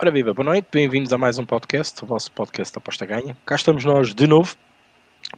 [0.00, 3.36] Ora viva, boa noite, bem-vindos a mais um podcast, o vosso podcast Aposta Ganha.
[3.44, 4.54] Cá estamos nós de novo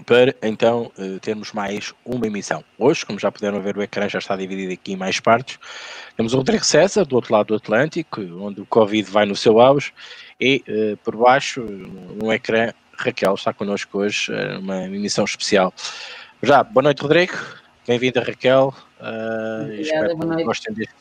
[0.05, 2.63] para então eh, termos mais uma emissão.
[2.77, 5.59] Hoje, como já puderam ver, o ecrã já está dividido aqui em mais partes.
[6.15, 9.59] Temos o Rodrigo César, do outro lado do Atlântico, onde o Covid vai no seu
[9.61, 9.95] auge,
[10.39, 15.73] e uh, por baixo, no ecrã, Raquel está connosco hoje, uma emissão especial.
[16.43, 17.33] Já, boa noite, Rodrigo.
[17.89, 18.75] Bem-vinda, Raquel.
[19.01, 20.95] Uh, Obrigada, espero que gostem deste,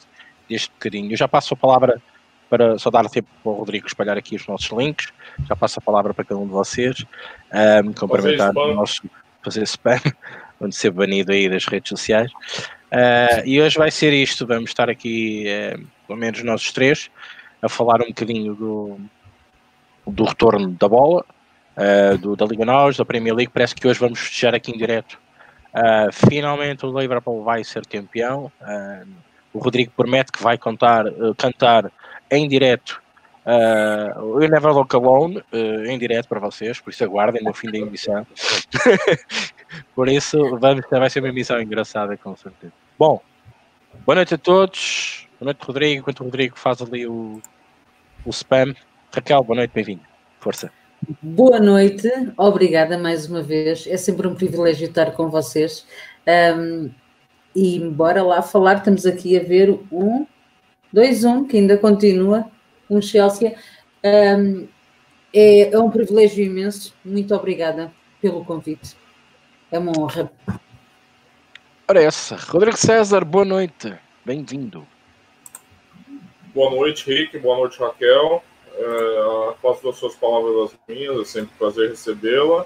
[0.47, 1.11] deste bocadinho.
[1.11, 2.01] Eu já passo a palavra
[2.49, 5.13] para só dar tempo para o Rodrigo espalhar aqui os nossos links.
[5.47, 7.05] Já passo a palavra para cada um de vocês.
[7.85, 9.03] Um, cumprimentar o nosso
[9.43, 9.99] fazer spam,
[10.59, 12.31] onde ser banido aí das redes sociais.
[12.91, 14.45] Uh, e hoje vai ser isto.
[14.45, 17.09] Vamos estar aqui, uh, pelo menos nós três,
[17.61, 18.99] a falar um bocadinho do,
[20.07, 21.23] do retorno da bola,
[21.77, 23.51] uh, do, da Liga Nós, da Premier League.
[23.53, 25.19] Parece que hoje vamos festejar aqui em direto.
[25.73, 28.51] Uh, finalmente o Liverpool vai ser campeão.
[29.51, 31.91] O Rodrigo promete que vai contar, cantar
[32.31, 33.01] em direto
[33.45, 37.71] uh, o Never Look Alone, uh, em direto para vocês, por isso aguardem no fim
[37.71, 38.25] da emissão.
[39.95, 42.73] por isso, vamos, vai ser uma emissão engraçada, com certeza.
[42.97, 43.21] Bom,
[44.05, 45.27] boa noite a todos.
[45.39, 45.99] Boa noite, Rodrigo.
[46.01, 47.41] Enquanto o Rodrigo faz ali o,
[48.25, 48.75] o spam.
[49.11, 50.01] Raquel, boa noite, bem-vindo.
[50.39, 50.71] Força.
[51.21, 53.87] Boa noite, obrigada mais uma vez.
[53.87, 55.87] É sempre um privilégio estar com vocês.
[56.27, 56.91] Um,
[57.55, 60.27] e bora lá falar, estamos aqui a ver um
[60.93, 62.45] 2-1, que ainda continua,
[62.89, 63.55] um Chelsea.
[64.03, 64.67] Um,
[65.33, 66.93] é, é um privilégio imenso.
[67.05, 68.95] Muito obrigada pelo convite.
[69.71, 70.31] É uma honra.
[71.87, 72.35] Ora, essa.
[72.35, 73.93] Rodrigo César, boa noite.
[74.25, 74.85] Bem-vindo.
[76.53, 77.37] Boa noite, Rick.
[77.39, 78.43] Boa noite, Raquel.
[78.73, 81.19] É, faço das suas palavras as minhas.
[81.19, 82.65] É sempre um prazer recebê-la.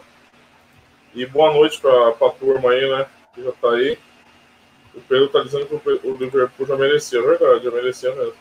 [1.14, 3.06] E boa noite para a turma aí, né?
[3.36, 3.98] Que já está aí.
[4.96, 8.34] O Pedro tá dizendo que o Liverpool já merecia, é verdade, já merecia mesmo.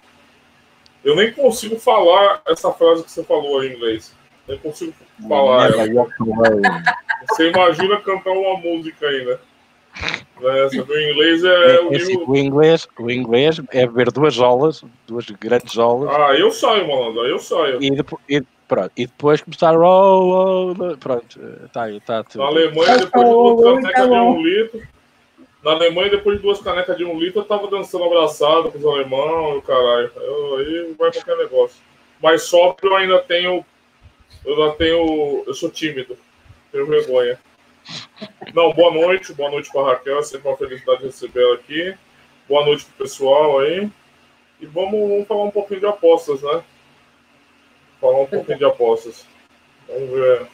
[1.04, 4.14] Eu nem consigo falar essa frase que você falou em inglês.
[4.46, 4.92] Nem consigo
[5.28, 5.70] falar.
[7.28, 9.38] Você imagina cantar uma música aí, né?
[10.64, 12.88] Essa do inglês é, é o, assim, o inglês.
[12.98, 16.10] O inglês é ver duas olas, duas grandes olas.
[16.12, 17.80] Ah, eu saio, mano, eu saio.
[17.82, 19.76] E depois, e, pronto, e depois começar.
[19.78, 21.38] Oh, oh, pronto,
[21.72, 22.40] tá aí, tá tudo.
[22.40, 24.82] Na Alemanha, depois de uma caneca de um litro.
[25.62, 28.84] Na Alemanha, depois de duas canecas de um litro, eu tava dançando abraçado com os
[28.84, 30.10] alemães, o caralho.
[30.58, 31.80] Aí vai qualquer negócio.
[32.20, 33.64] Mas só eu ainda tenho.
[34.44, 35.44] Eu ainda tenho.
[35.46, 36.18] Eu sou tímido.
[36.72, 37.38] Tenho vergonha.
[38.52, 40.18] Não, boa noite, boa noite para Raquel.
[40.18, 41.94] É sempre uma felicidade de recebê-la aqui.
[42.48, 43.88] Boa noite pro pessoal aí.
[44.60, 46.62] E vamos, vamos falar um pouquinho de apostas, né?
[48.00, 49.26] Falar um pouquinho de apostas.
[49.86, 50.46] Vamos ver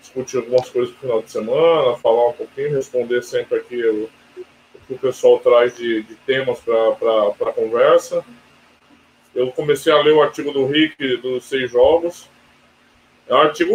[0.00, 4.08] discutir algumas coisas no final de semana, falar um pouquinho, responder sempre aqui
[4.88, 8.24] que o pessoal traz de, de temas para a conversa.
[9.34, 12.28] Eu comecei a ler o artigo do Rick dos seis jogos.
[13.28, 13.74] É um artigo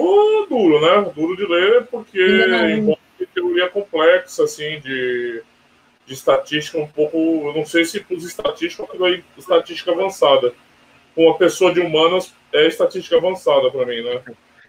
[0.50, 1.12] duro, né?
[1.16, 2.20] Duro de ler, porque
[2.76, 3.00] envolve
[3.34, 5.44] teoria complexa, assim, de,
[6.06, 7.18] de estatística um pouco.
[7.18, 10.54] Eu não sei se para os estatísticos é estatística avançada.
[11.14, 14.22] Com uma pessoa de humanas é estatística avançada para mim, né?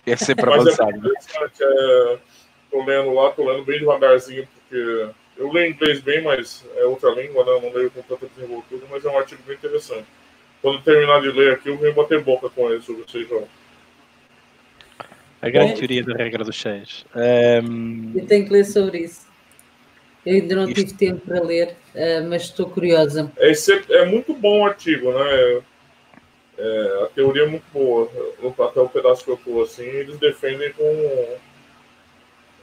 [0.06, 0.90] É sempre Mas avançado.
[0.92, 1.62] É interessante.
[1.62, 2.18] É,
[2.70, 7.10] tô lendo lá, tô lendo bem devagarzinho, porque eu leio inglês bem, mas é outra
[7.10, 7.52] língua, né?
[7.52, 10.06] Eu não leio com tanta desenvoltura, mas é um artigo bem interessante.
[10.62, 13.46] Quando terminar de ler aqui, eu venho bater boca com ele sobre vocês, João.
[15.42, 15.76] A grande é.
[15.76, 17.04] teoria da regra dos seis.
[17.14, 18.12] Um...
[18.14, 19.26] Eu tenho que ler sobre isso.
[20.24, 20.74] Eu ainda não Isto...
[20.74, 23.30] tive tempo para ler, uh, mas estou curiosa.
[23.36, 23.52] É,
[23.90, 25.62] é muito bom o artigo, né?
[26.56, 28.08] É, a teoria é muito boa.
[28.66, 30.84] Até o pedaço que eu tô assim, eles defendem com.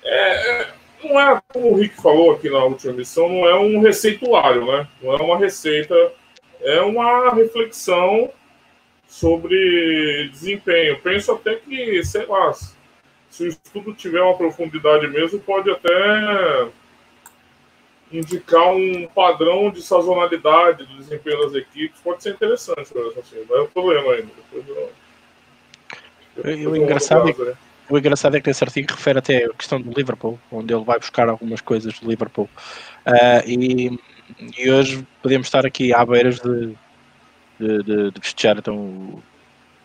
[0.03, 0.73] É, é
[1.03, 4.88] não é, como o Rick falou aqui na última missão, não é um receituário, né?
[5.01, 5.95] Não é uma receita,
[6.62, 8.31] é uma reflexão
[9.07, 11.00] sobre desempenho.
[11.01, 12.53] Penso até que, sei lá,
[13.29, 16.70] se o estudo tiver uma profundidade mesmo, pode até
[18.11, 21.99] indicar um padrão de sazonalidade do desempenho das equipes.
[22.02, 24.31] Pode ser interessante, assim, mas eu estou lendo ainda.
[24.35, 24.91] Depois eu,
[26.35, 27.53] depois o, engraçado é, que,
[27.91, 30.97] o engraçado é que esse artigo refere até a questão do Liverpool, onde ele vai
[30.97, 32.49] buscar algumas coisas do Liverpool.
[33.05, 33.99] Uh, e,
[34.58, 36.73] e, hoje podemos estar aqui à beiras de,
[37.59, 39.23] de, de, de festejar então, o,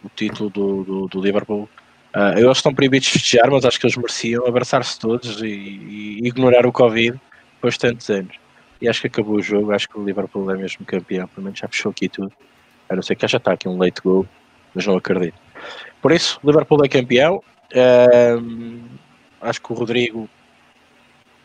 [0.05, 1.69] o título do, do, do Liverpool.
[2.15, 6.19] Uh, eles estão proibidos de festejar, mas acho que eles mereciam abraçar-se todos e, e
[6.27, 7.21] ignorar o Covid
[7.57, 8.37] depois de tantos anos.
[8.81, 11.59] E acho que acabou o jogo, acho que o Liverpool é mesmo campeão, pelo menos
[11.59, 12.33] já fechou aqui tudo.
[12.89, 14.27] A não ser que já está aqui um late goal,
[14.75, 15.37] mas não acredito.
[16.01, 17.43] Por isso, Liverpool é campeão.
[17.75, 18.83] Um,
[19.41, 20.29] acho que o Rodrigo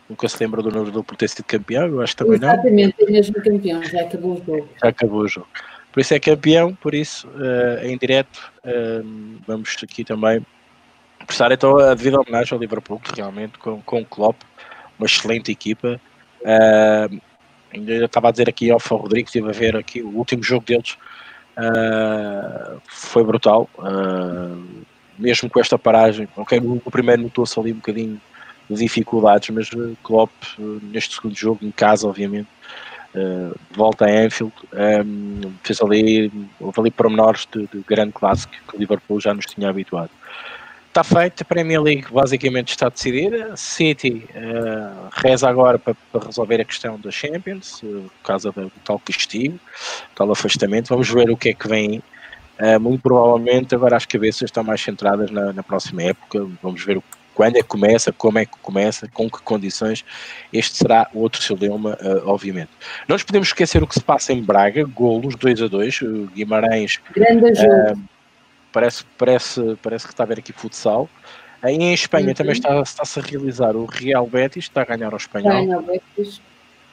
[0.09, 2.73] nunca se lembra do número do por ter sido campeão, eu acho que também Exatamente,
[2.73, 2.81] não.
[2.81, 4.69] Exatamente, é mesmo campeão, já acabou o jogo.
[4.81, 5.47] Já acabou o jogo.
[5.91, 10.45] por isso é campeão, por isso, uh, em direto, uh, vamos aqui também
[11.25, 14.41] prestar então a devida homenagem ao Liverpool, que realmente com, com o Klopp,
[15.00, 16.00] uma excelente equipa.
[16.41, 17.21] Uh,
[17.73, 20.65] ainda estava a dizer aqui ao Fão Rodrigo, estive a ver aqui o último jogo
[20.65, 20.97] deles,
[21.57, 23.69] uh, foi brutal.
[23.77, 24.85] Uh,
[25.21, 28.19] mesmo com esta paragem, ok, o primeiro notou-se ali um bocadinho
[28.69, 29.69] de dificuldades, mas
[30.03, 32.47] Klopp neste segundo jogo, em casa, obviamente,
[33.15, 38.75] uh, volta a Anfield, um, fez ali, houve ali pormenores de, de grande clássico que
[38.75, 40.09] o Liverpool já nos tinha habituado.
[40.88, 43.56] Está feito, a Premier League basicamente está decidida.
[43.56, 48.69] City uh, reza agora para, para, resolver a questão da Champions, uh, por causa do
[48.83, 49.57] tal castigo,
[50.13, 50.89] tal afastamento.
[50.89, 52.03] Vamos ver o que é que vem.
[52.62, 56.48] Uh, muito provavelmente agora as cabeças estão mais centradas na, na próxima época.
[56.62, 57.02] Vamos ver
[57.34, 60.06] quando é que começa, como é que começa, com que condições.
[60.54, 62.69] Este será outro seu lema, uh, obviamente.
[63.08, 66.00] Não nos podemos esquecer o que se passa em Braga, golos 2 a 2,
[66.34, 67.00] Guimarães.
[67.16, 68.00] Grande jogo
[68.72, 71.10] parece, parece, parece que está a ver aqui futsal.
[71.62, 72.34] Aí em Espanha uhum.
[72.34, 75.66] também está, está-se a realizar o Real Betis, está a ganhar ao Espanhol.
[75.66, 76.42] Ganha Betis.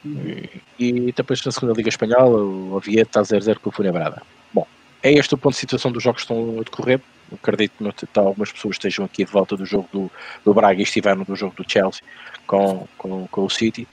[0.05, 4.23] E, e, depois na segunda Liga Espanhola, o Oviedo está a 0-0 com o Funebrada.
[4.53, 4.67] Bom,
[5.03, 7.01] é este o ponto de situação dos jogos que estão a decorrer.
[7.33, 10.11] Acredito que tá, algumas pessoas estejam aqui de volta do jogo do,
[10.45, 12.03] do Braga e estiveram no jogo do Chelsea
[12.47, 13.87] com, com, com o City.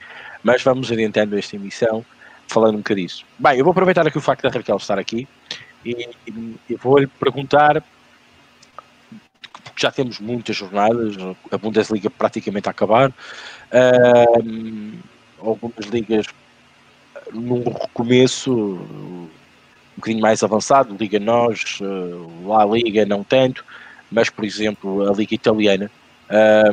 [0.43, 2.05] Mas vamos adiantando esta emissão,
[2.47, 3.25] falando um bocadinho disso.
[3.37, 5.27] Bem, eu vou aproveitar aqui o facto da Raquel estar aqui
[5.85, 6.09] e,
[6.69, 7.83] e vou-lhe perguntar,
[9.75, 11.15] já temos muitas jornadas,
[11.51, 14.99] a Bundesliga praticamente a acabar, uh,
[15.39, 16.25] algumas ligas
[17.33, 18.79] num recomeço
[19.95, 23.63] um bocadinho mais avançado, Liga Nós, uh, lá Liga não tanto,
[24.11, 25.89] mas por exemplo a Liga Italiana,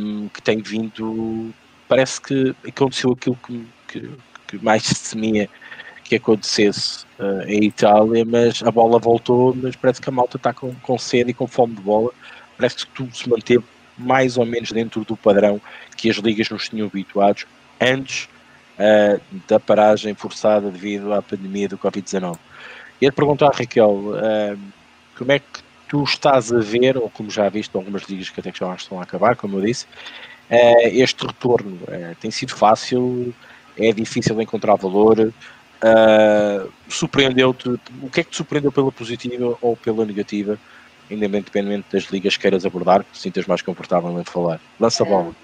[0.01, 1.53] um, que tem vindo,
[1.89, 4.11] parece que aconteceu aquilo que, que,
[4.49, 5.49] que mais se temia
[6.13, 10.53] que acontecesse uh, em Itália, mas a bola voltou, mas parece que a malta está
[10.53, 12.11] com, com sede e com fome de bola.
[12.57, 13.65] Parece que tudo se manteve
[13.97, 15.61] mais ou menos dentro do padrão
[15.97, 17.47] que as ligas nos tinham habituados
[17.81, 18.29] antes
[18.79, 22.37] uh, da paragem forçada devido à pandemia do Covid-19.
[23.03, 24.59] E ele perguntar Raquel uh,
[25.19, 28.53] como é que tu estás a ver, ou como já viste algumas ligas que até
[28.53, 29.87] que já estão a acabar, como eu disse,
[30.49, 31.81] uh, este retorno.
[32.21, 33.35] tem sido fácil,
[33.77, 35.33] é difícil encontrar valor,
[35.83, 37.69] Uh, surpreendeu-te?
[38.01, 40.57] O que é que te surpreendeu pela positiva ou pela negativa,
[41.11, 44.61] independentemente das ligas que queiras abordar, que te sintas mais confortável em falar?
[44.79, 45.35] Lança a bola.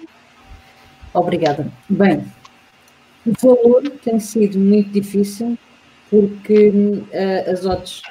[1.13, 1.69] Obrigada.
[1.89, 2.25] Bem,
[3.25, 5.57] o valor tem sido muito difícil
[6.09, 8.01] porque uh, as odds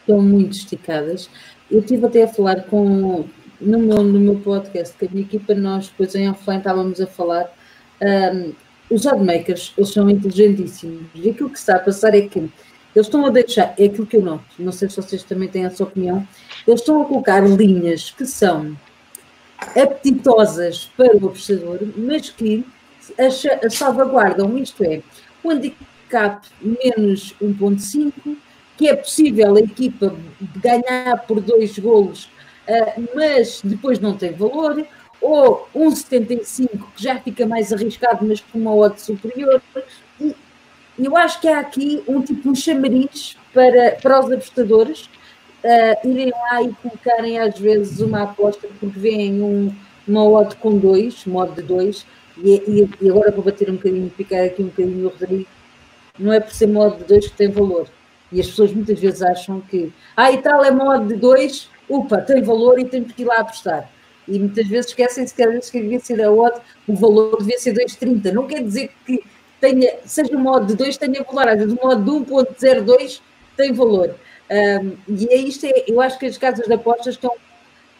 [0.00, 1.28] estão muito esticadas.
[1.70, 3.26] Eu estive até a falar com,
[3.60, 7.06] no meu, no meu podcast, que a minha equipa, nós depois em offline estávamos a
[7.06, 7.52] falar.
[8.00, 11.04] Um, ah, os oddmakers, eles são inteligentíssimos.
[11.14, 14.16] E aquilo que está a passar é que eles estão a deixar, é aquilo que
[14.16, 16.26] eu noto, não sei se vocês também têm essa opinião,
[16.66, 18.76] eles estão a colocar linhas que são
[19.76, 22.64] apetitosas para o apostador, mas que
[23.70, 25.02] salvaguardam, isto é,
[25.44, 25.87] o handicap
[26.60, 28.36] menos 1.5,
[28.76, 30.14] que é possível a equipa
[30.56, 32.30] ganhar por dois golos,
[32.68, 34.86] uh, mas depois não tem valor,
[35.20, 39.60] ou 1,75, que já fica mais arriscado, mas com uma odd superior.
[40.20, 45.08] E eu acho que há aqui um tipo de chamariz para, para os apostadores
[45.64, 49.74] uh, irem lá e colocarem às vezes uma aposta, porque veem um,
[50.06, 52.06] uma odd com dois, uma odd de dois,
[52.36, 55.46] e, e, e, agora vou bater um bocadinho, picar aqui um bocadinho o Rodrigo,
[56.18, 57.88] não é por ser uma odd de dois que tem valor.
[58.30, 61.70] E as pessoas muitas vezes acham que, ah, e tal, é uma odd de dois,
[61.88, 63.90] upa, tem valor e tem que ir lá apostar
[64.28, 67.58] e muitas vezes esquecem-se que às vezes que devia ser a odd, o valor devia
[67.58, 68.32] ser 2,30.
[68.32, 69.24] Não quer dizer que
[69.60, 73.20] tenha, seja uma odd de 2 tenha valor, às vezes uma odd de 1,02
[73.56, 74.14] tem valor.
[74.50, 77.32] Um, e é isto, é, eu acho que as casas de apostas estão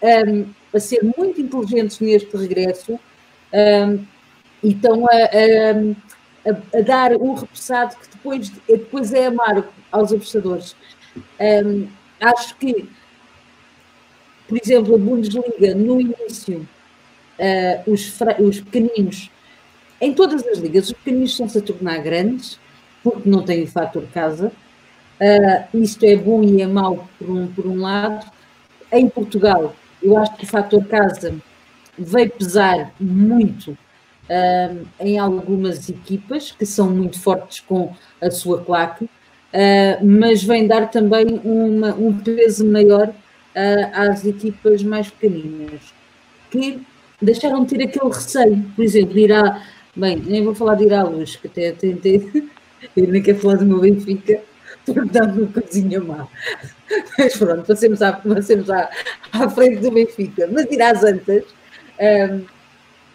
[0.02, 2.92] um, a ser muito inteligentes neste regresso
[3.52, 4.04] um,
[4.62, 6.07] e estão a, a,
[6.46, 10.76] a, dar um repassado que depois, depois é amargo aos apostadores.
[12.20, 12.88] acho que
[14.48, 16.66] por exemplo, a Bundesliga, no início,
[17.38, 19.30] uh, os, os pequeninos,
[20.00, 22.58] em todas as ligas, os pequeninos estão-se a tornar grandes,
[23.02, 24.50] porque não têm o fator casa.
[25.20, 28.24] Uh, isto é bom e é mau por um, por um lado.
[28.90, 31.34] Em Portugal, eu acho que o fator casa
[31.98, 33.76] veio pesar muito
[34.28, 40.66] uh, em algumas equipas que são muito fortes com a sua claque, uh, mas vem
[40.66, 45.80] dar também uma, um peso maior uh, às equipas mais pequeninas,
[46.50, 46.80] que
[47.20, 49.62] deixaram de ter aquele receio, por exemplo, ir à.
[49.96, 52.30] Bem, nem vou falar de ir à luz, que até tentei.
[52.96, 54.40] Eu nem quero falar do meu Benfica,
[54.86, 56.28] porque não cozinha má.
[57.18, 58.88] Mas pronto, passemos, à, passemos à,
[59.32, 60.48] à frente do Benfica.
[60.52, 61.42] Mas ir às antas
[61.98, 62.44] um,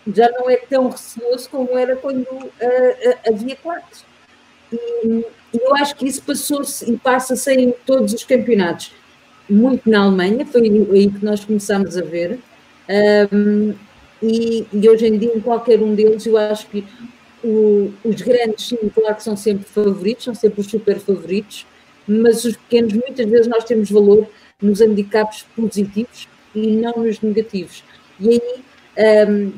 [0.07, 4.05] já não é tão receoso como era quando uh, uh, havia claques.
[4.71, 8.91] E eu acho que isso passou-se e passa-se em todos os campeonatos.
[9.49, 12.39] Muito na Alemanha, foi aí que nós começámos a ver.
[13.31, 13.73] Um,
[14.21, 16.83] e, e, hoje em dia, em qualquer um deles, eu acho que
[17.43, 21.67] o, os grandes, sim, claro que são sempre favoritos, são sempre os super favoritos,
[22.07, 24.27] mas os pequenos, muitas vezes, nós temos valor
[24.61, 27.83] nos handicaps positivos e não nos negativos.
[28.19, 29.51] E aí, um,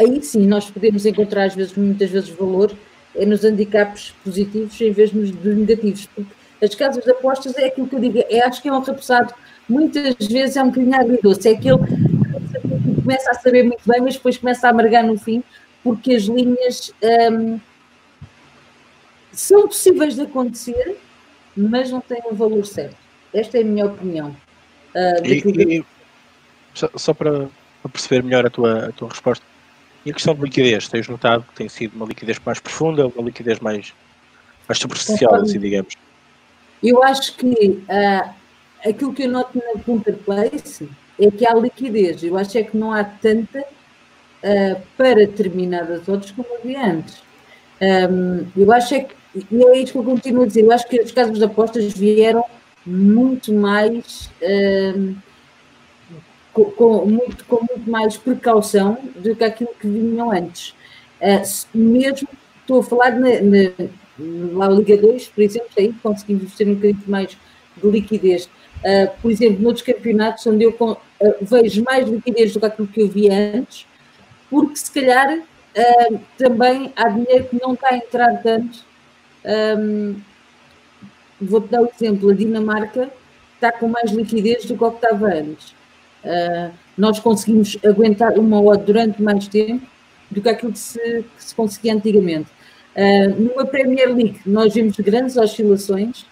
[0.00, 2.72] aí sim, nós podemos encontrar, às vezes, muitas vezes, valor
[3.14, 7.88] é nos handicaps positivos em vez dos negativos, porque as casas de apostas é aquilo
[7.88, 9.34] que eu digo, é, acho que é um repousado,
[9.68, 14.14] muitas vezes é um bocadinho agridoce, é aquele que começa a saber muito bem, mas
[14.14, 15.42] depois começa a amargar no fim,
[15.82, 16.92] porque as linhas
[17.32, 17.58] um,
[19.32, 20.96] são possíveis de acontecer,
[21.56, 22.96] mas não têm o um valor certo.
[23.32, 24.36] Esta é a minha opinião.
[24.94, 25.84] Uh, e, e,
[26.74, 27.48] só, só para,
[27.82, 29.44] para, perceber melhor a tua, a tua resposta,
[30.04, 33.24] e a questão de liquidez, tens notado que tem sido uma liquidez mais profunda, uma
[33.24, 33.92] liquidez mais,
[34.66, 35.94] mais superficial, assim, digamos?
[36.82, 38.30] Eu acho que uh,
[38.84, 40.88] aquilo que eu noto na Punta Place
[41.18, 42.22] é que há liquidez.
[42.22, 47.22] Eu acho é que não há tanta uh, para determinadas outras como havia antes.
[47.80, 49.14] Um, eu acho é que,
[49.50, 51.92] e é isso que eu continuo a dizer, eu acho que os casos de apostas
[51.92, 52.44] vieram
[52.84, 54.30] muito mais.
[54.42, 55.14] Um,
[56.64, 60.74] com, com, muito, com muito mais precaução do que aquilo que vinham antes.
[61.20, 62.28] Uh, mesmo,
[62.60, 63.88] estou a falar na, na,
[64.18, 67.36] na Liga 2, por exemplo, aí conseguimos ter um bocadinho mais
[67.76, 68.46] de liquidez.
[68.46, 70.96] Uh, por exemplo, noutros campeonatos onde eu uh,
[71.40, 73.86] vejo mais liquidez do que aquilo que eu via antes,
[74.48, 75.42] porque se calhar
[76.36, 78.84] também há dinheiro que não está a entrar tanto.
[79.78, 80.16] Um,
[81.40, 83.10] Vou-te dar o um exemplo: a Dinamarca
[83.54, 85.74] está com mais liquidez do que o que estava antes.
[86.24, 89.86] Uh, nós conseguimos aguentar uma hora durante mais tempo
[90.30, 92.50] do que aquilo que se, que se conseguia antigamente.
[92.96, 96.22] Uh, numa Premier League, nós vemos grandes oscilações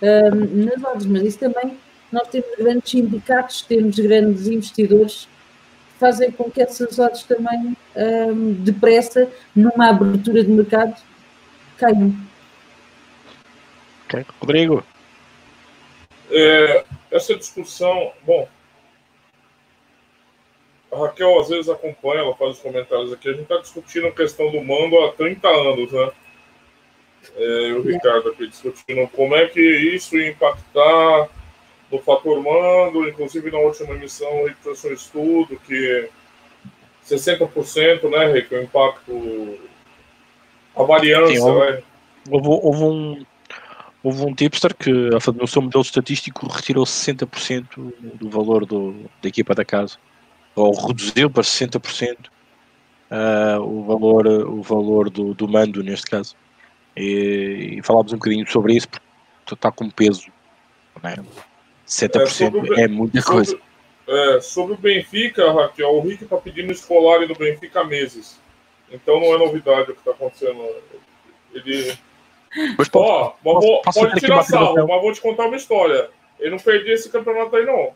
[0.00, 1.76] uh, nas odds, mas isso também
[2.10, 5.28] nós temos grandes sindicatos, temos grandes investidores
[5.98, 11.00] fazem com que essas odds também, um, depressa, numa abertura de mercado,
[11.78, 12.14] caiam.
[14.04, 14.24] Ok.
[14.40, 14.84] Rodrigo?
[16.30, 18.48] É, essa discussão, bom,
[20.94, 24.12] a Raquel às vezes acompanha, ela faz os comentários aqui, a gente está discutindo a
[24.12, 26.10] questão do mando há 30 anos, né?
[27.36, 31.28] É, o Ricardo aqui discutindo como é que isso ia impactar
[31.90, 36.08] do fator mando, inclusive na última emissão ele trouxe um estudo que
[37.06, 39.58] 60%, né, Rick, o impacto,
[40.76, 41.82] a variância, Sim, houve, né?
[42.30, 43.26] houve, houve, um,
[44.02, 49.54] houve um tipster que, no seu modelo estatístico, retirou 60% do valor do, da equipa
[49.54, 49.98] da casa,
[50.54, 52.28] ou reduziu para 60% uh,
[53.10, 56.36] ah, o valor, o valor do, do mando, neste caso.
[56.96, 59.04] E, e falámos um bocadinho sobre isso, porque
[59.52, 60.26] está com peso.
[61.02, 61.16] Né?
[61.86, 63.58] 60% é, é muita sobre, coisa.
[64.06, 68.40] É, sobre o Benfica, Raquel, o Rick está pedindo escolar do Benfica há meses.
[68.90, 70.64] Então não é novidade o que está acontecendo.
[71.52, 71.98] Ele.
[72.78, 76.08] Mas pode, Ó, mas vou, pode tirar salvo, mas vou te contar uma história.
[76.38, 77.92] Ele não perdia esse campeonato aí, não.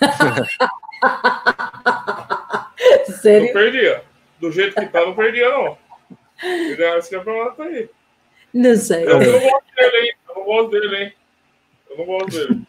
[3.20, 3.46] Sério?
[3.46, 4.04] Não perdia.
[4.40, 5.78] Do jeito que tá, não perdia, não.
[6.42, 7.88] Ele esse campeonato aí.
[8.54, 9.04] Não sei.
[9.04, 10.14] Eu, eu não gosto dele, hein?
[10.28, 11.12] Eu não gosto dele, hein?
[11.90, 12.60] Eu não gosto dele.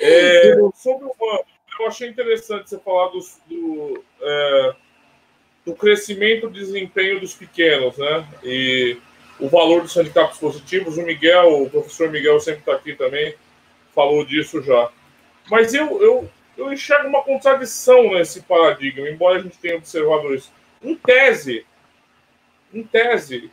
[0.00, 1.44] É, sobre o Mano,
[1.80, 4.74] eu achei interessante você falar do, do, é,
[5.66, 8.26] do crescimento e desempenho dos pequenos, né?
[8.42, 8.96] E
[9.38, 10.96] o valor dos handicaps positivos.
[10.96, 13.34] O Miguel, o professor Miguel sempre está aqui também,
[13.94, 14.90] falou disso já.
[15.50, 20.52] Mas eu, eu, eu enxergo uma contradição nesse paradigma, embora a gente tenha observado isso.
[20.82, 21.64] Em tese,
[22.74, 23.50] em tese,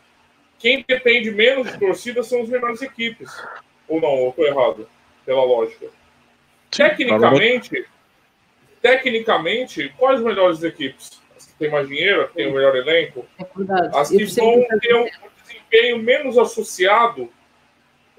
[0.58, 3.32] quem depende menos de torcida são as menores equipes.
[3.88, 4.90] Ou não, eu estou errado,
[5.24, 5.88] pela lógica.
[6.72, 7.88] Tecnicamente,
[8.82, 11.22] tecnicamente, quais as melhores equipes?
[11.38, 13.24] As que têm mais dinheiro, as que têm o melhor elenco?
[13.40, 14.00] É.
[14.00, 15.08] As que vão ter um
[15.44, 17.32] desempenho menos associado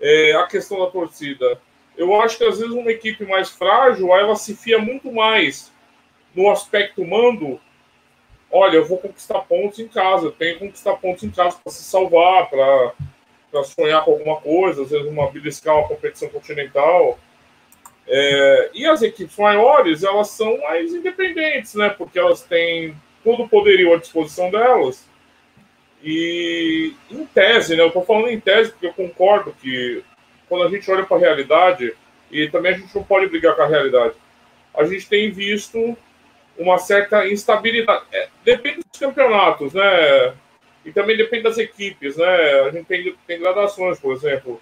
[0.00, 1.60] é, à questão da torcida.
[1.96, 5.72] Eu acho que às vezes uma equipe mais frágil, ela se fia muito mais
[6.34, 7.60] no aspecto mando.
[8.50, 11.82] Olha, eu vou conquistar pontos em casa, tenho que conquistar pontos em casa para se
[11.82, 17.18] salvar, para sonhar com alguma coisa, às vezes uma beliscar uma competição continental.
[18.06, 21.88] É, e as equipes maiores, elas são mais independentes, né?
[21.88, 25.04] Porque elas têm todo o poderio à disposição delas.
[26.02, 27.82] E em tese, né?
[27.82, 30.04] Eu estou falando em tese porque eu concordo que
[30.48, 31.94] quando a gente olha para a realidade,
[32.30, 34.14] e também a gente não pode brigar com a realidade,
[34.74, 35.96] a gente tem visto
[36.58, 38.04] uma certa instabilidade.
[38.12, 40.34] É, depende dos campeonatos, né?
[40.84, 42.60] E também depende das equipes, né?
[42.60, 44.60] A gente tem, tem gradações, por exemplo.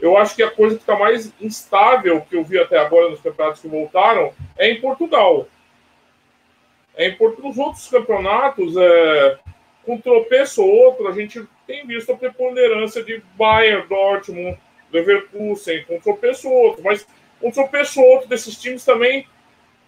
[0.00, 3.20] Eu acho que a coisa que está mais instável que eu vi até agora nos
[3.20, 5.48] campeonatos que voltaram é em Portugal.
[6.94, 7.48] É em Portugal.
[7.48, 9.38] Nos outros campeonatos, é,
[9.84, 14.58] com tropeço ou outro, a gente tem visto a preponderância de Bayern, Dortmund,
[14.96, 16.82] Leverkusen, com tropeço ou outro.
[16.82, 17.06] Mas
[17.42, 19.26] um tropeço ou outro desses times também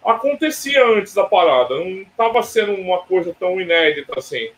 [0.03, 1.75] acontecia antes da parada.
[1.75, 4.51] Não estava sendo uma coisa tão inédita assim.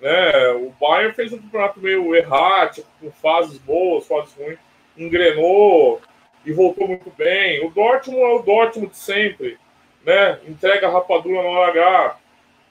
[0.00, 0.48] Né?
[0.50, 4.58] O Bayern fez um campeonato meio errático, com fases boas, fases ruins
[4.96, 6.00] engrenou
[6.44, 7.64] e voltou muito bem.
[7.64, 9.58] O Dortmund é o Dortmund de sempre,
[10.04, 10.38] né?
[10.46, 12.18] Entrega a rapadura na hora H.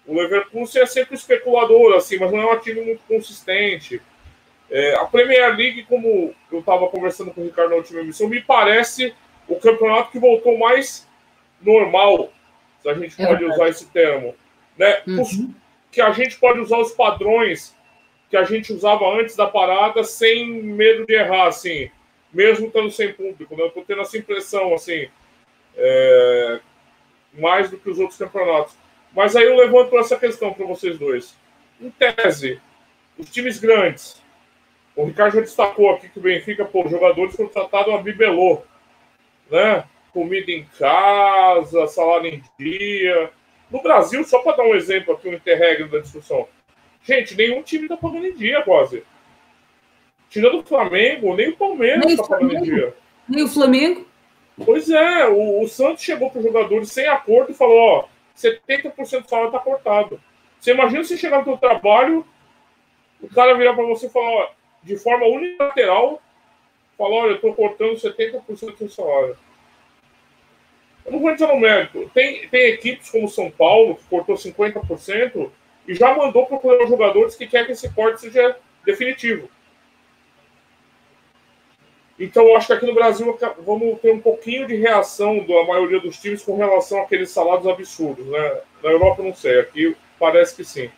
[0.05, 4.01] O Leverkusen é sempre especulador, assim, mas não é um time muito consistente.
[4.71, 8.41] É, a Premier League, como eu estava conversando com o Ricardo na última emissão, me
[8.41, 9.13] parece
[9.47, 11.07] o campeonato que voltou mais
[11.61, 12.31] normal,
[12.81, 14.33] se a gente é pode usar esse termo.
[14.77, 15.03] Né?
[15.05, 15.53] Uhum.
[15.91, 17.75] que a gente pode usar os padrões
[18.29, 21.91] que a gente usava antes da parada sem medo de errar, assim
[22.33, 23.55] mesmo estando sem público.
[23.55, 23.63] Né?
[23.63, 25.07] Eu estou tendo essa impressão, assim,
[25.75, 26.59] é,
[27.33, 28.75] mais do que os outros campeonatos.
[29.13, 31.35] Mas aí eu levanto essa questão para vocês dois.
[31.79, 32.61] Em tese,
[33.17, 34.20] os times grandes,
[34.95, 38.61] o Ricardo já destacou aqui que o Benfica, pô, os jogadores foram tratados a bibelô,
[39.49, 39.85] né?
[40.13, 43.31] Comida em casa, salário em dia.
[43.69, 46.47] No Brasil, só para dar um exemplo aqui, um interregno da discussão.
[47.03, 49.03] Gente, nenhum time está pagando em dia, quase.
[50.29, 52.93] Tirando o Flamengo, nem o Palmeiras está pagando em dia.
[53.27, 54.05] Nem o Flamengo?
[54.65, 58.05] Pois é, o, o Santos chegou para os jogadores sem acordo e falou: ó,
[58.37, 60.21] 70% do salário está cortado.
[60.59, 62.25] Você imagina se chegar no seu trabalho,
[63.21, 64.49] o cara virar para você e falar, ó,
[64.83, 66.21] de forma unilateral,
[66.97, 69.37] falar: olha, eu estou cortando 70% do seu salário.
[71.05, 72.09] Eu não vou entrar no mérito.
[72.13, 75.49] Tem, tem equipes como São Paulo, que cortou 50%,
[75.87, 79.49] e já mandou procurar jogadores que quer que esse corte seja definitivo.
[82.19, 85.99] Então, eu acho que aqui no Brasil vamos ter um pouquinho de reação da maioria
[85.99, 88.27] dos times com relação àqueles salários absurdos.
[88.27, 88.61] Né?
[88.83, 89.59] Na Europa, não sei.
[89.59, 90.91] Aqui parece que sim.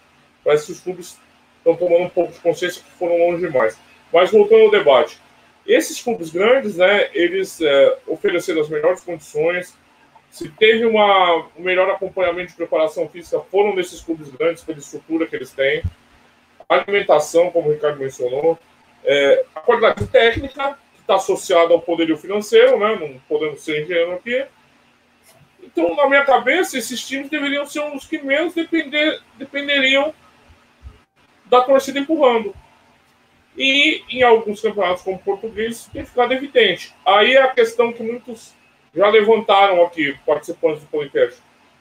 [0.43, 1.17] Parece que os clubes
[1.63, 3.79] estão tomando um pouco de consciência que foram longe demais.
[4.11, 5.19] Mas voltando ao debate.
[5.65, 9.77] Esses clubes grandes, né, eles é, ofereceram as melhores condições.
[10.29, 15.25] Se teve uma, um melhor acompanhamento de preparação física, foram nesses clubes grandes, pela estrutura
[15.25, 15.81] que eles têm.
[16.67, 18.59] Alimentação, como o Ricardo mencionou.
[19.05, 22.97] É, a qualidade técnica, está associado ao poderio financeiro, né?
[22.99, 24.45] não podendo ser ingênuo aqui.
[25.61, 30.13] Então, na minha cabeça, esses times deveriam ser os que menos depender, dependeriam
[31.53, 32.53] da torcida empurrando.
[33.55, 36.93] E em alguns campeonatos, como o português, tem ficado evidente.
[37.05, 38.55] Aí é a questão que muitos
[38.95, 41.39] já levantaram aqui, participantes do podcast.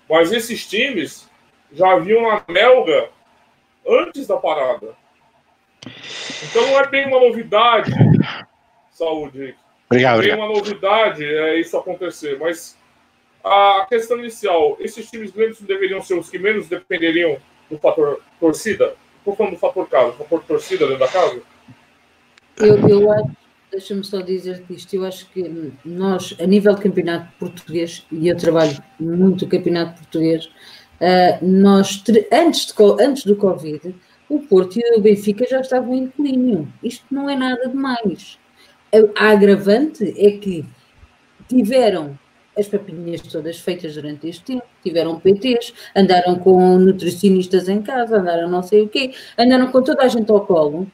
[0.09, 1.31] Mas esses times
[1.73, 3.09] já haviam a melga
[3.89, 4.95] antes da parada.
[6.45, 7.91] Então não é bem uma novidade
[8.91, 9.57] Saúde.
[9.87, 10.39] Obrigado, Tem obrigado.
[10.39, 12.79] uma novidade é isso acontecer, mas
[13.43, 17.39] a questão inicial, esses times grandes deveriam ser os que menos dependeriam
[17.71, 18.95] do fator torcida?
[19.25, 21.41] Falando do fator casa, fator torcida dentro da casa?
[22.59, 23.31] Eu, eu acho,
[23.71, 28.37] deixa-me só dizer isto, eu acho que nós, a nível de campeonato português, e eu
[28.37, 33.95] trabalho muito no campeonato português, uh, nós, antes, de, antes do Covid,
[34.29, 36.73] o Porto e o Benfica já estavam em declínio.
[36.83, 38.39] Isto não é nada demais
[39.17, 40.65] a agravante é que
[41.49, 42.19] tiveram
[42.59, 48.49] as papinhas todas feitas durante este tempo, tiveram PTs, andaram com nutricionistas em casa, andaram
[48.49, 50.87] não sei o quê, andaram com toda a gente ao colo.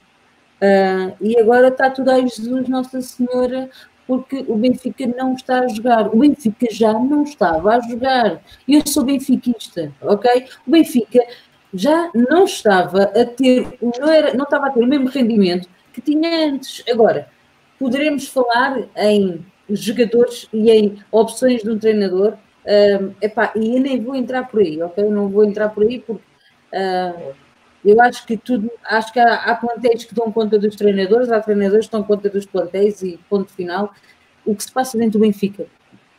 [0.60, 3.70] Uh, e agora está tudo a Jesus Nossa Senhora,
[4.06, 6.08] porque o Benfica não está a jogar.
[6.08, 8.42] O Benfica já não estava a jogar.
[8.66, 10.46] Eu sou benfiquista, ok?
[10.66, 11.20] O Benfica
[11.74, 16.00] já não estava a ter, não, era, não estava a ter o mesmo rendimento que
[16.00, 16.82] tinha antes.
[16.88, 17.28] Agora,
[17.78, 22.34] poderemos falar em jogadores e em opções de um treinador.
[22.64, 25.04] Uh, epá, e eu nem vou entrar por aí, ok?
[25.04, 26.22] Eu não vou entrar por aí porque
[26.74, 27.34] uh,
[27.84, 31.40] eu acho que tudo, acho que há, há plantéis que dão conta dos treinadores, há
[31.40, 33.92] treinadores que dão conta dos plantéis e ponto final.
[34.44, 35.66] O que se passa dentro do Benfica,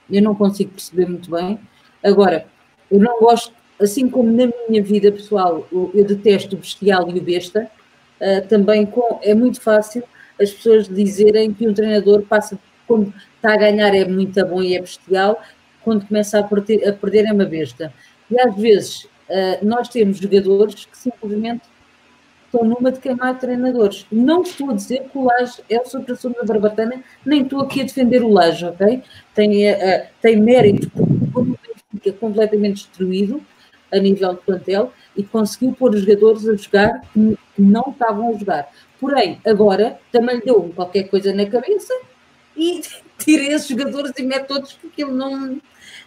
[0.09, 1.59] eu não consigo perceber muito bem.
[2.03, 2.45] Agora,
[2.89, 7.19] eu não gosto, assim como na minha vida pessoal, eu, eu detesto o bestial e
[7.19, 7.69] o besta,
[8.19, 10.03] uh, também com, é muito fácil
[10.41, 12.57] as pessoas dizerem que um treinador passa,
[12.89, 15.39] quando está a ganhar é muito bom e é bestial,
[15.83, 17.93] quando começa a perder, a perder é uma besta.
[18.29, 21.61] E às vezes uh, nós temos jogadores que simplesmente
[22.45, 24.07] estão numa de queimar treinadores.
[24.11, 27.81] Não estou a dizer que o Laje é o superação da Barbatana, nem estou aqui
[27.81, 29.03] a defender o Laje, ok?
[29.35, 30.89] Tem, uh, tem mérito
[31.31, 31.59] porque
[31.91, 33.41] fica completamente destruído
[33.91, 38.37] a nível de plantel e conseguiu pôr os jogadores a jogar que não estavam a
[38.37, 38.67] jogar.
[38.99, 41.93] Porém, agora também lhe deu qualquer coisa na cabeça
[42.59, 42.81] e
[43.23, 45.59] tira esses jogadores e mete todos porque ele não.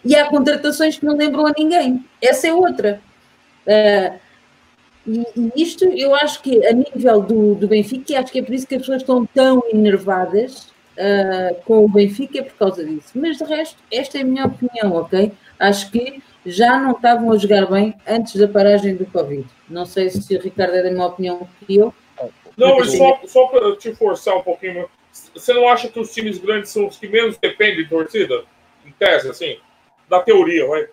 [0.05, 2.05] E há contratações que não lembram a ninguém.
[2.21, 3.01] Essa é outra.
[3.65, 4.19] Uh,
[5.07, 8.53] e, e, isto eu acho que a nível do, do Benfica, acho que é por
[8.53, 13.11] isso que as pessoas estão tão enervadas uh, com o Benfica, é por causa disso.
[13.15, 15.31] Mas de resto, esta é a minha opinião, ok?
[15.59, 19.45] Acho que já não estavam a jogar bem antes da paragem do Covid.
[19.69, 21.93] Não sei se o Ricardo é da minha opinião que eu.
[22.57, 24.87] Não, só, só para te forçar um pouquinho,
[25.33, 28.43] você não acha que os times grandes são os que menos dependem de torcida?
[28.85, 29.57] Em tese, assim?
[30.09, 30.87] Da teoria, vai?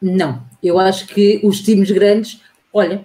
[0.00, 3.04] Não, eu acho que os times grandes, olha,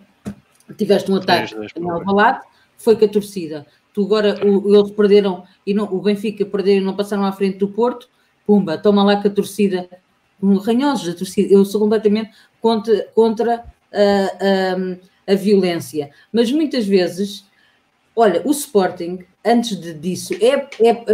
[0.76, 2.42] tiveste um ataque em Alvalade,
[2.76, 3.68] foi com a torcida.
[3.94, 7.58] Tu agora, o, eles perderam, e não, o Benfica perderam e não passaram à frente
[7.58, 8.10] do Porto,
[8.46, 9.88] pumba, toma lá com a torcida,
[10.42, 11.54] um ranhosos da torcida.
[11.54, 16.10] Eu sou completamente contra, contra a, a, a violência.
[16.32, 17.46] Mas muitas vezes,
[18.16, 21.06] olha, o Sporting, antes de, disso, é, é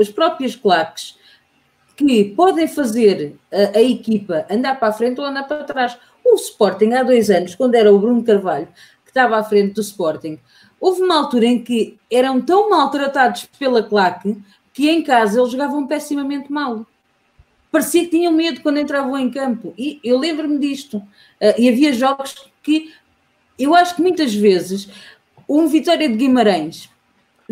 [0.00, 1.16] as próprias claques
[1.96, 5.98] que podem fazer a, a, equipa andar para a frente ou andar para trás.
[6.24, 8.68] O Sporting, há dois anos, quando era o Bruno Carvalho,
[9.04, 10.38] que estava à frente do Sporting,
[10.80, 14.36] houve uma altura em que eram tão maltratados pela claque
[14.72, 16.86] que em casa eles jogavam pessimamente mal.
[17.70, 19.74] Parecia que tinham medo quando entravam em campo.
[19.78, 20.98] E eu lembro-me disto.
[20.98, 22.92] Uh, e havia jogos que
[23.58, 24.88] eu acho que muitas vezes
[25.48, 26.91] um Vitória de Guimarães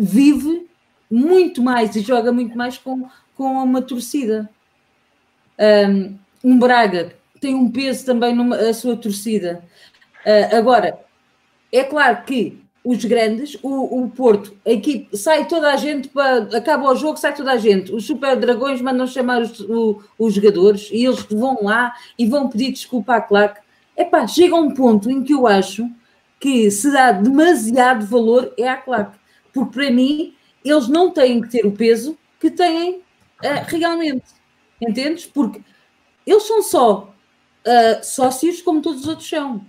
[0.01, 0.67] vive
[1.09, 4.49] muito mais e joga muito mais com, com uma torcida.
[6.43, 9.63] Um, Braga tem um peso também na sua torcida.
[10.25, 10.99] Uh, agora,
[11.71, 16.57] é claro que os grandes, o, o Porto, a equipe, sai toda a gente para.
[16.57, 17.93] Acaba o jogo, sai toda a gente.
[17.93, 22.49] Os Super Dragões mandam chamar os, o, os jogadores e eles vão lá e vão
[22.49, 23.61] pedir desculpa à claque.
[23.95, 25.87] Epá, chega um ponto em que eu acho
[26.39, 29.20] que se dá demasiado valor é à claque.
[29.53, 30.33] Porque para mim,
[30.63, 34.25] eles não têm que ter o peso que têm uh, realmente.
[34.81, 35.25] Entendes?
[35.25, 35.61] Porque
[36.25, 37.13] eles são só
[37.65, 39.65] uh, sócios como todos os outros são.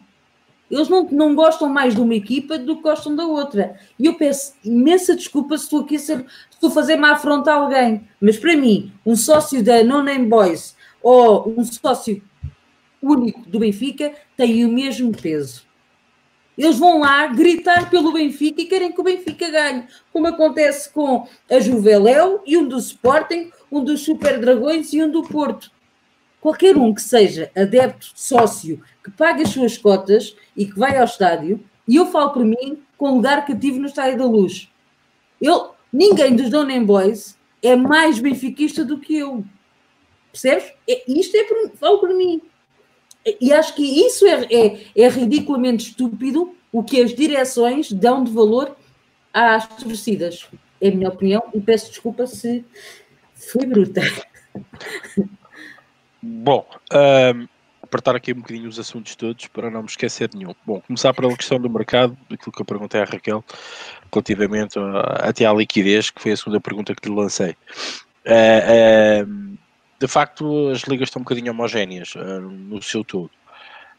[0.70, 3.78] Eles não, não gostam mais de uma equipa do que gostam da outra.
[3.98, 8.08] E eu peço imensa desculpa se estou aqui a, fazer uma afronta a alguém.
[8.18, 12.22] Mas para mim, um sócio da No Name Boys ou um sócio
[13.02, 15.66] único do Benfica tem o mesmo peso.
[16.62, 21.26] Eles vão lá gritar pelo Benfica e querem que o Benfica ganhe, como acontece com
[21.50, 25.70] a Juveléu e um do Sporting, um dos Super Dragões e um do Porto
[26.42, 31.04] qualquer um que seja adepto, sócio, que pague as suas cotas e que vai ao
[31.04, 34.68] estádio, e eu falo por mim com lugar cativo no Estádio da Luz.
[35.40, 39.44] Eu, ninguém dos Don't Boys é mais benfiquista do que eu.
[40.32, 40.72] Percebes?
[40.88, 42.42] É, isto é por, falo por mim.
[43.40, 48.32] E acho que isso é, é, é ridiculamente estúpido o que as direções dão de
[48.32, 48.76] valor
[49.32, 50.48] às torcidas.
[50.80, 52.64] É a minha opinião e peço desculpa se
[53.34, 54.00] fui bruta.
[56.20, 57.48] Bom, um,
[57.82, 60.54] apertar aqui um bocadinho os assuntos todos para não me esquecer nenhum.
[60.64, 63.44] Bom, começar pela questão do mercado, aquilo que eu perguntei à Raquel,
[64.12, 67.54] relativamente a, até à liquidez, que foi a segunda pergunta que lhe lancei.
[68.24, 69.58] Uh, uh,
[70.02, 73.30] de facto, as ligas estão um bocadinho homogéneas uh, no seu todo.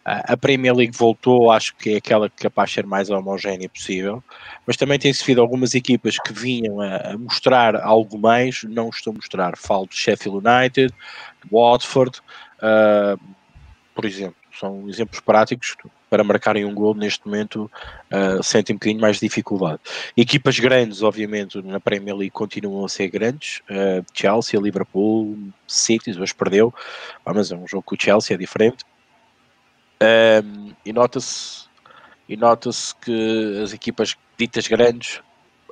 [0.04, 3.70] A Premier League voltou, acho que é aquela que é capaz de ser mais homogénea
[3.70, 4.22] possível,
[4.68, 9.14] mas também tem-se visto algumas equipas que vinham a, a, mostrar algo mais, não estão
[9.14, 9.56] a mostrar.
[9.56, 12.20] Falo de Sheffield United, de Watford,
[12.58, 13.18] uh,
[13.96, 15.76] por exemplo, são exemplos práticos
[16.10, 17.70] para marcarem um gol neste momento
[18.12, 19.80] uh, sentem um bocadinho mais de dificuldade.
[20.16, 25.38] Equipas grandes, obviamente, na Premier League continuam a ser grandes, uh, Chelsea, Liverpool,
[25.68, 26.74] City, hoje perdeu,
[27.26, 28.86] mas é um jogo com o Chelsea, é diferente.
[30.44, 31.64] Um, e nota-se
[32.28, 35.22] e nota-se que as equipas ditas grandes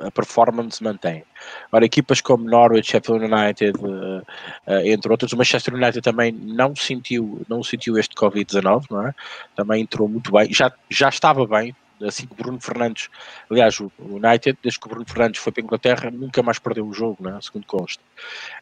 [0.03, 1.23] a performance mantém.
[1.71, 4.19] Ora, equipas como Norwich, Sheffield United, uh,
[4.67, 9.15] uh, entre outros, o Manchester United também não sentiu, não sentiu este Covid-19, não é?
[9.55, 13.09] Também entrou muito bem, já, já estava bem, assim que o Bruno Fernandes,
[13.49, 16.85] aliás, o United, desde que o Bruno Fernandes foi para a Inglaterra, nunca mais perdeu
[16.85, 17.41] um jogo, não é?
[17.41, 18.01] segundo consta.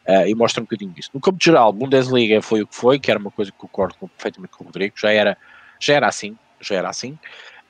[0.06, 1.10] Uh, e mostra um bocadinho disso.
[1.14, 4.56] No campo geral, Bundesliga foi o que foi, que era uma coisa que concordo perfeitamente
[4.56, 5.36] com o Rodrigo, já era
[5.80, 7.18] já era assim, já era assim.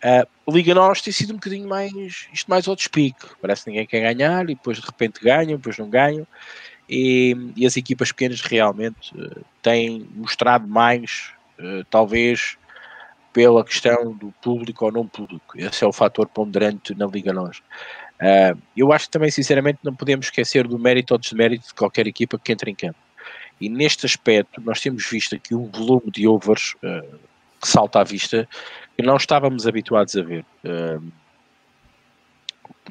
[0.03, 3.87] Uh, Liga Nós tem sido um bocadinho mais, isto mais ao despique, parece que ninguém
[3.87, 6.27] quer ganhar e depois de repente ganham, depois não ganham.
[6.89, 12.57] E, e as equipas pequenas realmente uh, têm mostrado mais, uh, talvez,
[13.33, 15.57] pela questão do público ou não público.
[15.57, 17.63] Esse é o fator ponderante na Liga Nós.
[18.77, 22.39] Eu acho que também, sinceramente, não podemos esquecer do mérito ou desmérito de qualquer equipa
[22.39, 22.99] que entre em campo.
[23.59, 26.75] E neste aspecto, nós temos visto aqui um volume de overs
[27.61, 28.49] que salta à vista
[29.01, 30.45] que não estávamos habituados a ver.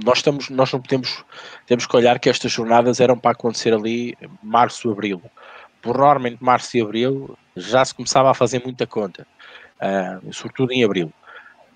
[0.03, 1.23] Nós, estamos, nós não podemos,
[1.67, 5.21] temos que olhar que estas jornadas eram para acontecer ali março, abril.
[5.81, 9.27] Por normalmente março e abril já se começava a fazer muita conta,
[10.31, 11.13] sobretudo em abril.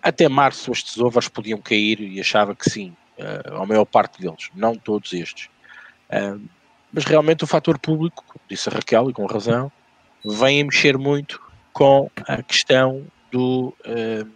[0.02, 4.50] Até março estes overs podiam cair e achava que sim, uh, a maior parte deles,
[4.54, 5.50] não todos estes.
[6.92, 9.72] Mas realmente o fator público, como disse a Raquel e com razão,
[10.26, 11.42] vem a mexer muito
[11.72, 14.32] com a questão do, uh,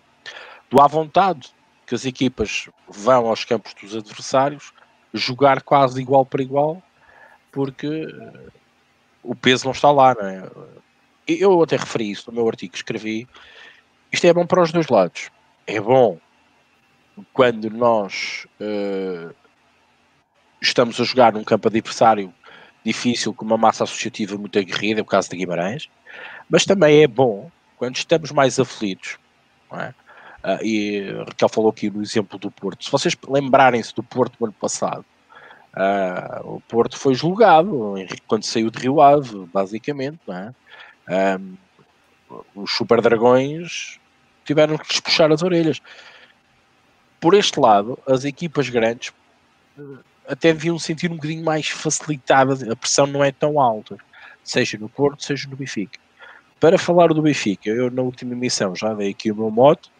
[0.71, 1.53] do à vontade
[1.85, 4.73] que as equipas vão aos campos dos adversários
[5.13, 6.81] jogar quase igual para igual,
[7.51, 8.51] porque uh,
[9.21, 10.49] o peso não está lá, não é?
[11.27, 13.27] Eu até referi isso no meu artigo que escrevi.
[14.11, 15.29] Isto é bom para os dois lados.
[15.67, 16.17] É bom
[17.33, 19.33] quando nós uh,
[20.61, 22.33] estamos a jogar num campo adversário
[22.83, 25.89] difícil, com uma massa associativa muito aguerrida, é o caso de Guimarães,
[26.49, 29.17] mas também é bom quando estamos mais aflitos.
[29.71, 29.93] É?
[30.43, 32.83] Uh, e Raquel falou aqui no exemplo do Porto.
[32.83, 35.05] Se vocês lembrarem-se do Porto no ano passado,
[35.73, 37.95] uh, o Porto foi julgado
[38.27, 40.19] quando saiu de Rio Ave, basicamente.
[41.07, 41.37] É?
[41.39, 41.57] Um,
[42.55, 43.99] os Super Dragões
[44.45, 45.81] tiveram que lhes puxar as orelhas
[47.19, 49.11] por este lado, as equipas grandes
[50.27, 53.97] até deviam sentir um bocadinho mais facilitadas, a pressão não é tão alta,
[54.43, 55.99] seja no Porto, seja no Benfica.
[56.59, 59.91] Para falar do Benfica, eu na última emissão já dei aqui o meu mote.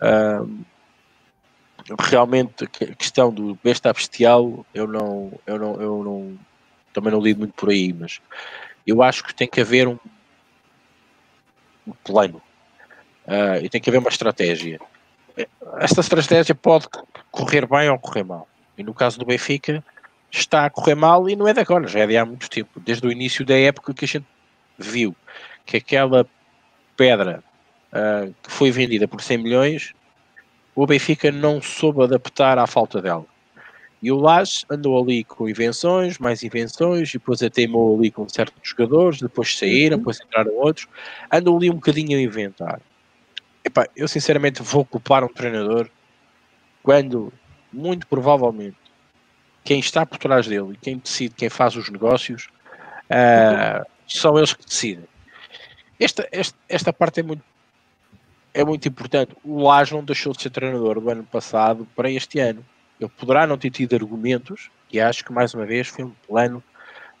[0.00, 0.64] Uh,
[1.98, 6.38] realmente a questão do besta bestial eu não, eu não, eu não
[6.92, 8.20] também não lido muito por aí, mas
[8.86, 9.98] eu acho que tem que haver um,
[11.86, 12.42] um plano
[13.26, 14.80] uh, e tem que haver uma estratégia
[15.78, 16.86] esta estratégia pode
[17.30, 18.48] correr bem ou correr mal.
[18.78, 19.84] E no caso do Benfica,
[20.30, 22.80] está a correr mal e não é de agora, já é de há muito tempo.
[22.80, 24.26] Desde o início da época que a gente
[24.78, 25.14] viu
[25.66, 26.26] que aquela
[26.96, 27.42] pedra
[27.92, 29.94] uh, que foi vendida por 100 milhões,
[30.74, 33.26] o Benfica não soube adaptar à falta dela.
[34.02, 38.60] E o Lage andou ali com invenções, mais invenções, e depois ateimou ali com certos
[38.62, 40.00] jogadores, depois saíram, uhum.
[40.00, 40.86] depois entraram outros,
[41.32, 42.80] andou ali um bocadinho a inventar.
[43.64, 45.90] Epá, eu sinceramente vou culpar um treinador
[46.82, 47.32] quando,
[47.72, 48.76] muito provavelmente,
[49.64, 52.48] quem está por trás dele e quem decide, quem faz os negócios,
[53.10, 55.04] uh, são eles que decidem.
[55.98, 57.42] Esta, esta, esta parte é muito,
[58.52, 59.34] é muito importante.
[59.42, 62.64] O Lage não deixou de ser treinador do ano passado para este ano.
[63.00, 66.62] Ele poderá não ter tido argumentos, e acho que mais uma vez foi um plano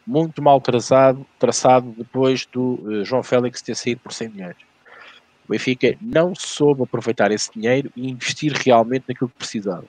[0.06, 4.56] muito mal traçado, traçado depois do uh, João Félix ter saído por 100 milhões.
[5.46, 9.84] O Benfica não soube aproveitar esse dinheiro e investir realmente naquilo que precisava.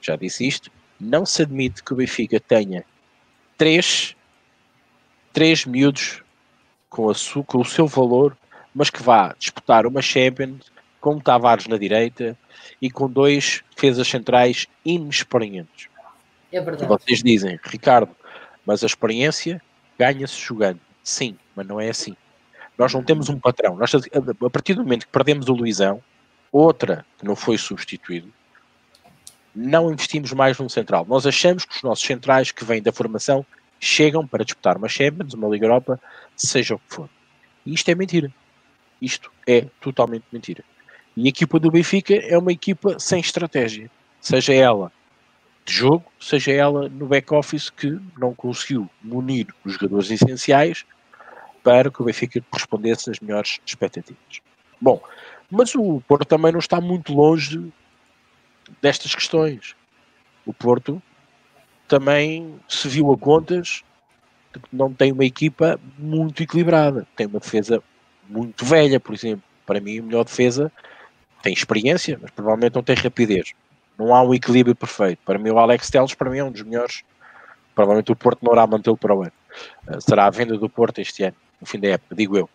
[0.00, 0.70] Já disse isto,
[1.00, 2.84] não se admite que o Benfica tenha
[3.56, 4.16] três,
[5.32, 6.22] três miúdos
[6.88, 8.36] com, a su, com o seu valor,
[8.74, 10.70] mas que vá disputar uma Champions
[11.00, 12.36] com Tavares na direita
[12.80, 15.88] e com dois defesas centrais inexperientes.
[16.52, 16.88] É verdade.
[16.88, 18.14] Vocês dizem, Ricardo,
[18.64, 19.60] mas a experiência
[19.98, 20.80] ganha-se jogando.
[21.02, 22.16] Sim, mas não é assim.
[22.76, 23.76] Nós não temos um patrão.
[23.76, 26.02] Nós, a partir do momento que perdemos o Luizão,
[26.52, 28.32] outra que não foi substituído,
[29.54, 31.06] não investimos mais num central.
[31.08, 33.44] Nós achamos que os nossos centrais que vêm da formação
[33.80, 36.00] chegam para disputar uma Champions, uma Liga Europa,
[36.36, 37.08] seja o que for.
[37.64, 38.32] E isto é mentira.
[39.00, 40.64] Isto é totalmente mentira.
[41.16, 43.90] E a equipa do Benfica é uma equipa sem estratégia.
[44.20, 44.92] Seja ela
[45.64, 50.84] de jogo, seja ela no back-office que não conseguiu munir os jogadores essenciais
[51.62, 54.40] para que o Benfica correspondesse às melhores expectativas.
[54.80, 55.02] Bom,
[55.50, 57.72] mas o Porto também não está muito longe
[58.80, 59.74] destas questões.
[60.44, 61.02] O Porto
[61.88, 63.82] também se viu a contas
[64.52, 67.06] de que não tem uma equipa muito equilibrada.
[67.16, 67.82] Tem uma defesa
[68.28, 69.42] muito velha, por exemplo.
[69.64, 70.70] Para mim, a melhor defesa
[71.42, 73.52] tem experiência, mas provavelmente não tem rapidez.
[73.98, 75.20] Não há um equilíbrio perfeito.
[75.24, 77.02] Para mim, o Alex Teles, para mim, é um dos melhores.
[77.74, 79.32] Provavelmente o Porto não irá mantê-lo para o ano.
[79.88, 82.48] Eh, será a venda do Porto este ano no fim da época, digo eu.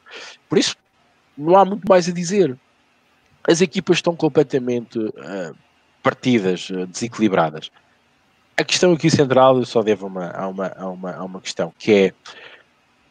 [0.48, 0.76] Por isso,
[1.38, 2.58] não há muito mais a dizer.
[3.48, 5.56] As equipas estão completamente uh,
[6.04, 7.72] partidas, uh, desequilibradas.
[8.62, 11.74] A questão aqui central, eu só devo uma, a, uma, a, uma, a uma questão,
[11.80, 12.13] que é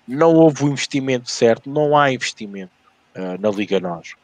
[0.06, 2.70] não houve o investimento certo, não há investimento
[3.16, 4.14] uh, na Liga Nós.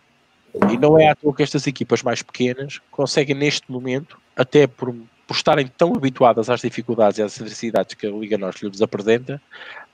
[0.71, 4.95] E não é à toa que estas equipas mais pequenas conseguem neste momento, até por,
[5.27, 9.43] por estarem tão habituadas às dificuldades e às adversidades que a Liga Nós lhes apresenta,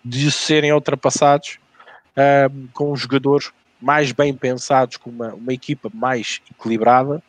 [0.04, 1.58] de serem ultrapassados
[2.14, 7.22] um, com jogadores mais bem pensados, com uma, uma equipa mais equilibrada,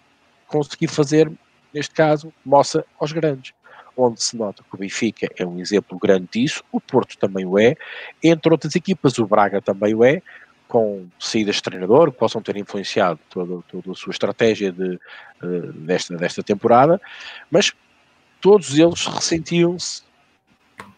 [0.46, 1.32] conseguir fazer,
[1.74, 3.54] neste caso, moça aos grandes.
[3.96, 7.60] Onde se nota que o Benfica é um exemplo grande disso, o Porto também o
[7.60, 7.76] é,
[8.24, 10.22] entre outras equipas, o Braga também o é,
[10.68, 15.00] com saídas de treinador que possam ter influenciado toda, toda a sua estratégia de,
[15.44, 17.00] uh, desta, desta temporada,
[17.52, 17.72] mas
[18.42, 20.02] todos eles ressentiam-se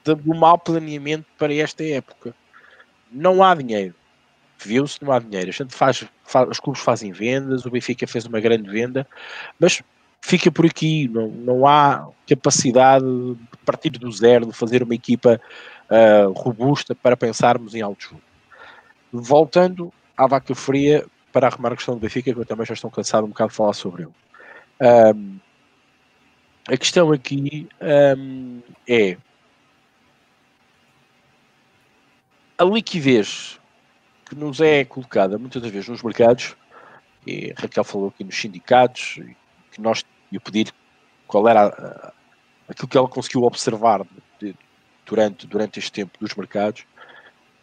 [0.06, 2.34] do mau planeamento para esta época.
[3.12, 3.94] Não há dinheiro.
[4.58, 5.50] Viu-se, não há dinheiro.
[5.50, 9.06] A gente faz, faz, os clubes fazem vendas, o Benfica fez uma grande venda,
[9.60, 9.84] mas
[10.26, 11.08] fica por aqui.
[11.08, 15.40] Não, não há capacidade de partir do zero, de fazer uma equipa
[15.90, 18.22] uh, robusta para pensarmos em alto jogo
[19.22, 22.90] voltando à vaca fria para arrumar a questão do Benfica, que eu também já estou
[22.90, 24.14] cansado um bocado de falar sobre ele.
[25.16, 25.40] Um,
[26.68, 27.68] a questão aqui
[28.18, 29.18] um, é
[32.58, 33.60] a liquidez
[34.26, 36.56] que nos é colocada muitas das vezes nos mercados,
[37.28, 39.20] e Raquel falou aqui nos sindicatos,
[39.72, 40.04] que nós
[40.36, 40.74] eu pedir
[41.28, 42.14] qual era a,
[42.70, 44.06] aquilo que ela conseguiu observar
[44.40, 44.56] de,
[45.06, 46.86] durante, durante este tempo dos mercados,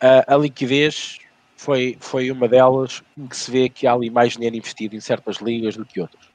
[0.01, 1.19] a, a liquidez
[1.57, 5.01] foi, foi uma delas em que se vê que há ali mais dinheiro investido em
[5.01, 6.27] certas ligas do que outras.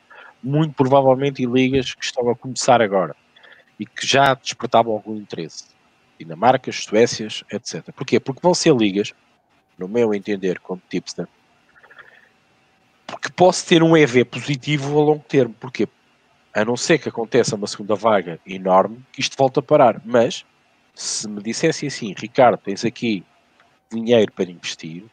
[0.41, 3.15] Muito provavelmente em ligas que estão a começar agora
[3.79, 5.65] e que já despertavam algum interesse.
[6.17, 7.91] Dinamarcas, Suécias, etc.
[7.93, 8.19] Porquê?
[8.19, 9.13] Porque vão ser ligas,
[9.77, 11.27] no meu entender, como tipster,
[13.05, 15.53] porque posso ter um EV positivo a longo termo.
[15.59, 15.87] Porquê?
[16.57, 20.01] A não ser que aconteça uma segunda vaga enorme, que isto volta a parar.
[20.03, 20.43] Mas,
[20.95, 23.23] se me dissesse assim, Ricardo, tens aqui
[23.91, 25.03] dinheiro para investir,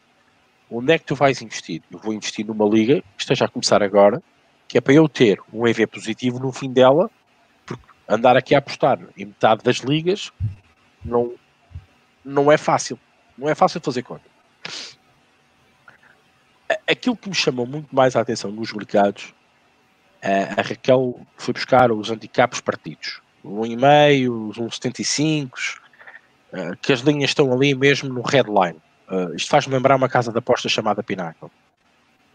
[0.71, 1.83] onde é que tu vais investir?
[1.91, 4.23] Eu vou investir numa liga que esteja a começar agora,
[4.67, 7.11] que é para eu ter um EV positivo no fim dela,
[7.63, 10.31] porque andar aqui a apostar em metade das ligas
[11.03, 11.35] não,
[12.23, 12.99] não é fácil.
[13.37, 14.25] Não é fácil fazer conta.
[16.89, 19.31] Aquilo que me chamou muito mais a atenção nos mercados,
[20.57, 23.21] a Raquel foi buscar os handicaps partidos.
[23.43, 25.51] Um 1,5, os 1,75,
[26.81, 28.79] que as linhas estão ali mesmo no headline.
[29.09, 31.49] Uh, isto faz-me lembrar uma casa de apostas chamada Pinnacle.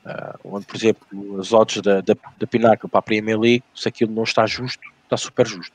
[0.04, 3.88] Uh, onde, por exemplo, as odds da, da, da Pinnacle para a Premier League, se
[3.88, 5.74] aquilo não está justo, está super justo.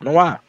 [0.00, 0.40] Não há.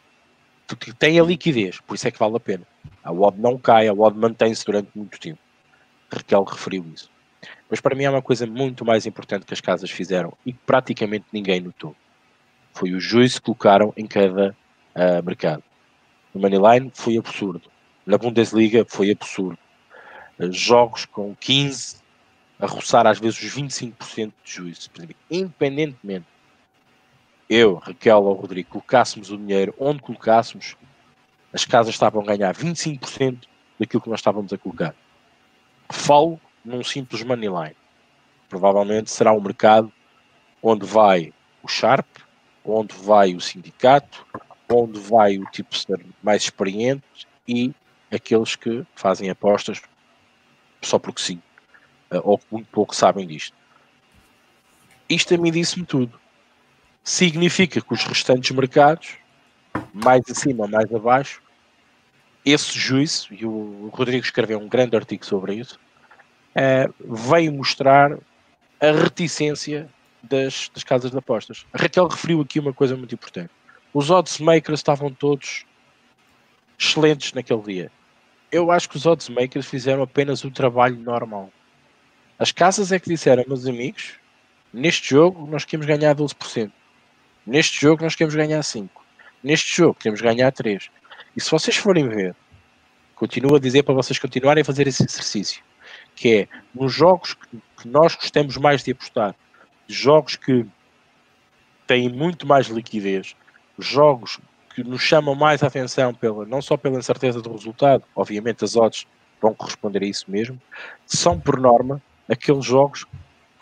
[0.98, 2.66] Tem a liquidez, por isso é que vale a pena.
[3.04, 5.38] A odd não cai, a odd mantém-se durante muito tempo.
[6.12, 7.08] Raquel referiu isso.
[7.70, 10.58] Mas para mim é uma coisa muito mais importante que as casas fizeram e que
[10.64, 11.94] praticamente ninguém notou.
[12.72, 14.54] Foi o juízo que colocaram em cada
[14.94, 15.62] uh, mercado.
[16.32, 17.62] No Moneyline foi absurdo.
[18.04, 19.58] Na Bundesliga foi absurdo
[20.50, 21.96] jogos com 15
[22.58, 24.90] a roçar às vezes os 25% de juízo.
[25.30, 26.26] Independentemente,
[27.48, 30.76] eu, Raquel ou Rodrigo, colocássemos o dinheiro onde colocássemos,
[31.52, 33.44] as casas estavam a ganhar 25%
[33.78, 34.94] daquilo que nós estávamos a colocar.
[35.90, 37.76] Falo num simples money line.
[38.48, 39.92] Provavelmente será um mercado
[40.62, 42.06] onde vai o Sharp,
[42.64, 44.26] onde vai o sindicato,
[44.68, 45.70] onde vai o tipo
[46.22, 47.04] mais experiente
[47.46, 47.72] e
[48.10, 49.80] aqueles que fazem apostas
[50.82, 51.42] só porque sim,
[52.10, 53.56] uh, ou muito pouco sabem disto.
[55.08, 56.18] Isto a mim disse-me tudo.
[57.02, 59.16] Significa que os restantes mercados,
[59.92, 61.40] mais acima mais abaixo,
[62.44, 65.78] esse juízo, e o Rodrigo escreveu um grande artigo sobre isso,
[67.00, 68.18] veio mostrar
[68.80, 69.88] a reticência
[70.22, 71.66] das, das casas de apostas.
[71.72, 73.50] A Raquel referiu aqui uma coisa muito importante.
[73.92, 75.64] Os odds makers estavam todos
[76.78, 77.90] excelentes naquele dia
[78.50, 81.50] eu acho que os odds makers fizeram apenas o trabalho normal.
[82.38, 84.14] As casas é que disseram, meus amigos,
[84.72, 86.70] neste jogo nós queremos ganhar 12%.
[87.46, 88.88] Neste jogo nós queremos ganhar 5%.
[89.42, 90.88] Neste jogo queremos ganhar 3%.
[91.36, 92.34] E se vocês forem ver,
[93.14, 95.62] continuo a dizer para vocês continuarem a fazer esse exercício,
[96.16, 99.34] que é nos jogos que nós gostamos mais de apostar,
[99.86, 100.66] jogos que
[101.86, 103.36] têm muito mais liquidez,
[103.78, 104.40] jogos
[104.74, 108.74] que nos chamam mais a atenção, pela, não só pela incerteza do resultado, obviamente as
[108.74, 109.06] odds
[109.40, 110.60] vão corresponder a isso mesmo,
[111.04, 113.06] são por norma aqueles jogos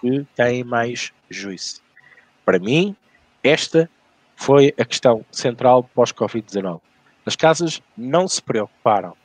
[0.00, 1.82] que têm mais juízo.
[2.44, 2.96] Para mim,
[3.42, 3.90] esta
[4.36, 6.80] foi a questão central pós-Covid-19.
[7.26, 9.16] As casas não se preocuparam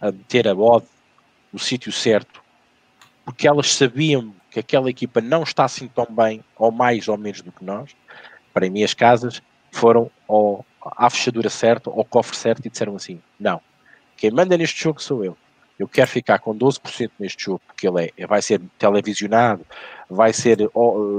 [0.00, 0.86] a meter a odd
[1.52, 2.41] no sítio certo,
[3.24, 7.40] porque elas sabiam que aquela equipa não está assim tão bem, ou mais ou menos
[7.40, 7.90] do que nós.
[8.52, 13.20] Para mim, as casas foram ao, à fechadura certa, ao cofre certo e disseram assim:
[13.38, 13.60] não,
[14.16, 15.36] quem manda neste jogo sou eu.
[15.78, 19.66] Eu quero ficar com 12% neste jogo, porque ele é, vai ser televisionado,
[20.08, 20.70] vai ser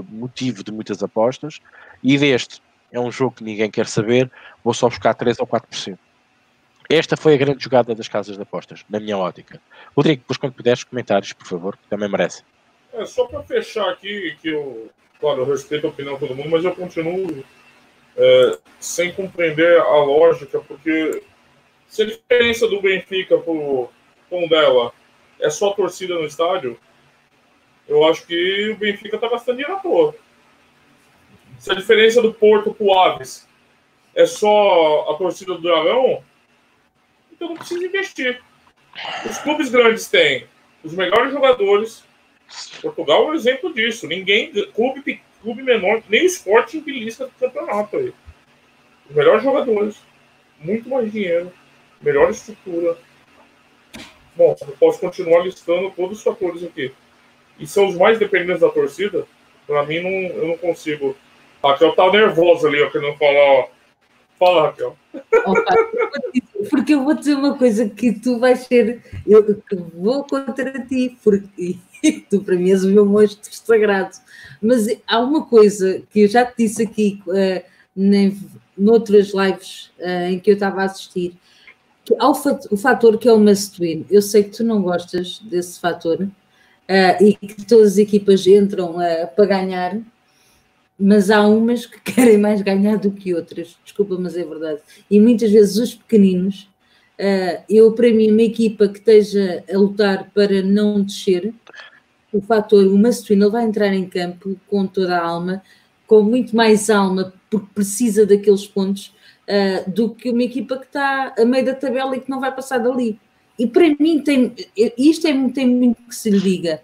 [0.09, 1.59] motivo de muitas apostas,
[2.01, 4.31] e deste é um jogo que ninguém quer saber,
[4.63, 5.97] vou só buscar 3 ou 4%.
[6.89, 9.61] Esta foi a grande jogada das casas de apostas, na minha ótica.
[9.95, 12.43] Rodrigo, depois quando puderes comentários, por favor, que também merece.
[12.93, 16.49] É, só para fechar aqui, que eu, claro, eu respeito a opinião de todo mundo,
[16.49, 17.43] mas eu continuo
[18.15, 21.23] é, sem compreender a lógica, porque
[21.87, 23.89] se a diferença do Benfica pro
[24.29, 24.93] tom dela
[25.39, 26.77] é só a torcida no estádio,
[27.87, 30.15] eu acho que o Benfica tá gastando dinheiro à toa.
[31.57, 33.47] Se a diferença do Porto pro Aves
[34.15, 36.23] é só a torcida do Dragão,
[37.43, 38.41] então não precisa investir.
[39.29, 40.47] Os clubes grandes têm
[40.83, 42.03] os melhores jogadores.
[42.81, 44.07] Portugal é um exemplo disso.
[44.07, 48.13] Ninguém, clube, clube menor, nem o esporte belisca do campeonato aí.
[49.09, 49.97] Os melhores jogadores,
[50.59, 51.51] muito mais dinheiro,
[52.01, 52.97] melhor estrutura.
[54.35, 56.91] Bom, eu posso continuar listando todos os fatores aqui.
[57.59, 59.27] E são os mais dependentes da torcida.
[59.67, 61.15] Para mim, não, eu não consigo.
[61.61, 63.67] A Raquel tá nervosa ali, ó, querendo falar, ó.
[64.39, 64.97] Fala, Raquel.
[65.45, 65.75] Opa,
[66.69, 69.01] porque eu vou dizer uma coisa que tu vais ser.
[69.25, 69.61] Eu
[69.95, 71.77] vou contra ti, porque
[72.29, 74.15] tu para mim és o meu monstro sagrado.
[74.61, 77.63] Mas há uma coisa que eu já te disse aqui uh,
[77.95, 78.37] nem,
[78.77, 81.35] noutras lives uh, em que eu estava a assistir,
[82.05, 82.35] que há o,
[82.71, 84.05] o fator que é o must win.
[84.09, 88.95] Eu sei que tu não gostas desse fator uh, e que todas as equipas entram
[89.35, 89.97] para ganhar,
[90.99, 94.81] mas há umas que querem mais ganhar do que outras, desculpa, mas é verdade.
[95.09, 96.69] E muitas vezes os pequeninos,
[97.19, 101.53] uh, eu para mim, uma equipa que esteja a lutar para não descer,
[102.31, 105.61] o fator, o ele vai entrar em campo com toda a alma,
[106.07, 109.13] com muito mais alma, porque precisa daqueles pontos,
[109.47, 112.53] uh, do que uma equipa que está a meio da tabela e que não vai
[112.53, 113.19] passar dali.
[113.57, 114.53] E para mim, tem,
[114.97, 116.81] isto é, tem muito que se lhe diga.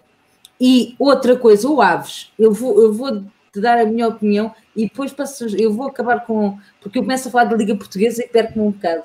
[0.60, 4.84] E outra coisa, o Aves, eu vou, eu vou te dar a minha opinião e
[4.84, 6.58] depois passo, eu vou acabar com.
[6.80, 9.02] Porque eu começo a falar da Liga Portuguesa e perco-me um bocado.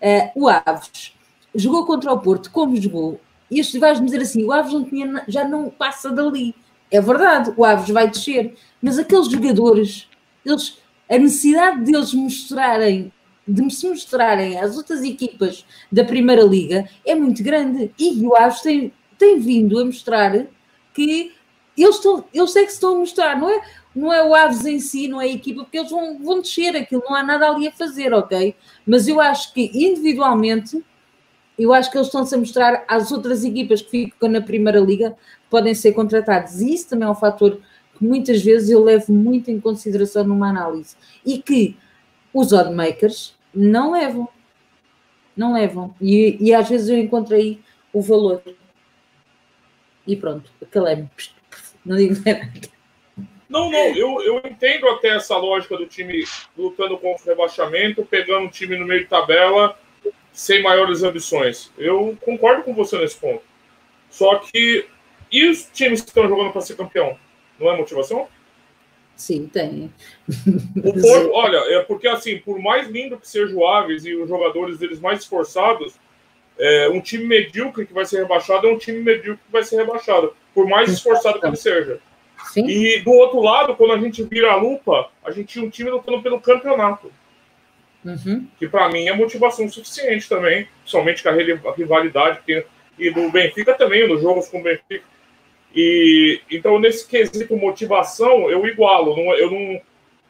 [0.00, 1.14] Uh, o Aves
[1.54, 3.20] jogou contra o Porto, como jogou?
[3.50, 6.54] E este vais-me dizer assim: o Aves não tinha, já não passa dali.
[6.90, 10.08] É verdade, o Aves vai descer, mas aqueles jogadores,
[10.44, 10.78] eles,
[11.10, 13.12] a necessidade deles mostrarem,
[13.46, 17.92] de se mostrarem às outras equipas da Primeira Liga é muito grande.
[17.98, 20.46] E o Aves tem, tem vindo a mostrar
[20.94, 21.32] que
[21.76, 23.62] eles, estão, eles é que se estão a mostrar, não é?
[23.98, 26.76] Não é o Aves em si, não é a equipa, porque eles vão, vão descer
[26.76, 28.54] aquilo, não há nada ali a fazer, ok?
[28.86, 30.84] Mas eu acho que individualmente,
[31.58, 35.16] eu acho que eles estão-se a mostrar às outras equipas que ficam na Primeira Liga,
[35.50, 36.60] podem ser contratados.
[36.60, 37.60] E isso também é um fator
[37.96, 40.96] que muitas vezes eu levo muito em consideração numa análise.
[41.26, 41.76] E que
[42.32, 44.28] os oddmakers não levam.
[45.36, 45.92] Não levam.
[46.00, 47.60] E, e às vezes eu encontro aí
[47.92, 48.40] o valor.
[50.06, 51.10] E pronto, acalei-me.
[51.84, 52.77] Não digo nada.
[53.48, 56.22] Não, não, eu, eu entendo até essa lógica do time
[56.56, 59.78] lutando contra o rebaixamento, pegando um time no meio de tabela,
[60.32, 61.72] sem maiores ambições.
[61.78, 63.42] Eu concordo com você nesse ponto.
[64.10, 64.86] Só que.
[65.30, 67.18] E os times que estão jogando para ser campeão?
[67.58, 68.28] Não é motivação?
[69.16, 69.92] Sim, tem.
[71.32, 75.00] Olha, é porque assim, por mais lindo que seja o Aves e os jogadores deles
[75.00, 75.94] mais esforçados,
[76.56, 79.76] é, um time medíocre que vai ser rebaixado é um time medíocre que vai ser
[79.76, 82.00] rebaixado, por mais esforçado que ele seja.
[82.46, 82.66] Sim.
[82.66, 85.90] E do outro lado, quando a gente vira a lupa, a gente tinha um time
[85.90, 87.12] lutando pelo campeonato.
[88.04, 88.46] Uhum.
[88.58, 92.64] Que para mim é motivação suficiente também, somente com a rivalidade que,
[92.98, 95.04] e do Benfica também, nos jogos com o Benfica.
[95.74, 99.80] E então nesse quesito motivação eu igualo, não, eu não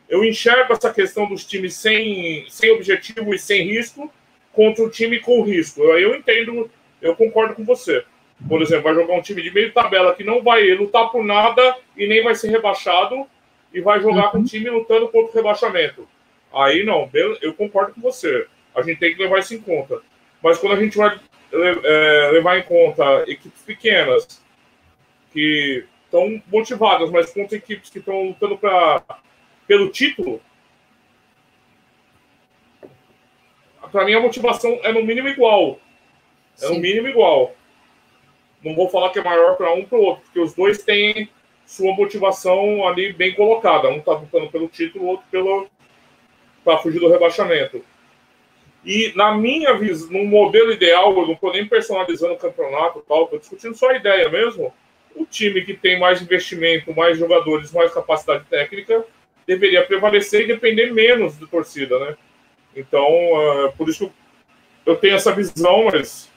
[0.09, 4.11] eu enxergo essa questão dos times sem, sem objetivo e sem risco
[4.53, 5.83] contra o time com risco.
[5.83, 8.03] Eu, eu entendo, eu concordo com você.
[8.47, 11.77] Por exemplo, vai jogar um time de meio tabela que não vai lutar por nada
[11.97, 13.27] e nem vai ser rebaixado
[13.73, 14.31] e vai jogar uhum.
[14.31, 16.09] com um time lutando contra o rebaixamento.
[16.53, 17.11] Aí não,
[17.43, 18.47] eu concordo com você.
[18.75, 20.01] A gente tem que levar isso em conta.
[20.43, 21.19] Mas quando a gente vai
[21.53, 24.41] é, levar em conta equipes pequenas
[25.33, 29.03] que estão motivadas, mas contra equipes que estão lutando pra,
[29.67, 30.41] pelo título,
[33.91, 35.81] para mim a motivação é no mínimo igual.
[36.57, 36.75] É Sim.
[36.75, 37.58] no mínimo igual
[38.65, 41.29] não vou falar que é maior para um para o outro, porque os dois têm
[41.65, 43.89] sua motivação ali bem colocada.
[43.89, 45.69] Um está lutando pelo título, o outro pelo
[46.65, 47.83] para fugir do rebaixamento.
[48.85, 53.25] E na minha visão, no modelo ideal, eu não estou nem personalizando o campeonato, tal,
[53.25, 54.73] estou discutindo só a ideia mesmo.
[55.15, 59.05] O time que tem mais investimento, mais jogadores, mais capacidade técnica,
[59.47, 62.17] deveria prevalecer e depender menos de torcida, né?
[62.77, 64.13] Então, uh, por isso
[64.87, 66.28] eu tenho essa visão, mas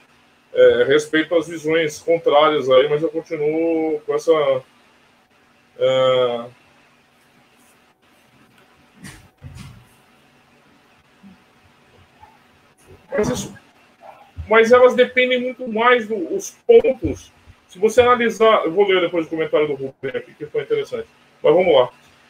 [0.53, 4.63] é, respeito às visões contrárias aí, mas eu continuo com essa.
[5.77, 6.45] É...
[13.11, 13.53] Mas, isso,
[14.47, 17.31] mas elas dependem muito mais dos pontos
[17.67, 21.07] Se você analisar, eu vou ler depois o comentário do Rubem aqui, que foi interessante.
[21.41, 21.89] Mas vamos lá.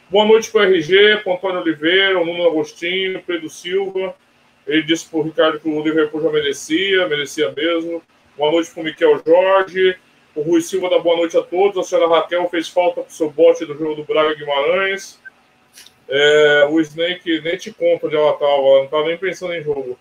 [0.09, 4.15] Boa noite para o RG, para Antônio Oliveira, Nuno Agostinho, Pedro Silva.
[4.71, 8.01] Ele disse para o Ricardo que o Liverpool já merecia, merecia mesmo.
[8.37, 9.97] Boa noite para o Miquel Jorge.
[10.33, 11.77] O Rui Silva dá boa noite a todos.
[11.77, 15.19] A senhora Raquel fez falta com o seu bote do jogo do Braga Guimarães.
[16.07, 19.99] É, o Snake, nem te conta onde ela estava, não estava nem pensando em jogo.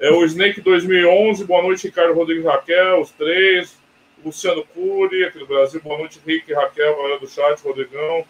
[0.00, 3.76] É, o Snake 2011, boa noite, Ricardo Rodrigues Raquel, os três.
[4.24, 8.24] Luciano Cury, aqui do Brasil, boa noite, Rick, Raquel, galera do chat, Rodrigão.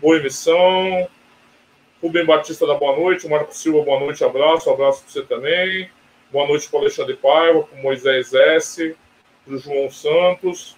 [0.00, 1.08] Boa emissão.
[2.04, 3.26] Rubem Batista da boa noite.
[3.26, 4.68] Marco Silva, boa noite, abraço.
[4.68, 5.88] Abraço para você também.
[6.30, 8.94] Boa noite para o Alexandre Paiva, para o Moisés S.,
[9.42, 10.76] para o João Santos.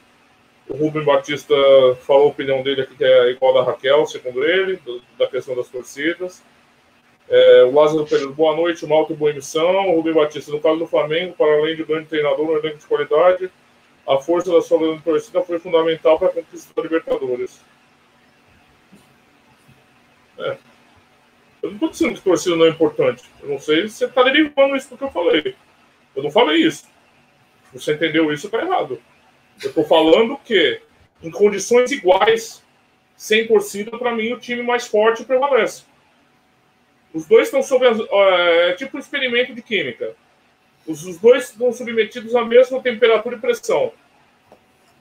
[0.68, 1.52] O Rubem Batista
[2.02, 4.80] falou a opinião dele aqui, que é igual da Raquel, segundo ele,
[5.18, 6.44] da questão das torcidas.
[7.28, 9.88] É, o Lázaro Pereira, boa noite, uma alta e boa emissão.
[9.88, 12.86] O Rubem Batista, no caso do Flamengo, para além de grande treinador, um elenco de
[12.86, 13.50] qualidade,
[14.06, 17.60] a força da sua grande torcida foi fundamental para a conquista da Libertadores.
[20.38, 20.56] É.
[21.62, 23.24] Eu não estou dizendo que torcida não é importante.
[23.42, 25.54] Eu não sei se você está derivando isso do que eu falei.
[26.14, 26.84] Eu não falei isso.
[27.70, 29.00] Se você entendeu isso, está errado.
[29.62, 30.80] Eu estou falando que,
[31.22, 32.62] em condições iguais,
[33.16, 35.84] sem torcida, para mim, o time mais forte prevalece.
[37.12, 37.86] Os dois estão sob.
[37.86, 40.14] As, é tipo um experimento de química.
[40.86, 43.92] Os, os dois estão submetidos à mesma temperatura e pressão.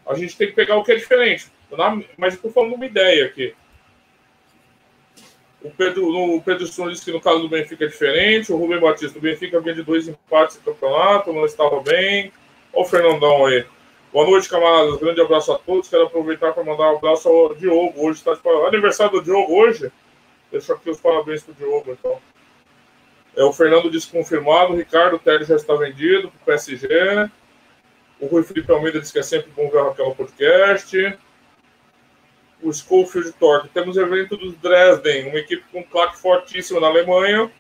[0.08, 1.48] A gente tem que pegar o que é diferente.
[2.18, 3.54] Mas estou falando uma ideia aqui.
[5.66, 8.54] O Pedro, o Pedro Stone disse que no caso do Benfica é diferente.
[8.54, 12.32] O Rubem Batista, o Benfica vinha de dois empates no campeonato, não estava bem.
[12.72, 13.66] Olha o Fernandão aí.
[14.14, 15.00] Boa noite, camaradas.
[15.00, 15.90] Grande abraço a todos.
[15.90, 17.94] Quero aproveitar para mandar um abraço ao Diogo.
[17.98, 19.92] Hoje está de aniversário do Diogo hoje.
[20.52, 22.22] Deixa aqui os parabéns para o Diogo, então.
[23.36, 24.72] É, o Fernando disse confirmado.
[24.72, 26.88] O Ricardo Teles já está vendido para o PSG.
[28.20, 31.18] O Rui Felipe Almeida disse que é sempre bom ver a Raquel no podcast
[32.62, 33.70] o Schofield Torque.
[33.70, 37.52] Temos o evento dos Dresden, uma equipe com claque fortíssima na Alemanha,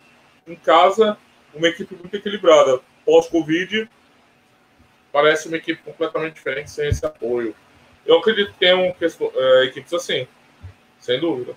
[0.48, 1.18] em casa,
[1.54, 2.80] uma equipe muito equilibrada.
[3.06, 3.89] Pós-Covid,
[5.12, 7.56] parece uma equipe completamente diferente sem esse apoio.
[8.06, 10.28] Eu acredito que tem questão, é, equipes assim,
[11.00, 11.56] sem dúvida.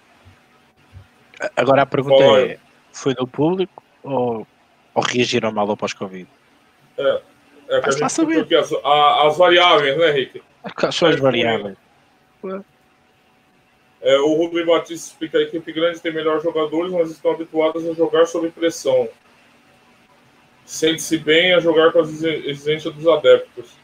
[1.57, 2.59] Agora a pergunta é:
[2.93, 4.47] foi do público ou,
[4.95, 6.29] ou reagiram mal ao pós-Covid?
[6.97, 7.23] É,
[7.69, 8.47] é que a gente saber.
[8.57, 10.43] As, as, variáveis, né, Henrique?
[10.91, 11.77] São as variáveis?
[14.01, 17.95] É, o Rubem Batista explica a equipe grande tem melhores jogadores, mas estão habituadas a
[17.95, 19.09] jogar sob pressão.
[20.65, 23.77] Sente-se bem a jogar com as exigências dos adeptos.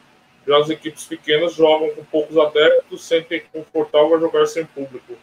[0.47, 5.15] Já as equipes pequenas jogam com poucos adeptos, sentem confortável a jogar sem público.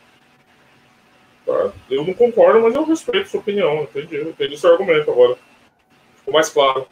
[1.46, 1.72] Tá?
[1.90, 3.84] Eu não concordo, mas eu respeito sua opinião.
[3.84, 5.38] Entendi, entendi seu argumento agora.
[6.16, 6.86] Ficou mais claro.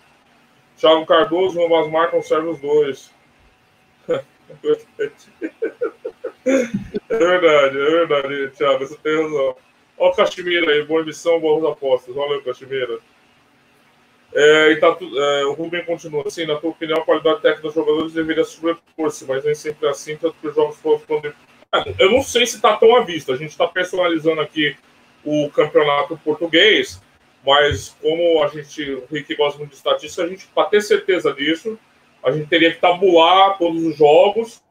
[0.77, 3.11] Thiago Cardoso, Mas marcam serve os dois.
[6.47, 9.57] É verdade, é verdade, Thiago, você tem razão.
[9.99, 12.15] Olha o Caximira aí, boa emissão, boas apostas.
[12.15, 12.99] Valeu, Caximira.
[14.33, 17.75] É, e tá, é, o Rubem continua assim, na tua opinião, a qualidade técnica dos
[17.75, 21.35] jogadores deveria sobrepor-se, mas nem sempre é assim, tanto que os jogos foram quando...
[21.99, 23.33] Eu não sei se está tão à vista.
[23.33, 24.77] A gente está personalizando aqui
[25.25, 27.03] o campeonato português,
[27.45, 31.33] mas como a gente, o Rick gosta muito de estatística, a gente, para ter certeza
[31.33, 31.79] disso,
[32.25, 34.63] a gente teria que tabular todos os jogos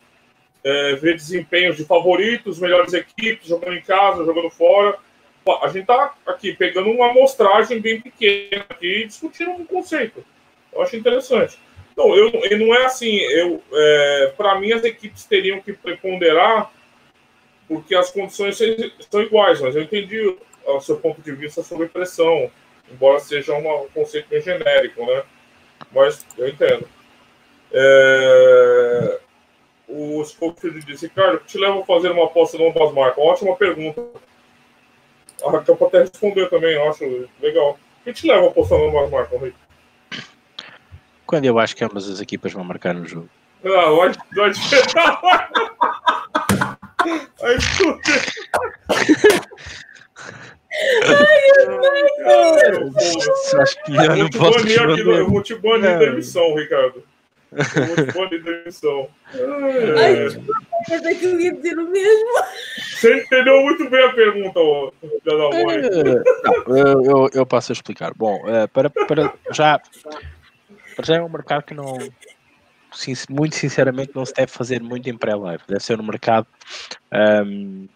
[0.64, 4.98] é, ver desempenhos de favoritos, melhores equipes, jogando em casa, jogando fora.
[5.62, 10.24] A gente está aqui pegando uma amostragem bem pequena aqui discutindo um conceito.
[10.72, 11.58] Eu acho interessante.
[11.92, 13.16] Então, eu, eu não é assim.
[13.18, 16.72] Eu, é, Para mim, as equipes teriam que preponderar
[17.68, 18.58] porque as condições
[19.10, 20.36] são iguais, mas eu entendi
[20.66, 22.52] o seu ponto de vista sobre pressão,
[22.92, 25.24] embora seja um conceito bem genérico, né?
[25.92, 26.88] Mas eu entendo.
[27.72, 29.20] É,
[29.90, 33.24] o Scofield disse, Ricardo, te leva a fazer uma aposta no ambas marcas?
[33.24, 34.06] Ótima pergunta.
[35.44, 37.80] A Raquel pode até responder também, eu acho legal.
[38.02, 39.56] O que te leva a apostar no ambas marcas, Rick?
[41.26, 43.30] Quando eu acho que ambas as equipas vão marcar no jogo.
[43.64, 45.22] Ah, vai, vai esperar.
[47.42, 47.58] Aí
[52.26, 52.72] Ai,
[53.62, 57.04] Acho que eu não posso Eu vou te banir da emissão, Ricardo.
[57.52, 59.10] Muito boa demissão.
[59.34, 60.44] Ai,
[60.88, 62.30] mas é que eu ia dizer o mesmo.
[62.78, 64.92] Você entendeu muito bem a pergunta, ó,
[65.26, 65.52] não,
[66.78, 68.14] eu, eu, eu passo a explicar.
[68.14, 69.80] Bom, eh, para, para já,
[70.96, 71.98] para já é um mercado que não,
[73.30, 75.64] muito sinceramente, não se deve fazer muito em pré-live.
[75.68, 76.48] Deve ser um mercado
[77.12, 77.88] um,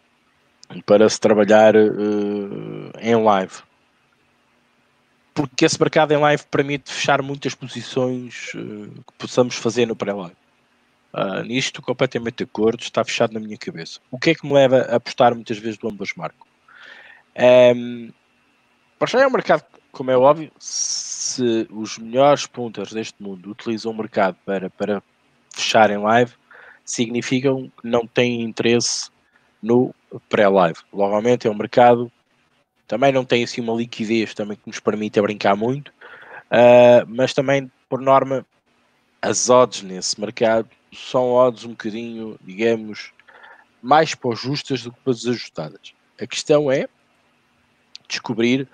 [0.72, 3.62] ehm, para se trabalhar uh, em live
[5.34, 10.36] porque esse mercado em live permite fechar muitas posições uh, que possamos fazer no pré-live.
[11.14, 14.00] Uh, nisto completamente de acordo, está fechado na minha cabeça.
[14.10, 16.46] O que é que me leva a apostar muitas vezes do ambas marcam?
[17.76, 18.12] Um,
[18.98, 23.92] para já é um mercado, como é óbvio, se os melhores punters deste mundo utilizam
[23.92, 25.04] o mercado para, para
[25.52, 26.34] fechar em live,
[26.86, 29.10] significam que não têm interesse
[29.62, 29.94] no
[30.30, 30.80] pré-live.
[30.92, 32.12] Logicamente é um mercado
[32.94, 37.72] também não tem assim uma liquidez também que nos permite brincar muito, uh, mas também
[37.90, 38.46] por norma
[39.20, 43.12] as odds nesse mercado são odds um bocadinho, digamos,
[43.82, 45.96] mais para justas do que para desajustadas.
[46.22, 46.88] A questão é
[48.08, 48.70] descobrir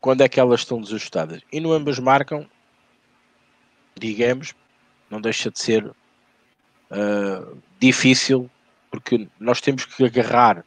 [0.00, 1.42] quando é que elas estão desajustadas.
[1.52, 2.48] E no ambas marcam,
[4.00, 4.54] digamos,
[5.10, 8.50] não deixa de ser uh, difícil,
[8.90, 10.64] porque nós temos que agarrar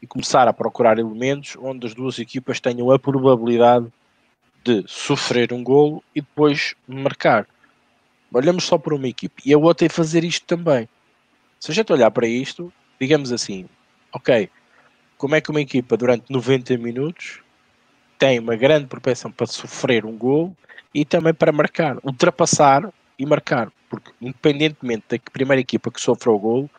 [0.00, 3.86] e começar a procurar elementos onde as duas equipas tenham a probabilidade
[4.64, 7.46] de sofrer um golo e depois marcar.
[8.32, 10.88] Olhamos só para uma equipe e a outra é fazer isto também.
[11.60, 13.66] Se a gente olhar para isto, digamos assim,
[14.12, 14.50] ok,
[15.16, 17.40] como é que uma equipa durante 90 minutos
[18.18, 20.54] tem uma grande propensão para sofrer um gol
[20.92, 26.38] e também para marcar, ultrapassar e marcar, porque independentemente da primeira equipa que sofra o
[26.38, 26.70] gol,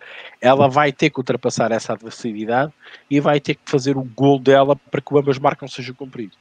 [0.41, 2.73] ela vai ter que ultrapassar essa adversidade
[3.09, 6.35] e vai ter que fazer o gol dela para que o ambas marcam seja cumprido.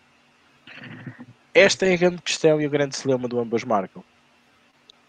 [1.55, 4.05] Esta é a grande questão e o grande dilema do ambas marcam.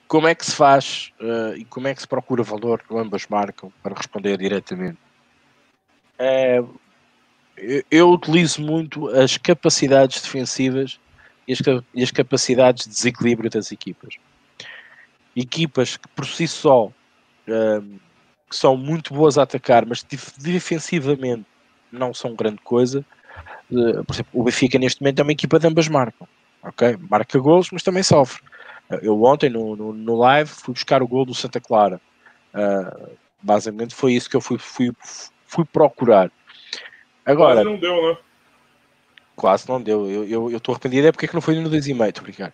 [0.08, 3.28] Como é que se faz uh, e como é que se procura valor do ambas
[3.28, 4.98] marcam para responder diretamente?
[6.18, 6.64] É,
[7.92, 11.00] eu utilizo muito as capacidades defensivas
[11.48, 11.60] e as,
[11.94, 14.16] e as, capacidades de desequilíbrio das equipas.
[15.40, 16.92] Equipas que por si só
[17.48, 18.00] um,
[18.50, 20.04] são muito boas a atacar, mas
[20.38, 21.46] defensivamente
[21.92, 23.06] não são grande coisa.
[23.70, 26.28] Uh, por exemplo, o Benfica neste momento é uma equipa de ambas marcam.
[26.64, 26.98] ok?
[27.10, 28.42] Marca gols, mas também sofre.
[29.02, 32.02] Eu ontem no, no, no live fui buscar o gol do Santa Clara.
[32.54, 33.12] Uh,
[33.42, 34.92] basicamente foi isso que eu fui, fui,
[35.46, 36.32] fui procurar.
[37.26, 38.18] Agora, quase não deu, né?
[39.38, 40.26] Quase não deu.
[40.26, 42.54] Eu estou arrependido é porque é que não foi no 2,5, estou brincar.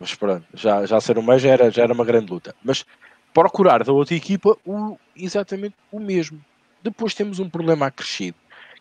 [0.00, 2.56] Mas pronto, já, já ser um mês já era, já era uma grande luta.
[2.64, 2.86] Mas
[3.34, 6.42] procurar da outra equipa o, exatamente o mesmo.
[6.82, 8.36] Depois temos um problema acrescido,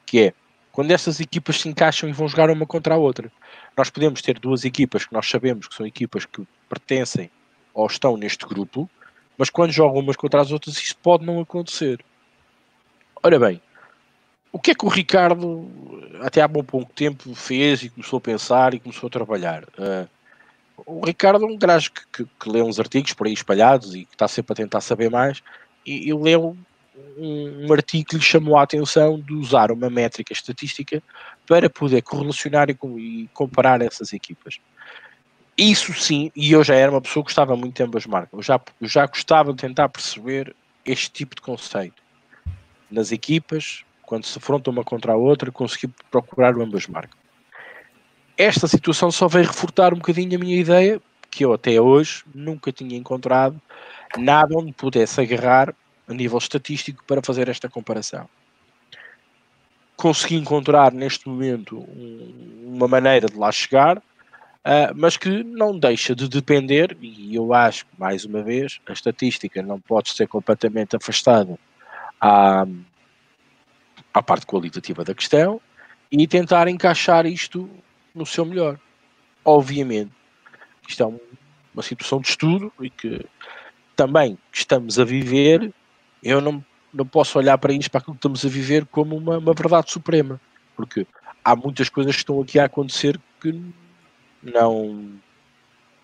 [0.06, 0.34] que é
[0.72, 3.30] quando estas equipas se encaixam e vão jogar uma contra a outra.
[3.78, 7.30] Nós podemos ter duas equipas que nós sabemos que são equipas que pertencem
[7.74, 8.90] ou estão neste grupo,
[9.38, 12.04] mas quando jogam umas contra as outras, isto pode não acontecer.
[13.22, 13.62] Ora bem,
[14.52, 15.70] o que é que o Ricardo,
[16.22, 19.64] até há bom pouco tempo, fez e começou a pensar e começou a trabalhar?
[19.78, 20.08] Uh,
[20.86, 24.06] o Ricardo é um gajo que, que, que, lê uns artigos por aí espalhados e
[24.06, 25.42] que está sempre a tentar saber mais,
[25.86, 26.58] e, e leu
[27.18, 31.02] um, um, artigo que lhe chamou a atenção de usar uma métrica estatística
[31.48, 34.60] para poder correlacionar e, e comparar essas equipas.
[35.58, 38.42] Isso sim, e eu já era uma pessoa que gostava muito de ambas marcas, eu
[38.42, 42.02] já, eu já gostava de tentar perceber este tipo de conceito
[42.90, 47.18] nas equipas, quando se afrontam uma contra a outra, conseguir procurar ambas marcas.
[48.38, 52.74] Esta situação só veio reforçar um bocadinho a minha ideia, que eu até hoje nunca
[52.74, 53.62] tinha encontrado
[54.18, 55.74] nada onde pudesse agarrar
[56.10, 58.28] a nível estatístico para fazer esta comparação.
[59.96, 66.14] Consegui encontrar neste momento um, uma maneira de lá chegar, uh, mas que não deixa
[66.14, 71.58] de depender, e eu acho mais uma vez, a estatística não pode ser completamente afastada
[72.20, 72.68] à,
[74.14, 75.62] à parte qualitativa da questão
[76.12, 77.70] e tentar encaixar isto
[78.14, 78.80] no seu melhor.
[79.44, 80.12] Obviamente,
[80.88, 81.06] isto é
[81.74, 83.26] uma situação de estudo e que
[83.96, 85.74] também estamos a viver,
[86.22, 89.38] eu não, não posso olhar para isto, para aquilo que estamos a viver, como uma,
[89.38, 90.40] uma verdade suprema,
[90.76, 91.08] porque
[91.44, 93.60] há muitas coisas que estão aqui a acontecer que
[94.44, 95.20] não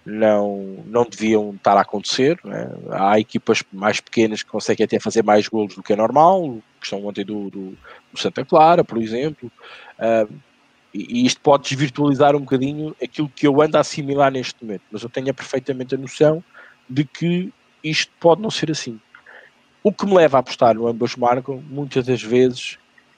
[0.07, 2.39] não, não deviam estar a acontecer.
[2.43, 2.71] Né?
[2.91, 7.05] Há equipas mais pequenas que conseguem até fazer mais golos do que é normal, questão
[7.05, 7.77] ontem do, do,
[8.11, 9.51] do Santa Clara, por exemplo.
[9.99, 10.33] Uh,
[10.93, 15.03] e, isto pode desvirtualizar um bocadinho aquilo que eu ando a assimilar neste momento, mas
[15.03, 16.41] eu tenho perfeitamente a noção
[16.89, 17.53] de que
[17.83, 18.99] isto pode não ser assim.
[19.83, 22.77] O que me leva a apostar no ambas marcam, muitas das vezes,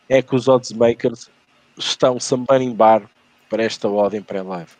[0.09, 1.29] é que os odds makers
[1.77, 3.03] estão-se a marimbar
[3.47, 4.71] para esta ordem pré-live.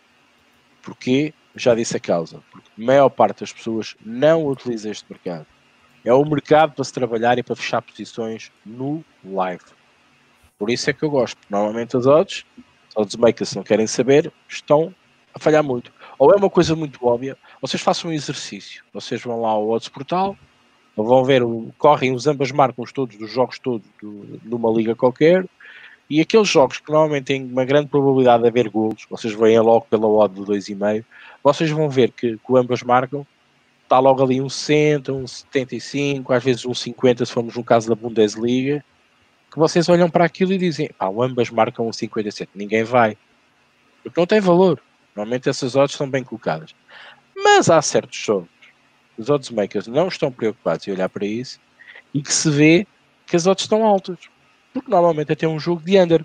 [0.82, 1.32] Porquê?
[1.62, 5.46] Já disse a causa, porque a maior parte das pessoas não utiliza este mercado.
[6.04, 9.62] É o mercado para se trabalhar e para fechar posições no live.
[10.58, 11.38] Por isso é que eu gosto.
[11.48, 12.44] Normalmente as odds,
[12.88, 14.94] os odds makers não querem saber, estão
[15.34, 15.92] a falhar muito.
[16.18, 18.82] Ou é uma coisa muito óbvia, vocês façam um exercício.
[18.92, 20.36] Vocês vão lá ao odds portal,
[20.96, 21.42] vão ver,
[21.78, 25.46] correm os ambas marcas todos dos jogos todos do, de uma liga qualquer,
[26.10, 29.86] e aqueles jogos que normalmente têm uma grande probabilidade de haver golos, vocês veem logo
[29.88, 31.04] pela odd do 2,5,
[31.42, 33.24] vocês vão ver que, que ambas marcam,
[33.84, 37.88] está logo ali um 60, um 75, às vezes um 50, se formos no caso
[37.88, 38.84] da Bundesliga,
[39.52, 43.16] que vocês olham para aquilo e dizem, pá, ambas marcam um 57, ninguém vai.
[44.02, 44.82] Porque não tem valor.
[45.14, 46.74] Normalmente essas odds estão bem colocadas.
[47.36, 48.48] Mas há certos jogos,
[49.16, 51.60] os odds makers não estão preocupados em olhar para isso
[52.12, 52.86] e que se vê
[53.26, 54.18] que as odds estão altas.
[54.72, 56.24] Porque normalmente até um jogo de under.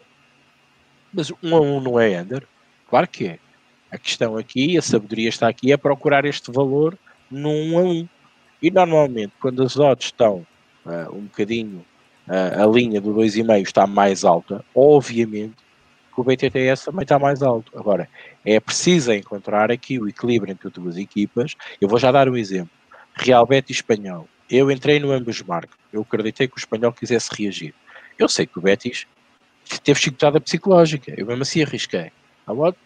[1.14, 2.48] Mas um a um não é under?
[2.90, 3.40] Claro que é.
[3.92, 6.98] A questão aqui, a sabedoria está aqui, é procurar este valor
[7.30, 8.08] num a um.
[8.62, 10.46] E normalmente, quando as odds estão
[10.86, 11.86] uh, um bocadinho,
[12.28, 15.66] uh, a linha do 2,5 está mais alta, obviamente
[16.16, 17.78] que o BTTS também está mais alto.
[17.78, 18.08] Agora,
[18.46, 21.56] é preciso encontrar aqui o equilíbrio entre as duas equipas.
[21.80, 22.72] Eu vou já dar um exemplo.
[23.14, 24.28] Real Betis Espanhol.
[24.50, 25.78] Eu entrei no ambos marcos.
[25.92, 27.74] Eu acreditei que o Espanhol quisesse reagir.
[28.18, 29.08] Eu sei que o Betis
[29.84, 31.14] teve chicotada psicológica.
[31.18, 32.12] Eu mesmo assim arrisquei.
[32.46, 32.78] A odd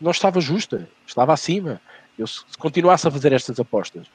[0.00, 0.88] não estava justa.
[1.06, 1.80] Estava acima.
[2.18, 4.06] Eu, se continuasse a fazer estas apostas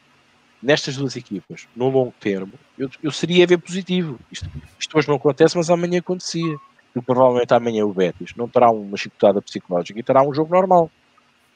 [0.62, 4.20] nestas duas equipas, no longo termo, eu, eu seria a ver positivo.
[4.32, 4.48] Isto,
[4.80, 6.56] isto hoje não acontece, mas amanhã acontecia.
[6.96, 10.92] E provavelmente amanhã o Betis não terá uma chicotada psicológica e terá um jogo normal.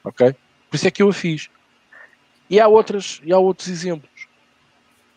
[0.02, 0.34] Ok?
[0.68, 1.48] Por isso é que eu a fiz.
[2.48, 4.26] E há, outras, e há outros exemplos.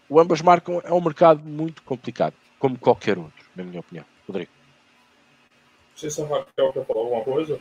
[0.08, 4.06] O ambas marcam é um mercado muito complicado, como qualquer outro, na minha opinião.
[4.28, 4.52] Rodrigo.
[5.92, 7.60] Não sei se a Raquel quer falar alguma coisa.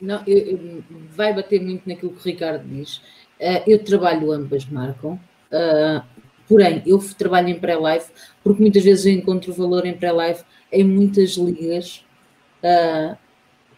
[0.00, 2.96] Não, eu, eu, vai bater muito naquilo que o Ricardo diz.
[3.40, 5.12] Uh, eu trabalho ambas marcam,
[5.50, 6.02] uh,
[6.48, 8.06] porém, eu trabalho em pré-live,
[8.42, 10.40] porque muitas vezes eu encontro valor em pré-live
[10.70, 12.04] em muitas ligas
[12.62, 13.16] uh,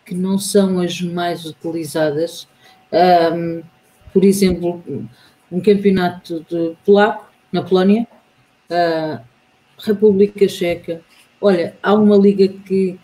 [0.05, 2.47] que não são as mais utilizadas.
[2.93, 3.63] Um,
[4.13, 4.83] por exemplo,
[5.51, 8.07] um campeonato de polaco na Polónia,
[9.79, 11.03] República Checa.
[11.41, 12.99] Olha, há uma liga que,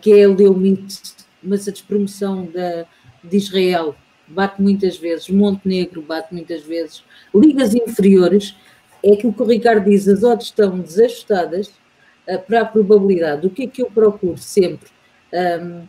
[0.00, 2.86] que é a Leomite mas a despromoção da,
[3.22, 3.94] de Israel
[4.28, 7.02] bate muitas vezes, Montenegro bate muitas vezes,
[7.34, 8.54] ligas inferiores,
[9.02, 11.68] é aquilo que o Ricardo diz, as odds estão desajustadas
[12.28, 13.46] uh, para a probabilidade.
[13.46, 14.88] O que é que eu procuro sempre?
[15.32, 15.86] Um,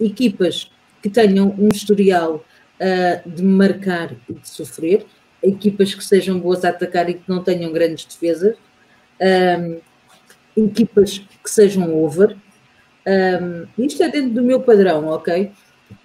[0.00, 0.70] equipas
[1.02, 2.36] que tenham um historial
[2.80, 5.06] uh, de marcar e de sofrer,
[5.42, 8.56] equipas que sejam boas a atacar e que não tenham grandes defesas,
[9.20, 9.80] um,
[10.56, 12.36] equipas que sejam over,
[13.06, 15.50] um, isto é dentro do meu padrão, ok?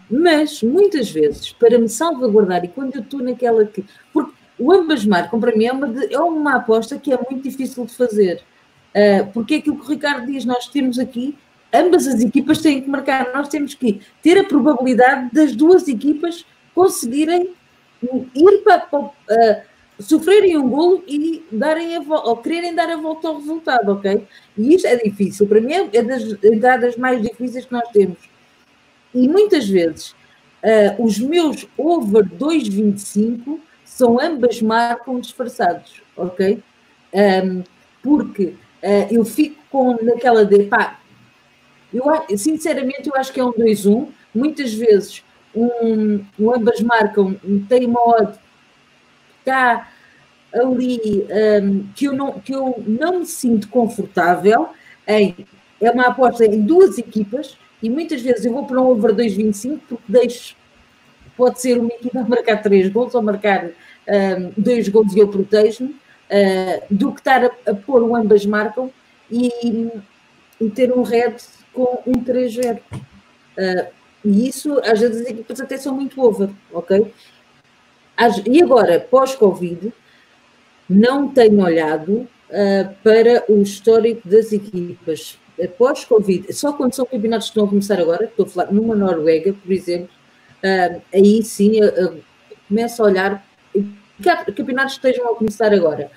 [0.09, 3.83] Mas muitas vezes, para me salvaguardar, e quando eu estou naquela que.
[4.13, 7.85] Porque o ambas marcam, para mim, é uma, é uma aposta que é muito difícil
[7.85, 8.41] de fazer.
[8.95, 11.37] Uh, porque é aquilo que o Ricardo diz, nós temos aqui,
[11.73, 16.45] ambas as equipas têm que marcar, nós temos que ter a probabilidade das duas equipas
[16.73, 17.53] conseguirem
[18.33, 18.79] ir para.
[18.79, 23.93] para uh, sofrerem um golo e darem a ou quererem dar a volta ao resultado,
[23.93, 24.27] ok?
[24.57, 25.47] E isto é difícil.
[25.47, 28.17] Para mim é das entradas mais difíceis que nós temos.
[29.13, 36.61] E muitas vezes uh, os meus over 2,25 são ambas marcam disfarçados, ok?
[37.13, 37.63] Um,
[38.03, 40.99] porque uh, eu fico com naquela de pá,
[41.93, 42.03] eu,
[42.37, 44.09] sinceramente eu acho que é um 2-1.
[44.33, 45.23] Muitas vezes
[45.55, 47.35] um, um ambas marcam,
[47.69, 48.37] tem uma odd
[49.49, 49.87] está
[50.53, 51.27] ali
[51.61, 54.69] um, que, eu não, que eu não me sinto confortável
[55.07, 55.35] em.
[55.81, 59.79] É uma aposta em duas equipas e muitas vezes eu vou para um over 2,25
[59.87, 60.55] porque deixo.
[61.35, 65.27] Pode ser uma equipa a marcar três gols ou marcar um, dois gols e eu
[65.27, 68.89] protejo-me, uh, do que estar a, a pôr o ambas marcam
[69.29, 69.91] e,
[70.61, 71.35] e ter um red
[71.73, 72.79] com um 3-0.
[72.79, 73.87] Uh,
[74.23, 77.11] e isso, às vezes, as equipas até são muito over, ok?
[78.45, 79.93] E agora, pós-Covid,
[80.89, 82.11] não tenho olhado
[82.49, 85.37] uh, para o histórico das equipas.
[85.77, 89.71] Pós-Covid, só quando são campeonatos que a começar agora, estou a falar numa Noruega, por
[89.71, 90.09] exemplo,
[90.63, 92.21] uh, aí sim uh,
[92.67, 93.45] começo a olhar
[94.55, 96.09] campeonatos que estejam a começar agora.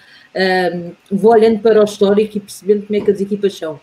[1.11, 3.81] vou olhando para o histórico e percebendo como é que as equipas são.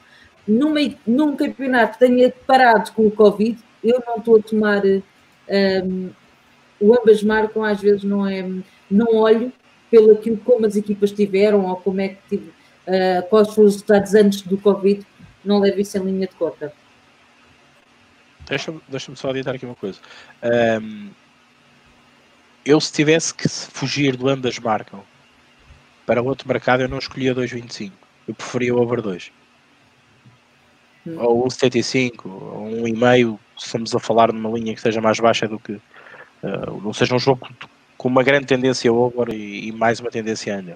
[0.47, 4.82] Numa, num campeonato que tenha parado com o Covid, eu não estou a tomar
[6.80, 8.47] o ambas marcam, às vezes não é,
[8.89, 9.51] não olho
[9.89, 13.76] pelo aquilo como as equipas tiveram ou como é que tive, uh, quais foram os
[13.76, 15.05] resultados antes do Covid,
[15.43, 16.73] não levo isso em linha de conta.
[18.47, 19.99] Deixa-me deixa só adiantar aqui uma coisa.
[20.82, 21.09] Um,
[22.65, 25.03] eu se tivesse que fugir do ambas marcam
[26.05, 27.91] para outro mercado, eu não escolhia 2,25.
[28.28, 29.32] Eu preferia o over 2.
[31.07, 31.15] Hum.
[31.19, 35.59] Ou 1,75, ou 1,5, se estamos a falar numa linha que seja mais baixa do
[35.59, 35.80] que,
[36.46, 37.48] Uh, não seja um jogo
[37.98, 40.76] com uma grande tendência over e, e mais uma tendência under.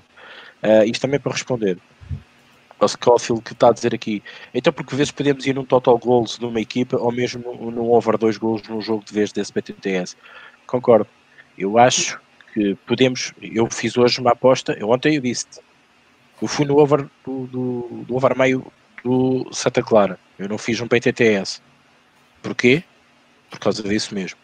[0.64, 1.78] Uh, isto também para responder
[2.80, 4.24] ao Scofield que está a dizer aqui.
[4.54, 8.38] Então, porque vezes podemos ir num total goals numa equipa ou mesmo num over dois
[8.38, 10.16] gols num jogo de vez desse BTTS.
[10.66, 11.08] Concordo.
[11.58, 12.20] Eu acho
[12.54, 13.34] que podemos.
[13.42, 15.46] Eu fiz hoje uma aposta, eu ontem eu disse
[16.42, 18.66] eu fui no over do, do, do over meio
[19.04, 20.18] do Santa Clara.
[20.38, 21.62] Eu não fiz um PTTS.
[22.42, 22.84] Porquê?
[23.50, 24.38] Por causa disso mesmo.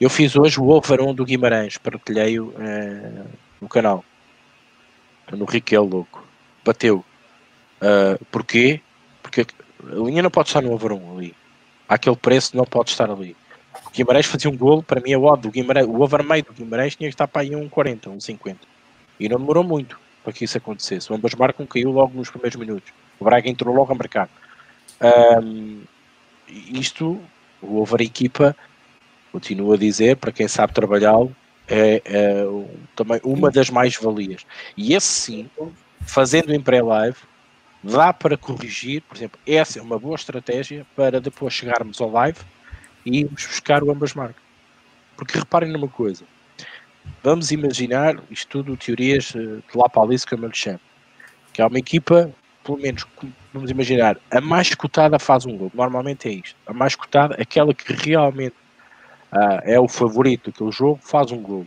[0.00, 3.24] Eu fiz hoje o over 1 do Guimarães, partilhei-o eh,
[3.60, 4.04] no canal.
[5.32, 6.22] No Riquel, louco.
[6.64, 7.04] Bateu.
[7.80, 8.80] Uh, porquê?
[9.22, 11.34] Porque a linha não pode estar no over 1 ali.
[11.88, 13.36] Aquele preço não pode estar ali.
[13.86, 16.52] O Guimarães fazia um golo, para mim é o do Guimarães, o over meio do
[16.52, 18.60] Guimarães tinha que estar para aí um 40, um 50.
[19.18, 21.10] E não demorou muito para que isso acontecesse.
[21.10, 22.92] O ambas marcam caiu logo nos primeiros minutos.
[23.18, 24.28] O Braga entrou logo a marcar.
[25.40, 25.82] Um,
[26.48, 27.20] isto,
[27.62, 28.56] o over equipa,
[29.36, 31.34] continuo a dizer, para quem sabe trabalhá-lo,
[31.68, 32.44] é, é,
[32.94, 34.46] também uma das mais-valias.
[34.78, 35.50] E esse sim,
[36.00, 37.18] fazendo em pré-live,
[37.82, 42.38] dá para corrigir, por exemplo, essa é uma boa estratégia para depois chegarmos ao live
[43.04, 44.42] e irmos buscar o ambas marcas.
[45.18, 46.24] Porque reparem numa coisa,
[47.22, 50.80] vamos imaginar, isto tudo teorias eh, de lá para como eu lhe chamo,
[51.52, 52.32] que é uma equipa,
[52.64, 53.06] pelo menos,
[53.52, 55.70] vamos imaginar, a mais cotada faz um gol.
[55.74, 56.56] Normalmente é isto.
[56.66, 58.54] A mais cotada, aquela que realmente
[59.32, 61.66] ah, é o favorito daquele jogo, faz um gol.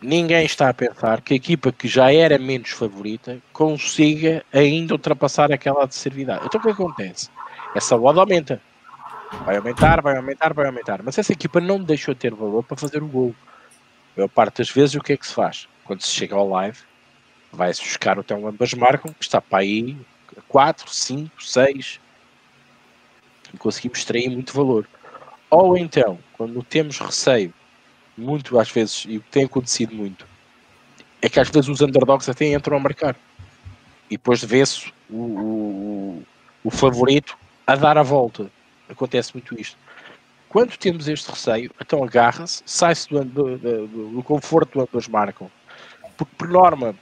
[0.00, 5.50] Ninguém está a pensar que a equipa que já era menos favorita consiga ainda ultrapassar
[5.50, 6.44] aquela adversidade.
[6.46, 7.30] Então o que acontece?
[7.74, 8.60] Essa odd aumenta.
[9.44, 11.02] Vai aumentar, vai aumentar, vai aumentar.
[11.02, 13.34] Mas essa equipa não deixou de ter valor para fazer o gol.
[14.18, 15.66] A parte das vezes, o que é que se faz?
[15.84, 16.78] Quando se chega ao live,
[17.52, 19.96] vai-se buscar o teu ambas marcam, que está para aí
[20.48, 22.00] 4, 5, 6.
[23.52, 24.86] E conseguimos extrair muito valor.
[25.50, 27.52] Ou então, quando temos receio,
[28.16, 30.26] muito às vezes, e o que tem acontecido muito,
[31.22, 33.16] é que às vezes os underdogs até entram a marcar.
[34.10, 36.22] E depois vê-se o, o,
[36.64, 37.36] o favorito
[37.66, 38.50] a dar a volta
[38.88, 39.76] acontece muito isto.
[40.48, 45.50] Quando temos este receio, então agarra-se, sai-se do, do, do, conforto onde eles marcam.
[46.16, 46.94] Porque, por norma,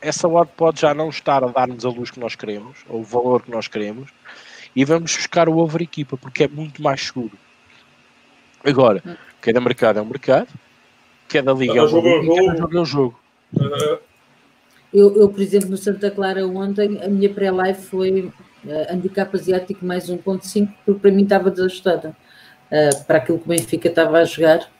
[0.00, 3.04] essa odd pode já não estar a dar-nos a luz que nós queremos, ou o
[3.04, 4.10] valor que nós queremos,
[4.74, 7.38] e vamos buscar o over equipa, porque é muito mais seguro.
[8.64, 9.02] Agora,
[9.40, 10.48] cada mercado é um mercado,
[11.28, 13.20] cada liga é um jogo, cada jogo é um jogo.
[14.92, 18.32] Eu, eu, por exemplo, no Santa Clara ontem, a minha pré-live foi
[18.64, 22.16] Uh, handicap asiático mais 1.5, porque para mim estava desajustada
[22.70, 24.70] uh, para aquilo que o Benfica estava a jogar.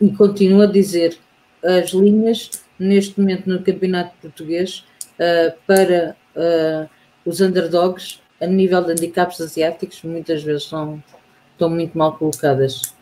[0.00, 1.18] E continuo a dizer,
[1.62, 4.86] as linhas, neste momento no Campeonato Português,
[5.18, 6.88] uh, para uh,
[7.26, 11.02] os underdogs, a nível de handicaps asiáticos, muitas vezes são,
[11.52, 12.94] estão muito mal colocadas.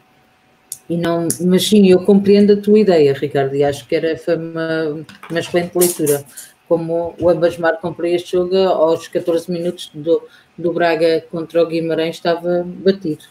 [0.90, 4.36] E não, mas sim, eu compreendo a tua ideia, Ricardo, e acho que era, foi
[4.36, 6.24] uma, uma excelente leitura
[6.66, 10.20] como o ambas marcam para este jogo, aos 14 minutos do,
[10.58, 13.24] do Braga contra o Guimarães estava batido.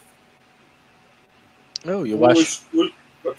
[1.84, 2.62] Não, eu acho,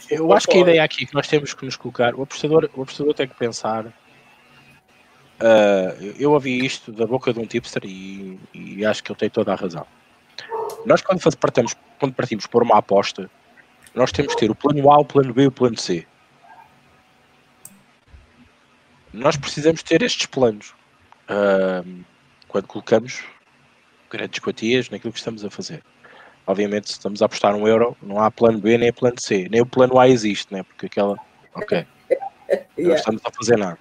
[0.09, 2.84] eu acho que a ideia aqui que nós temos que nos colocar, o apostador, o
[2.84, 3.88] apostador tem que pensar.
[3.88, 3.91] Uh,
[6.19, 9.51] eu ouvi isto da boca de um tipster e, e, acho que ele tem toda
[9.51, 9.88] a razão.
[10.86, 13.28] Nós, quando, faz, partamos, quando partimos por uma aposta,
[13.93, 16.05] nós temos que ter o plano A, o plano B e o plano C
[19.13, 20.73] nós precisamos ter estes planos
[21.29, 22.03] uh,
[22.47, 23.23] quando colocamos
[24.09, 25.83] grandes quantias naquilo que estamos a fazer.
[26.47, 29.61] Obviamente, se estamos a apostar um euro, não há plano B nem plano C, nem
[29.61, 30.63] o plano A existe, né?
[30.63, 31.17] porque aquela.
[31.53, 31.85] Ok.
[32.77, 33.77] Não estamos a fazer nada.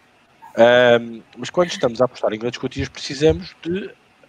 [0.55, 3.87] Uh, mas quando estamos a apostar em grandes quantias, precisamos de.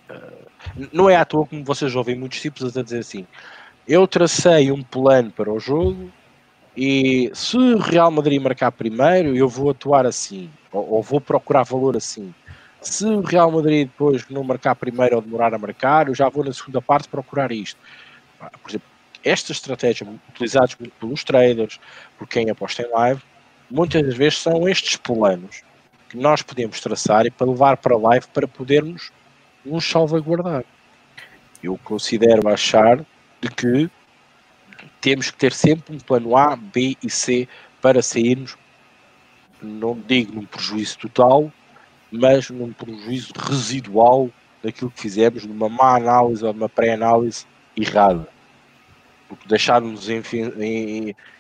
[0.10, 3.28] Uh, não é à toa como vocês ouvem muitos tipos a dizer assim:
[3.92, 6.10] eu tracei um plano para o jogo
[6.78, 11.64] e se o Real Madrid marcar primeiro, eu vou atuar assim ou, ou, vou procurar
[11.64, 12.34] valor assim.
[12.80, 16.42] Se o Real Madrid depois não marcar primeiro ou demorar a marcar, eu já vou
[16.42, 17.78] na segunda parte procurar isto.
[18.64, 18.88] Por exemplo,
[19.26, 21.78] estas estratégias utilizadas pelos traders,
[22.18, 23.22] por quem aposta em live,
[23.70, 25.64] muitas das vezes são estes planos
[26.08, 29.12] que nós podemos traçar e para levar para live para podermos
[29.66, 30.64] nos salvaguardar.
[31.62, 33.06] Eu considero achar
[33.42, 33.90] de que
[35.00, 37.48] temos que ter sempre um plano A, B e C
[37.82, 38.56] para sairmos
[39.62, 41.52] não digo num prejuízo total,
[42.12, 44.30] mas num prejuízo residual
[44.64, 48.28] daquilo que fizemos, numa má análise ou numa pré-análise errada.
[49.28, 50.08] Porque deixarmos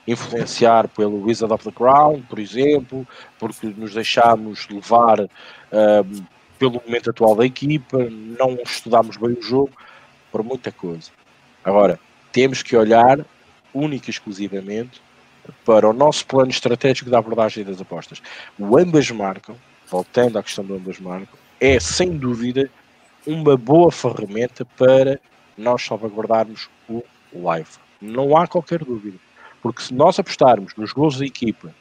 [0.07, 3.05] influenciar pelo Wizard of the Crown, por exemplo,
[3.37, 6.23] porque nos deixámos levar um,
[6.57, 9.71] pelo momento atual da equipa, não estudámos bem o jogo,
[10.31, 11.11] por muita coisa.
[11.63, 11.99] Agora,
[12.31, 13.25] temos que olhar
[13.73, 15.01] única e exclusivamente
[15.65, 18.21] para o nosso plano estratégico da abordagem das apostas.
[18.57, 19.55] O ambas marcam,
[19.89, 22.69] voltando à questão do ambas marcam, é sem dúvida
[23.25, 25.19] uma boa ferramenta para
[25.57, 27.03] nós salvaguardarmos o
[27.33, 27.69] live.
[28.01, 29.17] Não há qualquer dúvida.
[29.61, 31.73] Porque se nós apostarmos nos gols da equipa,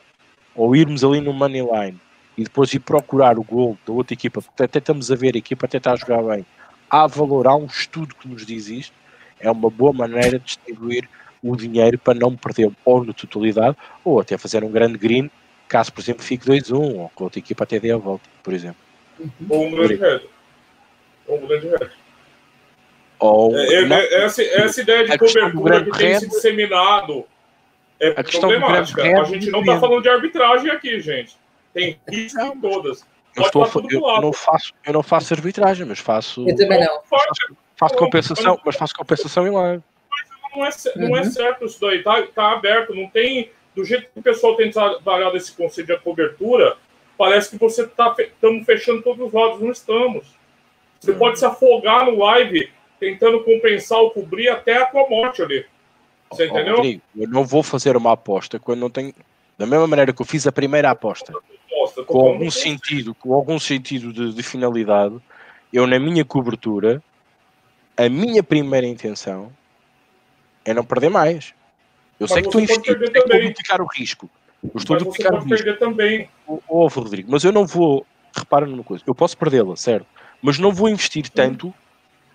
[0.55, 1.99] ou irmos ali no money line
[2.37, 5.39] e depois ir procurar o gol da outra equipa, porque até estamos a ver a
[5.39, 6.45] equipa até está a jogar bem,
[6.91, 8.95] há valor, há um estudo que nos diz isto,
[9.41, 11.09] é uma boa maneira de distribuir
[11.43, 15.31] o dinheiro para não perder ou na totalidade, ou até fazer um grande green,
[15.69, 18.53] caso, por exemplo, fique 2-1, ou que a outra equipa até dê a volta, por
[18.53, 18.81] exemplo.
[19.49, 20.25] Ou um grande head.
[21.27, 21.91] Ou um grande head.
[23.19, 27.25] Ou, é, é, é essa, essa ideia de cobertura que tem se disseminado
[28.01, 29.03] é a problemática.
[29.03, 31.37] A gente não está falando de arbitragem aqui, gente.
[31.75, 33.07] Tem risco em todas.
[33.37, 36.49] Eu, estou, eu, eu, não faço, eu não faço arbitragem, mas faço.
[36.49, 37.03] Eu também não.
[37.03, 39.83] Faço, faço compensação, mas faço compensação em live.
[40.55, 41.31] Mas não é, não é uhum.
[41.31, 43.51] certo isso daí, tá, tá aberto, não tem.
[43.75, 46.77] Do jeito que o pessoal tem trabalhado esse conceito de cobertura,
[47.17, 50.27] parece que você tá estamos fechando todos os lados, não estamos.
[51.01, 51.19] Você uhum.
[51.19, 55.65] pode se afogar no live tentando compensar ou cobrir até a tua morte ali.
[56.31, 56.77] Você entendeu?
[56.77, 59.15] Rodrigo, eu não vou fazer uma aposta quando não tenho.
[59.57, 61.33] Da mesma maneira que eu fiz a primeira aposta,
[62.07, 65.17] com algum sentido, com algum sentido de, de finalidade,
[65.73, 67.03] eu na minha cobertura,
[68.01, 69.53] a minha primeira intenção
[70.65, 71.53] é não perder mais.
[72.19, 74.31] Eu mas sei que estou a investir, estou a duplicar o risco.
[74.63, 75.79] Eu estou mas a duplicar o risco.
[75.79, 76.31] também.
[76.47, 78.07] Ô, Rodrigo, mas eu não vou.
[78.35, 80.07] Repara numa coisa, eu posso perdê-la, certo?
[80.41, 81.75] Mas não vou investir tanto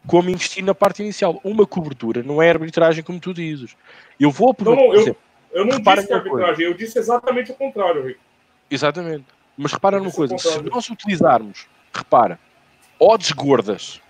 [0.06, 1.40] como investir na parte inicial.
[1.44, 3.76] Uma cobertura não é arbitragem como tu dizes.
[4.20, 4.86] Eu vou aproveitar.
[4.86, 5.18] Não, não, eu,
[5.52, 8.20] eu não disse arbitragem, eu disse exatamente o contrário, Rico.
[8.70, 9.26] Exatamente.
[9.58, 12.38] Mas repara numa coisa: se nós utilizarmos, repara,
[13.00, 14.02] odds gordas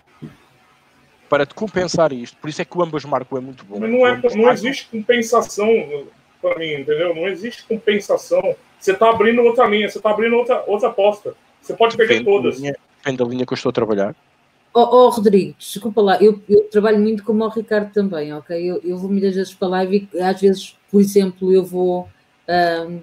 [1.30, 3.80] para te compensar isto, por isso é que o ambas marcam é muito bom.
[3.80, 5.68] Mas não, é, não existe compensação
[6.42, 7.16] para mim, entendeu?
[7.16, 8.56] Não existe compensação.
[8.80, 11.34] Você está abrindo outra linha, você está abrindo outra, outra aposta.
[11.62, 12.56] Você pode depende perder todas.
[12.56, 14.16] Da linha, depende da linha que eu estou a trabalhar.
[14.74, 18.60] Oh, oh, Rodrigo, desculpa lá, eu, eu, trabalho muito como o Ricardo também, ok?
[18.60, 22.10] Eu, eu vou muitas vezes para a live e às vezes, por exemplo, eu vou.
[22.48, 23.02] Um,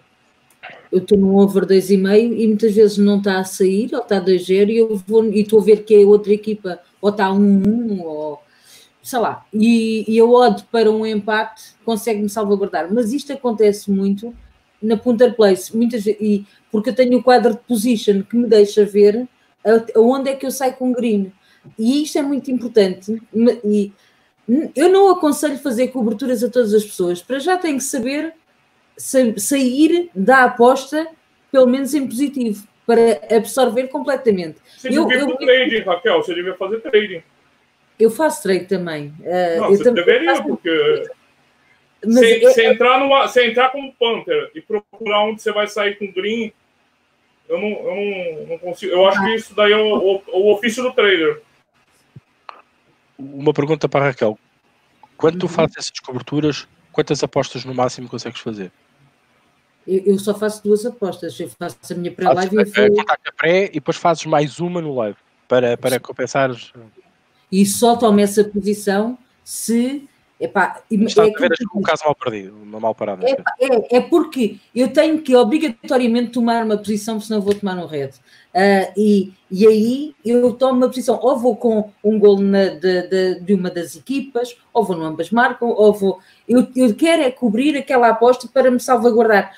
[0.90, 4.24] eu estou num over 2,5 e muitas vezes não está a sair, ou está a
[4.24, 7.32] 2-0, e eu vou e estou a ver que a outra equipa ou está a
[7.32, 8.40] 1-1, ou
[9.02, 12.92] sei lá, e, e eu odd para um empate consegue-me salvaguardar.
[12.92, 14.34] Mas isto acontece muito
[14.82, 18.84] na punter place, muitas e porque eu tenho o quadro de position que me deixa
[18.84, 19.28] ver
[19.94, 21.32] aonde é que eu saio com green
[21.78, 23.20] e isto é muito importante.
[23.64, 23.92] E
[24.74, 27.22] eu não aconselho fazer coberturas a todas as pessoas.
[27.22, 28.34] Para já tem que saber
[28.97, 31.09] sair da aposta,
[31.51, 34.59] pelo menos em positivo, para absorver completamente.
[34.76, 37.22] Você eu, devia eu, trading, Raquel, você devia fazer trading.
[37.99, 39.14] Eu faço trade também.
[39.20, 40.49] Uh, não, você também deveria, faço...
[40.49, 41.11] porque.
[42.05, 45.68] Mas se, é, se, entrar numa, se entrar como Panther e procurar onde você vai
[45.68, 46.53] sair com green,
[47.49, 48.93] eu não, eu não, não consigo.
[48.93, 49.24] Eu acho ah.
[49.24, 51.40] que isso daí é o, o, o ofício do trader
[53.22, 54.38] uma pergunta para a Raquel.
[55.16, 55.53] Quando tu uhum.
[55.53, 58.72] fazes essas coberturas, quantas apostas no máximo consegues fazer?
[59.87, 61.39] Eu, eu só faço duas apostas.
[61.39, 63.01] Eu faço a minha pré-live e vou...
[63.01, 65.16] a pré e depois fazes mais uma no live
[65.49, 66.72] para, para compensares.
[67.51, 70.09] E só tomo essa posição se
[70.43, 73.24] Epá, Está é a ver um caso mal perdido, uma mal parada.
[73.24, 77.87] É, é, é, porque eu tenho que obrigatoriamente tomar uma posição, senão vou tomar um
[77.87, 78.09] red.
[78.09, 83.03] Uh, e, e aí eu tomo uma posição, ou vou com um gol na, de,
[83.03, 86.18] de, de, uma das equipas, ou vou no ambas marcam, ou vou.
[86.49, 89.53] Eu, eu quero é cobrir aquela aposta para me salvaguardar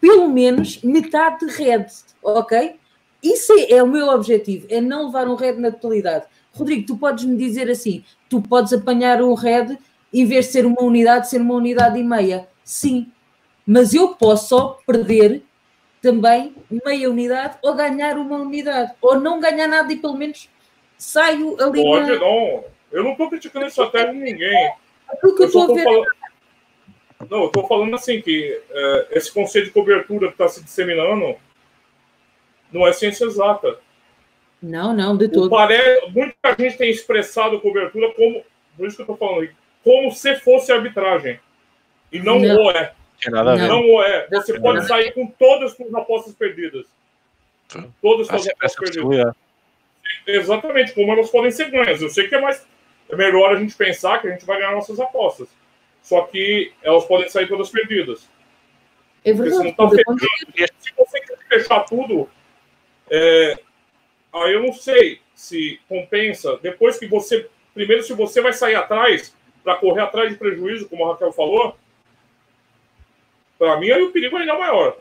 [0.00, 1.86] pelo menos metade de red,
[2.22, 2.76] ok?
[3.22, 6.24] Isso é, é o meu objetivo, é não levar um red na totalidade.
[6.52, 9.76] Rodrigo, tu podes me dizer assim: tu podes apanhar um red
[10.12, 12.48] em vez de ser uma unidade, ser uma unidade e meia.
[12.64, 13.10] Sim,
[13.66, 15.42] mas eu posso só perder
[16.00, 20.48] também meia unidade ou ganhar uma unidade, ou não ganhar nada e pelo menos
[20.96, 21.82] saio ali.
[21.82, 22.18] Pode, na...
[22.18, 22.64] não.
[22.90, 24.72] Eu não estou criticando isso até de ninguém.
[25.08, 25.84] Aquilo que eu estou a ver.
[25.84, 26.06] Falando...
[27.28, 31.36] Não, eu estou falando assim que é, esse conceito de cobertura que está se disseminando
[32.72, 33.78] não é ciência exata.
[34.62, 35.50] Não, não, de todo.
[35.50, 35.76] Pare...
[36.08, 38.44] Muita gente tem expressado cobertura como.
[38.76, 39.50] Por isso que eu estou falando
[39.82, 41.40] como se fosse arbitragem.
[42.12, 42.64] E não, não.
[42.64, 42.92] o é.
[43.28, 44.26] Nada não o é.
[44.30, 46.86] Você não, pode sair com todas as apostas perdidas.
[48.00, 49.34] Todas as apostas perdidas.
[50.26, 52.00] Exatamente, como elas podem ser ganhas.
[52.00, 52.66] Eu sei que é mais.
[53.08, 55.48] É melhor a gente pensar que a gente vai ganhar nossas apostas.
[56.10, 58.28] Só que elas podem sair todas perdidas.
[59.24, 59.72] É verdade.
[59.76, 62.28] Tá se você quer fechar tudo,
[63.08, 63.56] é,
[64.32, 66.58] aí eu não sei se compensa.
[66.60, 67.48] Depois que você.
[67.72, 69.32] Primeiro, se você vai sair atrás,
[69.62, 71.76] para correr atrás de prejuízo, como a Raquel falou,
[73.56, 74.98] para mim aí o perigo ainda é maior.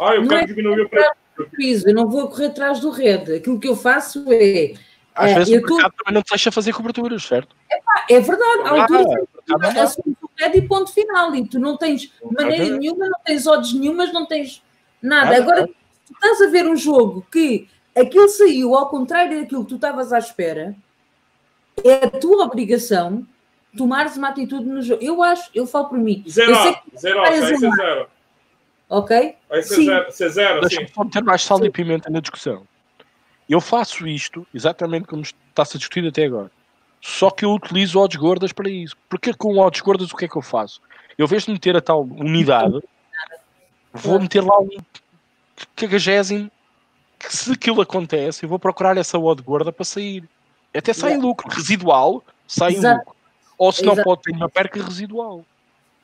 [0.00, 1.90] Ah, eu não quero é diminuir o prejuízo.
[1.90, 3.34] Eu não vou correr atrás do red.
[3.34, 4.72] Aquilo que eu faço é.
[5.14, 6.04] Às é, vezes o mercado tô...
[6.04, 7.54] também não te deixa fazer coberturas, certo?
[7.70, 8.62] É, é verdade.
[8.64, 9.28] À altura,
[9.62, 11.34] ah, assumo o é de ponto final.
[11.34, 14.62] E tu não tens maneira nenhuma, não tens odds nenhumas, não tens
[15.00, 15.36] nada.
[15.36, 19.76] Agora, tu estás a ver um jogo que aquilo saiu ao contrário daquilo que tu
[19.76, 20.74] estavas à espera,
[21.84, 23.26] é a tua obrigação
[23.76, 25.02] tomares uma atitude no jogo.
[25.02, 26.24] Eu acho, eu falo por mim.
[26.28, 26.54] Zero,
[26.96, 28.08] zero, aí você zero.
[28.88, 29.36] Ok?
[29.50, 31.64] Aí você zero, você zero Deixa-me só meter mais sal Sim.
[31.66, 32.66] e pimenta na discussão.
[33.48, 36.50] Eu faço isto exatamente como está-se a discutir até agora.
[37.00, 38.96] Só que eu utilizo odds gordas para isso.
[39.08, 40.80] Porque com odds gordas o que é que eu faço?
[41.18, 42.80] Eu, vejo de meter a tal unidade,
[43.92, 44.68] vou meter lá um
[45.76, 46.50] cagagésimo
[47.18, 50.24] que se aquilo acontece, eu vou procurar essa odd gorda para sair.
[50.74, 51.48] Até sai lucro.
[51.48, 53.14] Residual, sai em lucro.
[53.56, 55.44] Ou se não pode ter uma perca residual.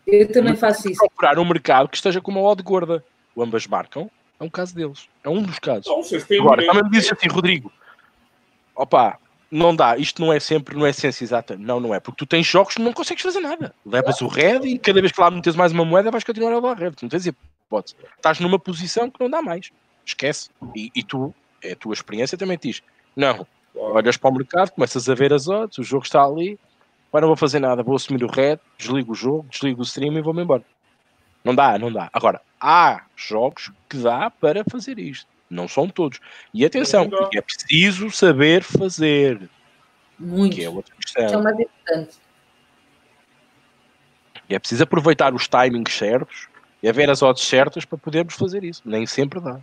[0.07, 0.99] Eu também faço isso.
[0.99, 3.05] Procurar um mercado que esteja com uma odd gorda.
[3.37, 4.11] Ambas marcam,
[4.41, 5.07] é um caso deles.
[5.23, 5.87] É um dos casos.
[5.87, 6.01] Não,
[6.41, 7.71] Agora, também me dizes assim, Rodrigo,
[8.75, 9.19] opa,
[9.51, 11.57] não dá, isto não é sempre, não é ciência exata.
[11.59, 13.75] Não, não é, porque tu tens jogos que não consegues fazer nada.
[13.85, 16.55] Levas o red e cada vez que lá metes mais uma moeda vais continuar a
[16.55, 16.93] levar red.
[16.93, 17.95] Tu não tens hipótese.
[18.17, 19.71] Estás numa posição que não dá mais.
[20.07, 20.49] Esquece.
[20.75, 22.83] E, e tu, é a tua experiência também te diz,
[23.15, 26.59] não, olhas para o mercado, começas a ver as odds, o jogo está ali,
[27.13, 30.15] mas não vou fazer nada, vou assumir o red, desligo o jogo, desligo o stream
[30.15, 30.65] e vou-me embora.
[31.45, 32.11] Não dá, não dá.
[32.13, 35.27] Agora, há jogos que dá para fazer isto.
[35.49, 36.21] Não são todos.
[36.55, 39.49] E atenção, é preciso saber fazer.
[40.19, 40.57] Muito.
[40.57, 41.25] Que é outra questão.
[41.25, 42.17] é mais importante.
[44.49, 46.49] E é preciso aproveitar os timings certos
[46.83, 48.83] e haver as odds certas para podermos fazer isso.
[48.85, 49.61] Nem sempre dá.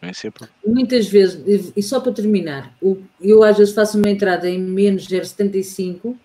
[0.00, 0.48] Nem sempre.
[0.66, 2.74] Muitas vezes, e só para terminar,
[3.20, 6.18] eu às vezes faço uma entrada em menos 0,75 uh,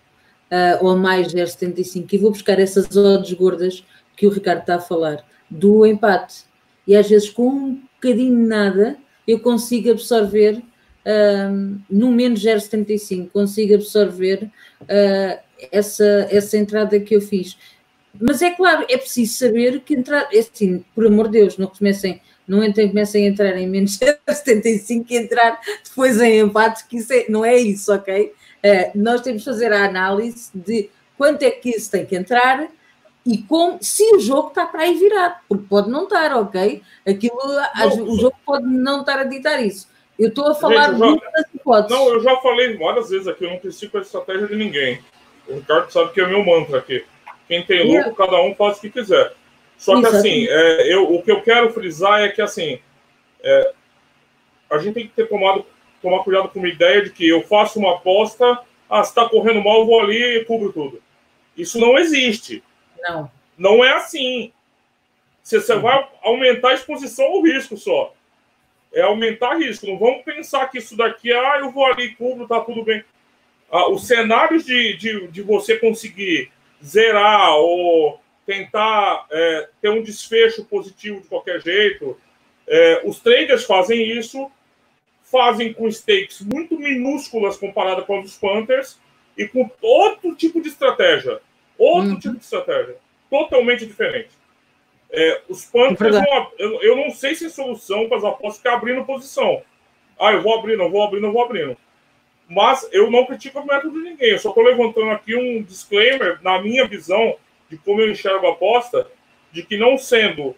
[0.80, 3.84] ou mais 0,75 e vou buscar essas odds gordas
[4.18, 6.44] que o Ricardo está a falar, do empate.
[6.86, 10.60] E às vezes com um bocadinho de nada eu consigo absorver
[11.06, 14.50] um, no menos 0,75, consigo absorver
[14.82, 15.38] uh,
[15.70, 17.56] essa, essa entrada que eu fiz.
[18.20, 21.68] Mas é claro, é preciso saber que entrar, é assim, por amor de Deus, não
[21.68, 26.96] comecem, não entrem, comecem a entrar em menos 0,75 e entrar depois em empate, que
[26.96, 28.32] isso é, não é isso, ok?
[28.64, 32.68] Uh, nós temos de fazer a análise de quanto é que isso tem que entrar
[33.28, 36.82] e com, se o jogo está para aí virado, porque pode não estar, ok?
[37.06, 37.36] Aquilo,
[37.76, 39.86] não, o jogo pode não estar a ditar isso.
[40.18, 41.90] Eu estou a falar gente, já, das hipóteses.
[41.90, 45.00] Não, eu já falei várias vezes aqui, eu não preciso a estratégia de ninguém.
[45.46, 47.04] O Ricardo sabe que é meu mantra aqui.
[47.46, 49.34] Quem tem lucro, cada um faz o que quiser.
[49.76, 52.78] Só que assim, é, eu, o que eu quero frisar é que assim,
[53.42, 53.72] é,
[54.70, 55.66] a gente tem que ter tomado,
[56.00, 58.58] tomar cuidado com uma ideia de que eu faço uma aposta,
[58.88, 61.02] ah, se está correndo mal, eu vou ali e cubro tudo.
[61.54, 62.62] Isso não existe.
[63.02, 63.30] Não.
[63.56, 64.52] Não é assim.
[65.42, 68.14] Você, vai aumentar a exposição ao risco só.
[68.92, 69.86] É aumentar risco.
[69.86, 73.02] Não vamos pensar que isso daqui, ah, eu vou ali, cubro, tá tudo bem.
[73.70, 76.50] Ah, os cenários de, de, de você conseguir
[76.84, 82.18] zerar ou tentar é, ter um desfecho positivo de qualquer jeito,
[82.66, 84.50] é, os traders fazem isso,
[85.22, 88.98] fazem com stakes muito minúsculas comparadas com os Panthers
[89.36, 91.40] e com outro tipo de estratégia.
[91.78, 92.18] Outro uhum.
[92.18, 92.96] tipo de estratégia.
[93.30, 94.30] Totalmente diferente.
[95.10, 98.74] É, os Panthers, é eu, eu, não sei se é solução para as apostas ficar
[98.74, 99.62] abrindo posição.
[100.18, 101.76] Ah, eu vou abrir, não vou abrir, não vou abrindo.
[102.48, 104.30] Mas eu não critico o método de ninguém.
[104.30, 107.36] Eu só estou levantando aqui um disclaimer, na minha visão,
[107.70, 109.06] de como eu enxergo a aposta,
[109.52, 110.54] de que não sendo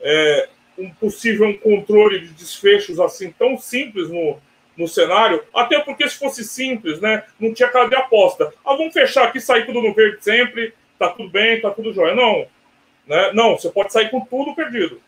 [0.00, 4.38] é, um possível controle de desfechos assim tão simples no,
[4.78, 8.54] no cenário, até porque se fosse simples, né, não tinha cara de aposta.
[8.64, 12.14] Ah, vamos fechar aqui, sair tudo no verde sempre, tá tudo bem, tá tudo jóia.
[12.14, 12.46] Não,
[13.04, 13.32] né?
[13.32, 15.00] Não, você pode sair com tudo perdido.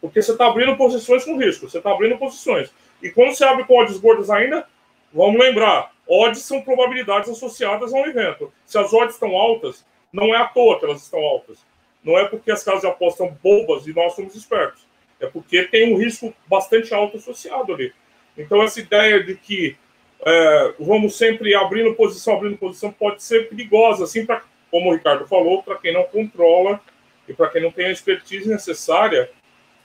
[0.00, 2.72] Porque você está abrindo posições com risco, você está abrindo posições.
[3.02, 4.64] E quando você abre com odds gordas ainda,
[5.12, 8.52] vamos lembrar, odds são probabilidades associadas a um evento.
[8.64, 11.58] Se as odds estão altas, não é à toa que elas estão altas.
[12.04, 14.86] Não é porque as casas de aposta são bobas e nós somos espertos.
[15.18, 17.92] É porque tem um risco bastante alto associado ali.
[18.36, 19.76] Então, essa ideia de que
[20.24, 25.26] é, vamos sempre abrindo posição, abrindo posição, pode ser perigosa, assim, pra, como o Ricardo
[25.26, 26.80] falou, para quem não controla
[27.28, 29.30] e para quem não tem a expertise necessária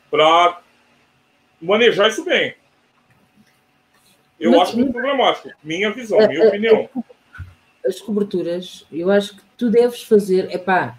[0.10, 0.62] para
[1.62, 2.56] manejar isso bem.
[4.40, 5.50] Eu Mas, acho muito problemático.
[5.64, 6.90] Minha visão, é, minha é, opinião.
[7.86, 10.50] As coberturas, eu acho que tu deves fazer,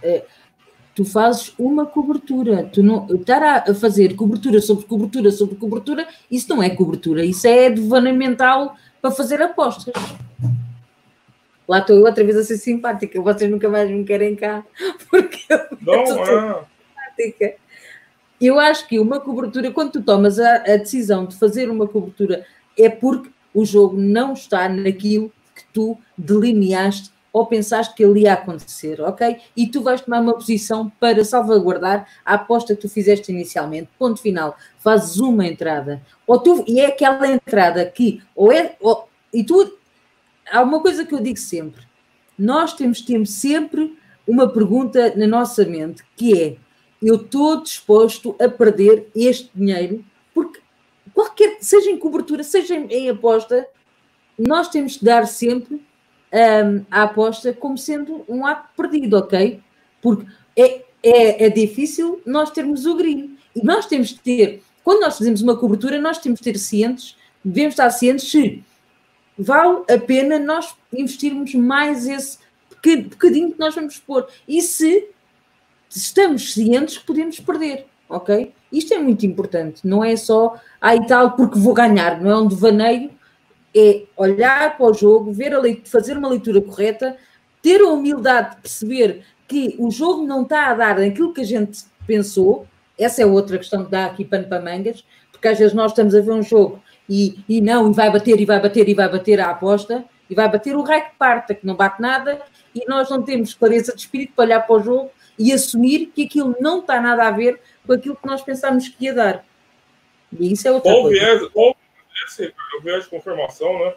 [0.03, 0.25] é,
[0.95, 2.69] tu fazes uma cobertura.
[2.73, 7.47] Tu não estar a fazer cobertura sobre cobertura sobre cobertura, isso não é cobertura, isso
[7.47, 9.95] é devanamental para fazer apostas.
[11.67, 14.65] Lá estou eu outra vez a ser simpática, vocês nunca mais me querem cá,
[15.11, 16.65] porque eu não, sou é.
[17.17, 17.55] simpática.
[18.41, 22.45] Eu acho que uma cobertura, quando tu tomas a, a decisão de fazer uma cobertura,
[22.77, 28.35] é porque o jogo não está naquilo que tu delineaste ou pensaste que ele ia
[28.35, 29.39] acontecer, ok?
[29.57, 33.89] E tu vais tomar uma posição para salvaguardar a aposta que tu fizeste inicialmente.
[33.99, 34.57] Ponto final.
[34.79, 36.03] Fazes uma entrada.
[36.27, 39.79] Ou tu, e é aquela entrada que, ou é, ou, e tu,
[40.51, 41.83] há uma coisa que eu digo sempre:
[42.39, 43.97] nós temos, temos sempre
[44.27, 46.57] uma pergunta na nossa mente que é:
[47.03, 50.05] eu estou disposto a perder este dinheiro,
[50.35, 50.61] porque
[51.15, 53.67] qualquer, seja em cobertura, seja em aposta,
[54.39, 55.83] nós temos que dar sempre
[56.33, 59.61] um, a aposta como sendo um ato perdido, ok?
[60.01, 60.27] Porque
[60.57, 63.37] é, é, é difícil nós termos o green.
[63.55, 67.17] E nós temos que ter, quando nós fazemos uma cobertura, nós temos que ter cientes,
[67.45, 68.63] devemos estar cientes se
[69.37, 72.39] vale a pena nós investirmos mais esse
[72.71, 74.27] bocadinho que nós vamos pôr.
[74.47, 75.09] E se
[75.89, 78.53] estamos cientes que podemos perder, ok?
[78.73, 82.49] Isto é muito importante, não é só, e tal, porque vou ganhar, não é um
[82.49, 83.11] devaneio,
[83.75, 87.17] é olhar para o jogo, ver a leitura, fazer uma leitura correta,
[87.63, 91.45] ter a humildade de perceber que o jogo não está a dar aquilo que a
[91.45, 92.67] gente pensou,
[92.99, 96.15] essa é outra questão que dá aqui pano para mangas, porque às vezes nós estamos
[96.15, 99.09] a ver um jogo e, e não, e vai bater, e vai bater, e vai
[99.09, 102.41] bater a aposta, e vai bater o raio que parta, que não bate nada,
[102.75, 106.25] e nós não temos clareza de espírito para olhar para o jogo e assumir que
[106.25, 109.45] aquilo não está nada a ver com aquilo que nós pensámos que ia dar.
[110.39, 111.21] E isso é outra ou coisa.
[111.21, 111.77] Viés, ou
[112.79, 113.95] o viés de confirmação, né?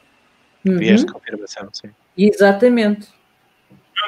[0.65, 0.77] Uhum.
[0.77, 1.89] Viés de confirmação, sim.
[2.17, 3.07] Exatamente.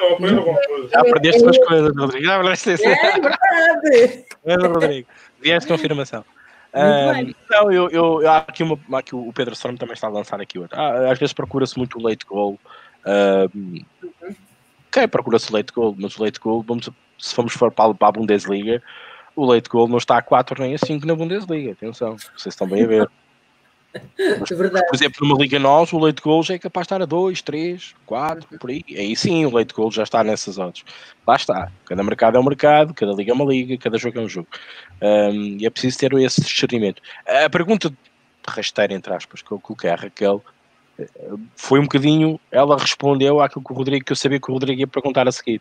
[0.00, 0.88] não aprendo alguma coisa.
[0.88, 2.24] Já aprendeste duas coisas, Rodrigo.
[2.24, 4.24] Já aprendeste É verdade.
[4.44, 5.08] É, Rodrigo.
[5.40, 6.24] Viés de confirmação.
[6.74, 10.40] Um, não, eu, eu, eu, aqui, uma, aqui o Pedro Storm também está a lançar
[10.40, 10.78] aqui outra.
[10.78, 12.58] Ah, às vezes procura-se muito o late goal.
[13.06, 13.84] Um,
[14.88, 18.08] ok, procura-se o late goal, mas o late goal, vamos, se formos for para, para
[18.08, 18.82] a Bundesliga,
[19.34, 21.72] o late goal não está a 4 nem a 5 na Bundesliga.
[21.72, 23.10] Atenção, vocês estão bem a ver.
[24.40, 24.86] Mas, é verdade.
[24.86, 27.42] Por exemplo, numa Liga Nós, o leite goal já é capaz de estar a 2,
[27.42, 28.84] 3, 4, por aí.
[28.90, 30.84] Aí sim, o leite goal já está nessas odds.
[31.26, 31.72] Lá está.
[31.86, 34.48] Cada mercado é um mercado, cada liga é uma liga, cada jogo é um jogo.
[35.00, 37.00] Um, e é preciso ter esse discernimento.
[37.26, 37.92] A pergunta
[38.46, 40.42] rasteira, entre aspas, que eu coloquei à Raquel
[40.98, 41.08] eh,
[41.54, 42.40] foi um bocadinho.
[42.50, 45.32] Ela respondeu àquilo que o Rodrigo, que eu sabia que o Rodrigo ia perguntar a
[45.32, 45.60] seguir.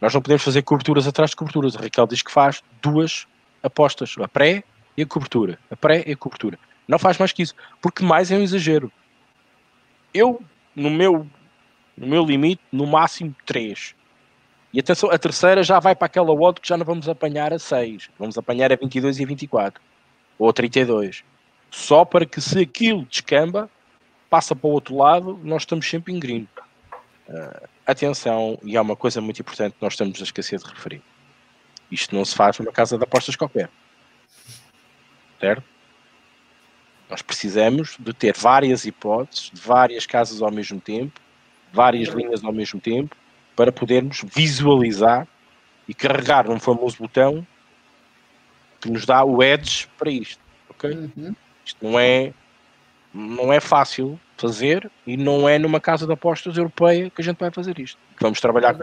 [0.00, 1.76] Nós não podemos fazer coberturas atrás de coberturas.
[1.76, 3.26] A Raquel diz que faz duas
[3.62, 4.64] apostas, a pré
[4.96, 5.58] e a cobertura.
[5.70, 6.58] A pré e a cobertura.
[6.86, 8.90] Não faz mais que isso, porque mais é um exagero.
[10.12, 10.42] Eu,
[10.74, 11.26] no meu,
[11.96, 13.94] no meu limite, no máximo 3.
[14.72, 17.58] E atenção, a terceira já vai para aquela odd que já não vamos apanhar a
[17.58, 18.10] 6.
[18.18, 19.80] Vamos apanhar a 22 e a 24.
[20.38, 21.24] Ou a 32.
[21.70, 23.70] Só para que se aquilo descamba,
[24.30, 26.48] passa para o outro lado, nós estamos sempre em green.
[27.28, 31.02] Uh, atenção, e há uma coisa muito importante que nós estamos a esquecer de referir.
[31.90, 33.70] Isto não se faz numa casa de apostas qualquer.
[35.38, 35.71] Certo?
[37.12, 41.20] Nós precisamos de ter várias hipóteses, de várias casas ao mesmo tempo,
[41.70, 43.14] várias linhas ao mesmo tempo,
[43.54, 45.28] para podermos visualizar
[45.86, 47.46] e carregar num famoso botão
[48.80, 50.40] que nos dá o edge para isto.
[50.70, 50.90] Ok?
[50.90, 51.36] Uhum.
[51.62, 52.32] Isto não é,
[53.12, 57.36] não é fácil fazer e não é numa casa de apostas europeia que a gente
[57.36, 57.98] vai fazer isto.
[58.22, 58.74] Vamos trabalhar,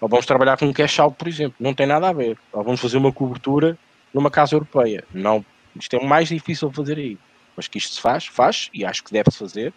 [0.00, 1.54] ou vamos trabalhar com um cash out, por exemplo.
[1.60, 2.36] Não tem nada a ver.
[2.52, 3.78] Ou vamos fazer uma cobertura
[4.12, 5.04] numa casa europeia.
[5.14, 5.44] Não,
[5.76, 7.16] isto é mais difícil fazer aí
[7.56, 9.72] mas que isto se faz, faz, e acho que deve-se fazer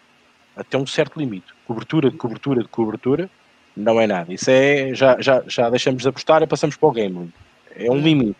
[0.56, 1.48] até um certo limite.
[1.66, 3.30] Cobertura de cobertura de cobertura
[3.76, 4.34] não é nada.
[4.34, 7.34] Isso é, já, já, já deixamos de apostar e passamos para o game.
[7.76, 8.38] É um limite.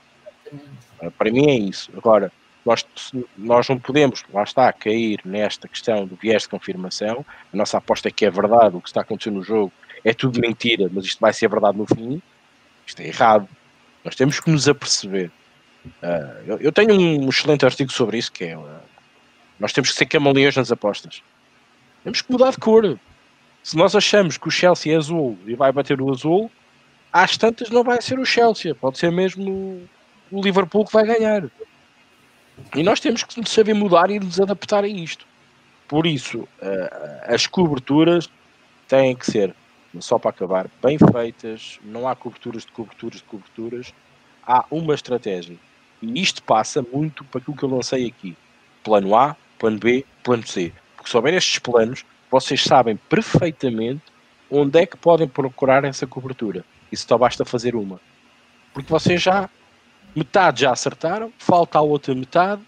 [1.18, 1.92] Para mim é isso.
[1.98, 2.32] Agora,
[2.66, 2.86] nós,
[3.38, 7.26] nós não podemos, lá está, cair nesta questão do viés de confirmação.
[7.52, 9.72] A nossa aposta é que é verdade, o que está acontecendo no jogo
[10.04, 12.22] é tudo mentira, mas isto vai ser verdade no fim.
[12.86, 13.48] Isto é errado.
[14.04, 15.32] Nós temos que nos aperceber.
[15.86, 18.64] Uh, eu, eu, tenho um excelente artigo sobre isso, que é uh,
[19.64, 21.24] nós temos que ser camaleões nas apostas.
[22.04, 23.00] Temos que mudar de cor.
[23.64, 26.52] Se nós achamos que o Chelsea é azul e vai bater o azul,
[27.14, 29.82] às tantas não vai ser o Chelsea, pode ser mesmo
[30.30, 31.50] o Liverpool que vai ganhar.
[32.76, 35.26] E nós temos que saber mudar e nos adaptar a isto.
[35.88, 36.46] Por isso,
[37.26, 38.30] as coberturas
[38.90, 39.56] têm que ser,
[39.98, 43.94] só para acabar, bem feitas, não há coberturas de coberturas de coberturas,
[44.46, 45.56] há uma estratégia.
[46.02, 48.36] E isto passa muito para aquilo que eu lancei aqui.
[48.84, 50.74] Plano A, plano B, plano C.
[50.98, 54.02] Porque se houver estes planos, vocês sabem perfeitamente
[54.52, 56.66] onde é que podem procurar essa cobertura.
[56.92, 57.98] E só basta fazer uma.
[58.74, 59.50] Porque vocês já,
[60.14, 62.62] metade já acertaram, falta a outra metade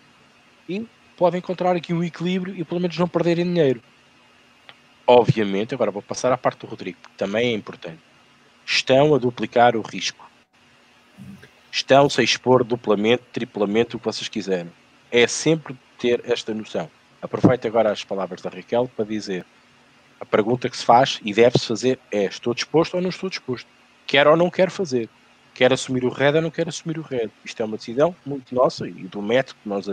[0.70, 3.84] e podem encontrar aqui um equilíbrio e pelo menos não perderem dinheiro.
[5.06, 8.00] Obviamente, agora vou passar à parte do Rodrigo, que também é importante.
[8.66, 10.26] Estão a duplicar o risco.
[11.70, 14.72] Estão-se a expor duplamente, triplamente, o que vocês quiserem.
[15.12, 15.76] É sempre
[16.06, 16.90] ter esta noção.
[17.20, 19.44] Aproveito agora as palavras da Raquel para dizer
[20.22, 23.68] A pergunta que se faz e deve-se fazer é: estou disposto ou não estou disposto?
[24.06, 25.10] Quero ou não quero fazer?
[25.56, 27.30] Quero assumir o red ou não quero assumir o red?
[27.44, 29.88] Isto é uma decisão muito nossa e do método que nós,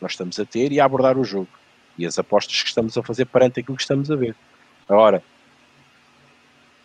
[0.00, 1.48] nós estamos a ter e a abordar o jogo
[1.98, 4.34] e as apostas que estamos a fazer perante aquilo que estamos a ver.
[4.88, 5.22] Agora,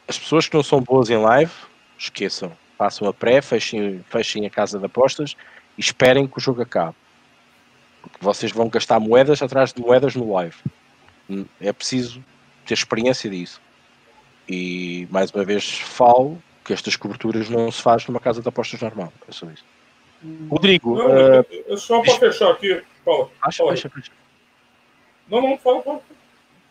[0.07, 1.53] as pessoas que não são boas em live,
[1.97, 2.51] esqueçam.
[2.77, 5.37] Façam a pré, fechem, fechem a casa de apostas
[5.77, 6.95] e esperem que o jogo acabe.
[8.03, 10.55] Porque vocês vão gastar moedas atrás de moedas no live.
[11.59, 12.23] É preciso
[12.65, 13.61] ter experiência disso.
[14.47, 18.81] E mais uma vez falo que estas coberturas não se faz numa casa de apostas
[18.81, 19.11] normal.
[19.27, 19.65] É só isso.
[20.49, 20.95] Rodrigo.
[20.95, 23.31] Não, uh, só para fechar aqui, Paulo.
[23.41, 24.11] Acha, fecha, fecha.
[25.29, 26.01] Não, não, fala, fala.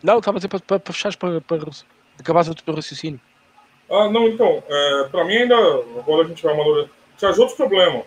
[0.01, 1.59] Não, estava a dizer para, para, para fechar, para, para
[2.19, 3.19] acabar o teu raciocínio.
[3.89, 6.91] Ah, não, então, é, para mim ainda, agora a gente vai amadurecer.
[7.17, 8.03] Traz outro problema.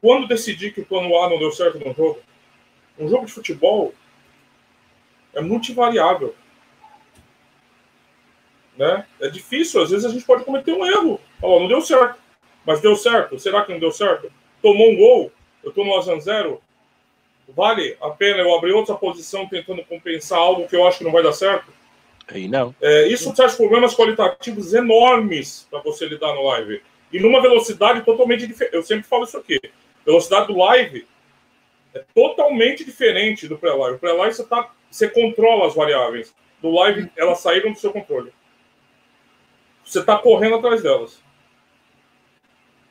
[0.00, 2.18] Quando decidi que o plano A não deu certo no jogo,
[2.98, 3.94] um jogo de futebol
[5.34, 6.34] é multivariável.
[8.76, 9.06] Né?
[9.20, 11.20] É difícil, às vezes a gente pode cometer um erro.
[11.40, 12.18] Falou, não deu certo.
[12.64, 13.38] Mas deu certo.
[13.38, 14.30] Será que não deu certo?
[14.60, 15.32] Tomou um gol,
[15.62, 16.60] eu estou no 1 0
[17.48, 21.12] Vale a pena eu abrir outra posição tentando compensar algo que eu acho que não
[21.12, 21.72] vai dar certo?
[22.26, 22.74] Aí não.
[22.80, 26.82] É, isso traz problemas qualitativos enormes para você lidar no live.
[27.12, 28.74] E numa velocidade totalmente diferente.
[28.74, 29.60] Eu sempre falo isso aqui.
[30.06, 31.04] Velocidade do live
[31.92, 33.96] é totalmente diferente do pré-live.
[33.96, 36.32] O pré-live você, tá, você controla as variáveis.
[36.62, 38.32] Do live, elas saíram do seu controle.
[39.84, 41.20] Você está correndo atrás delas.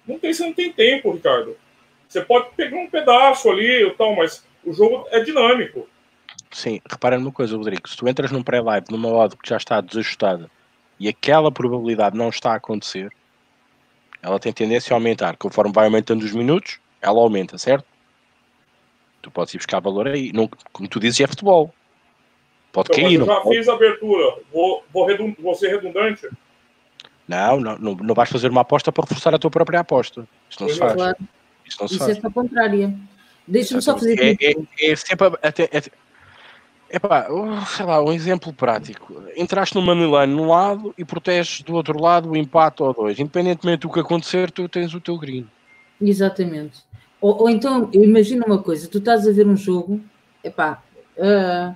[0.05, 1.57] Não tem, você não tem tempo, Ricardo.
[2.07, 5.87] Você pode pegar um pedaço ali e tal, mas o jogo é dinâmico.
[6.51, 7.87] Sim, repara numa coisa, Rodrigo.
[7.87, 10.49] Se tu entras num pré-live numa odd que já está desajustada
[10.99, 13.09] e aquela probabilidade não está a acontecer,
[14.21, 15.37] ela tem tendência a aumentar.
[15.37, 17.85] Conforme vai aumentando os minutos, ela aumenta, certo?
[19.21, 20.31] Tu podes ir buscar valor aí.
[20.33, 21.73] Não, como tu dizes, é futebol.
[22.71, 23.19] Pode então, cair.
[23.19, 24.37] Eu já fiz a abertura.
[24.51, 26.27] Vou, vou, redund, vou ser redundante?
[27.27, 30.27] Não, não, não, não vais fazer uma aposta para reforçar a tua própria aposta.
[30.49, 30.93] Isso não se faz.
[30.93, 31.17] Claro.
[31.65, 32.23] Isso não se Isso faz.
[32.23, 32.93] é a contrária.
[33.47, 34.19] Deixa-me só fazer.
[34.19, 35.27] É, é, é sempre.
[35.41, 35.81] Até, é,
[36.89, 37.27] Epá,
[37.65, 39.21] sei lá, um exemplo prático.
[39.35, 43.19] Entraste no Moneyline num lado e proteges do outro lado o empate ou dois.
[43.19, 45.47] Independentemente do que acontecer, tu tens o teu green.
[45.99, 46.83] Exatamente.
[47.25, 49.99] Ou, ou então, imagina uma coisa, tu estás a ver um jogo,
[50.43, 50.83] epá,
[51.17, 51.75] uh,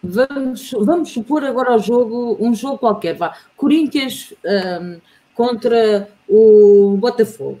[0.00, 5.00] vamos, vamos supor agora o jogo, um jogo qualquer, vá, Corinthians um,
[5.34, 7.58] contra o Botafogo.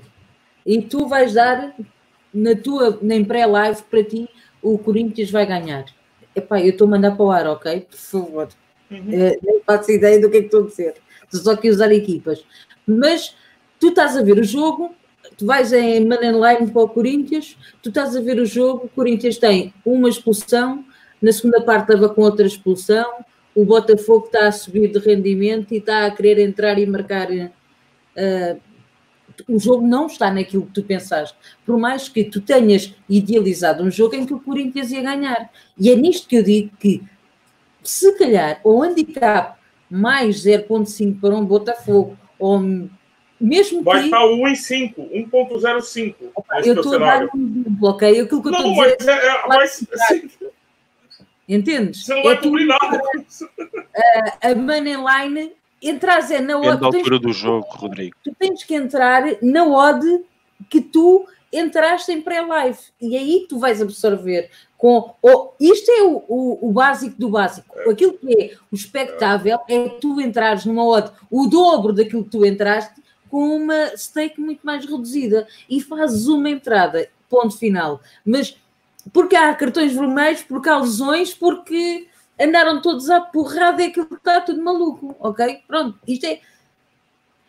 [0.64, 1.74] E tu vais dar
[2.32, 4.28] na tua, nem pré-live para ti,
[4.62, 5.84] o Corinthians vai ganhar
[6.32, 7.88] Epá, eu estou a mandar para o ar, ok?
[7.90, 8.48] Por favor.
[8.88, 9.10] Uhum.
[9.10, 10.94] É, nem faço ideia do que é que estou a dizer.
[11.24, 12.44] Estou só aqui a usar equipas.
[12.86, 13.34] Mas
[13.80, 14.94] tu estás a ver o jogo,
[15.36, 19.38] tu vais em Manenline para o Corinthians, tu estás a ver o jogo, o Corinthians
[19.38, 20.84] tem uma expulsão,
[21.20, 23.06] na segunda parte estava com outra expulsão,
[23.54, 28.60] o Botafogo está a subir de rendimento e está a querer entrar e marcar uh,
[29.48, 31.36] o jogo não está naquilo que tu pensaste.
[31.64, 35.50] Por mais que tu tenhas idealizado um jogo em que o Corinthians ia ganhar.
[35.78, 37.02] E é nisto que eu digo que,
[37.82, 39.58] se calhar, o handicap
[39.90, 42.88] mais 0.5 para um Botafogo, ou
[43.40, 44.04] mesmo Vai que...
[44.06, 46.14] estar 1 em 5, 1.05.
[46.64, 48.20] Eu estou a dar um exemplo, ok?
[48.20, 49.10] Aquilo que eu estou a dizer...
[49.10, 49.86] É, é, mas,
[51.48, 52.04] Entendes?
[52.04, 53.02] Você não vai é cobrir nada.
[54.42, 56.84] A, a Moneyline entras é na odd.
[56.84, 58.16] altura do jogo, Rodrigo.
[58.24, 60.04] Tu tens que entrar na odd
[60.68, 66.24] que tu entraste em pré-live e aí tu vais absorver com oh, isto é o,
[66.28, 71.10] o, o, básico do básico aquilo que é o espectável é tu entrares numa odd
[71.30, 73.00] o dobro daquilo que tu entraste
[73.30, 78.56] com uma stake muito mais reduzida e fazes uma entrada ponto final mas
[79.12, 82.08] porque há cartões vermelhos porque há lesões porque
[82.38, 85.62] andaram todos à porrada, é aquilo que está tudo maluco, ok?
[85.66, 86.40] Pronto, isto é.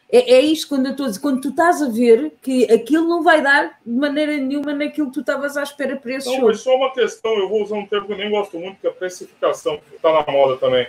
[0.10, 3.10] É, é isto quando eu estou a dizer, quando tu estás a ver que aquilo
[3.10, 6.36] não vai dar de maneira nenhuma naquilo que tu estavas à espera para esse não,
[6.36, 6.48] jogo.
[6.48, 8.88] Não, só uma questão, eu vou usar um termo que eu nem gosto muito, que
[8.88, 10.88] é a precificação, que está na moda também.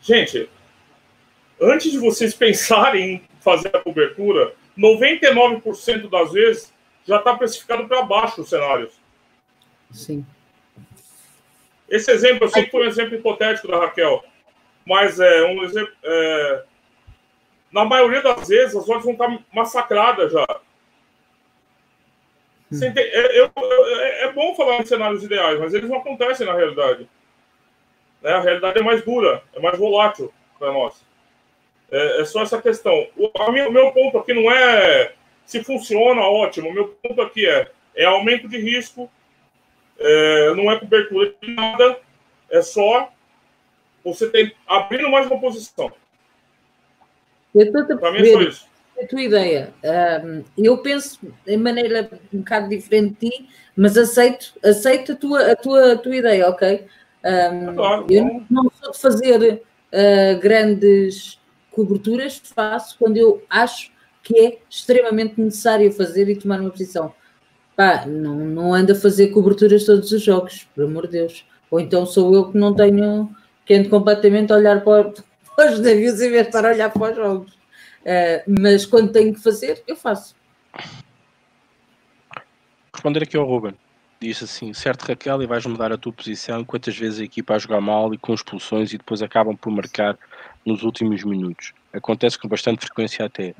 [0.00, 0.50] Gente,
[1.62, 6.74] antes de vocês pensarem em fazer a cobertura, 99% das vezes
[7.04, 8.98] já está precificado para baixo os cenários.
[9.92, 10.26] Sim.
[11.88, 14.24] Esse exemplo, eu sei que foi um exemplo hipotético da Raquel,
[14.84, 15.92] mas é um exemplo.
[16.02, 16.64] É,
[17.70, 20.44] na maioria das vezes, as odds vão estar massacradas já.
[22.72, 22.80] Hum.
[22.82, 27.08] É, eu, é, é, bom falar em cenários ideais, mas eles não acontecem na realidade.
[28.20, 28.32] Né?
[28.32, 31.06] A realidade é mais dura, é mais volátil para nós.
[31.90, 33.06] É, é, só essa questão.
[33.16, 35.12] O a minha, meu ponto aqui não é
[35.44, 36.68] se funciona, ótimo.
[36.68, 39.10] O meu ponto aqui é, é aumento de risco
[39.98, 41.98] é, não é cobertura de nada,
[42.50, 43.10] é só
[44.04, 45.92] você tem abrindo mais uma posição.
[47.98, 48.68] Para mim é só isso.
[49.02, 49.74] A tua ideia.
[50.24, 55.52] Um, eu penso em maneira um bocado diferente de ti, mas aceito, aceito a, tua,
[55.52, 56.86] a, tua, a tua ideia, ok?
[57.24, 61.38] Um, claro, eu não, não sou de fazer uh, grandes
[61.76, 63.92] coberturas, faço quando eu acho
[64.22, 67.14] que é extremamente necessário fazer e tomar uma posição.
[67.76, 71.46] Pá, não, não ando a fazer coberturas todos os jogos, por amor de Deus.
[71.70, 73.30] Ou então sou eu que não tenho,
[73.66, 75.12] que ando completamente a olhar para,
[75.54, 77.52] para os navios vez de estar a olhar para os jogos.
[77.52, 80.34] Uh, mas quando tenho que fazer, eu faço.
[82.92, 83.74] Responder aqui ao Ruben.
[84.18, 87.58] Disse assim, certo Raquel, e vais mudar a tua posição quantas vezes a equipa a
[87.58, 90.18] jogar mal e com expulsões e depois acabam por marcar
[90.66, 91.72] nos últimos minutos.
[91.92, 93.54] Acontece com bastante frequência até.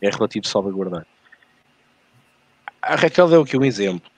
[0.00, 1.06] É relativo salvaguardar.
[2.80, 4.10] A Raquel deu aqui um exemplo.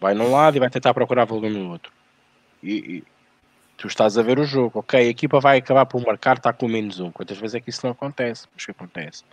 [0.00, 1.92] Vai num lado e vai tentar procurar volume no outro.
[2.62, 3.04] E, e,
[3.76, 6.66] tu estás a ver o jogo, ok, a equipa vai acabar por marcar, está com
[6.66, 7.10] menos um.
[7.10, 8.46] Quantas vezes é que isso não acontece?
[8.54, 9.24] Mas que acontece?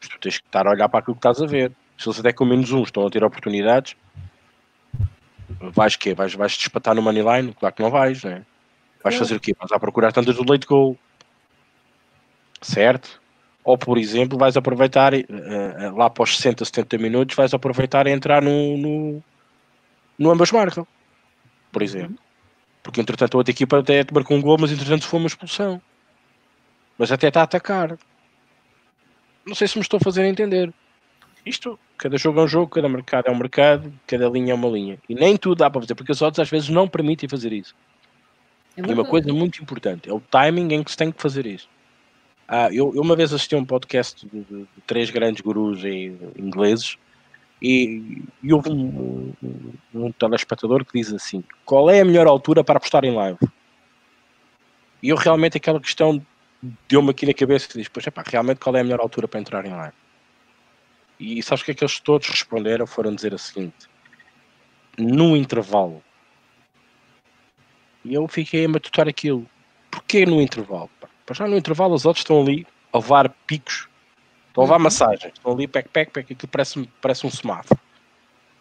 [0.00, 1.72] Mas tu tens que estar a olhar para aquilo que estás a ver.
[1.96, 3.94] Se eles até com menos um estão a ter oportunidades,
[5.60, 7.54] vais que Vais, vais despatar no moneyline?
[7.54, 8.44] Claro que não vais, né?
[9.04, 9.54] Vais fazer o quê?
[9.58, 10.96] Vais a procurar tantas do late goal.
[12.62, 13.20] Certo?
[13.62, 18.10] Ou, por exemplo, vais aproveitar uh, lá para os 60, 70 minutos, vais aproveitar e
[18.10, 19.22] entrar no, no,
[20.18, 20.86] no ambas marcam,
[21.70, 22.18] por exemplo.
[22.82, 25.80] Porque entretanto a outra equipa até marcou um gol, mas entretanto foi uma expulsão.
[26.98, 27.98] Mas até está a atacar.
[29.46, 30.72] Não sei se me estou a fazer entender.
[31.44, 34.68] Isto, cada jogo é um jogo, cada mercado é um mercado, cada linha é uma
[34.68, 34.98] linha.
[35.08, 37.74] E nem tudo dá para fazer, porque as outras às vezes não permitem fazer isso.
[38.76, 41.46] É e uma coisa muito importante é o timing em que se tem que fazer
[41.46, 41.68] isso.
[42.46, 45.82] Ah, eu, eu uma vez assisti a um podcast de, de, de três grandes gurus
[46.36, 46.98] ingleses
[47.62, 52.62] e, e houve um, um, um, telespectador que diz assim: qual é a melhor altura
[52.62, 53.38] para apostar em live?
[55.02, 56.24] E eu realmente aquela questão
[56.88, 59.26] deu-me aqui na cabeça e diz: pois é pá, realmente qual é a melhor altura
[59.26, 59.96] para entrar em live?
[61.18, 62.86] E sabes o que é que eles todos responderam?
[62.86, 63.88] Foram dizer o seguinte:
[64.98, 66.02] no intervalo.
[68.04, 69.46] E eu fiquei a matutar aquilo.
[69.90, 70.90] Porquê no intervalo?
[71.24, 73.88] Para já no intervalo os outros estão ali a levar picos,
[74.48, 74.82] estão a levar uhum.
[74.82, 77.80] massagens, estão ali pec, pec, pec, aquilo parece, parece um semáforo.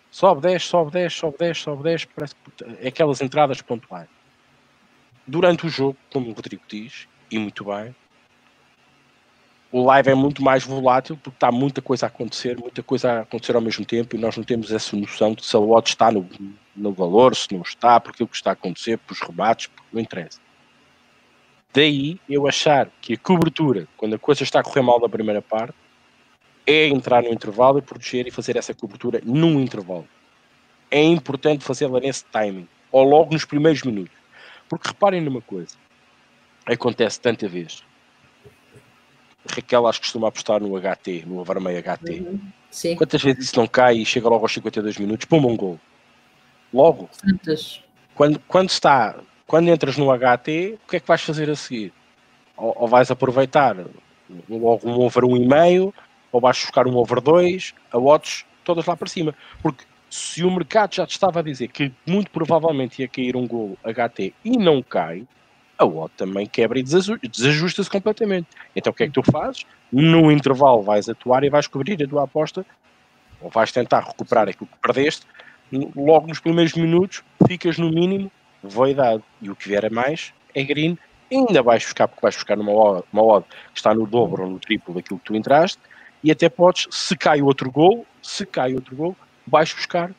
[0.10, 2.36] Sobe 10, sobe 10, sobe 10, sobe 10, parece
[2.80, 4.08] é aquelas entradas pontuais.
[5.26, 7.96] Durante o jogo, como o Rodrigo diz, e muito bem,
[9.72, 13.22] o live é muito mais volátil porque está muita coisa a acontecer, muita coisa a
[13.22, 16.12] acontecer ao mesmo tempo e nós não temos essa noção de se a odd está
[16.12, 16.30] no,
[16.76, 19.90] no valor, se não está, por aquilo que está a acontecer, por os rebates, porque
[19.92, 20.40] não interessa.
[21.74, 25.42] Daí eu achar que a cobertura, quando a coisa está a correr mal na primeira
[25.42, 25.76] parte,
[26.66, 30.08] é entrar no intervalo e proteger e fazer essa cobertura num intervalo.
[30.90, 34.16] É importante fazê-la nesse timing, ou logo nos primeiros minutos.
[34.70, 35.76] Porque reparem numa coisa,
[36.66, 37.84] acontece tanta vez.
[39.50, 42.22] Raquel acho que costuma apostar no HT, no Avarmeio HT.
[42.22, 42.96] Uhum.
[42.96, 45.80] Quantas vezes isso não cai e chega logo aos 52 minutos, pum, um gol.
[46.74, 47.10] Logo.
[48.16, 51.94] Quando, quando está quando entras no HT, o que é que vais fazer a seguir?
[52.58, 53.76] Ou, ou vais aproveitar
[54.50, 55.94] logo um over 1,5,
[56.32, 59.36] ou vais buscar um over 2, a odds todas lá para cima.
[59.62, 63.48] Porque se o mercado já te estava a dizer que muito provavelmente ia cair um
[63.48, 65.28] gol HT e não cai,
[65.78, 68.48] a odd também quebra e desajusta-se completamente.
[68.76, 69.66] Então o que é que tu fazes?
[69.92, 72.66] No intervalo vais atuar e vais cobrir a tua aposta,
[73.42, 75.28] ou vais tentar recuperar aquilo que perdeste,
[75.96, 78.32] logo nos primeiros minutos ficas no mínimo
[78.62, 79.24] voidade.
[79.42, 80.98] E o que vier a mais é green.
[81.32, 84.50] Ainda vais buscar, porque vais buscar numa odd, uma odd que está no dobro ou
[84.52, 85.80] no triplo daquilo que tu entraste.
[86.24, 89.16] E até podes, se cai outro gol, se cai outro gol,
[89.48, 90.16] vais buscar uh,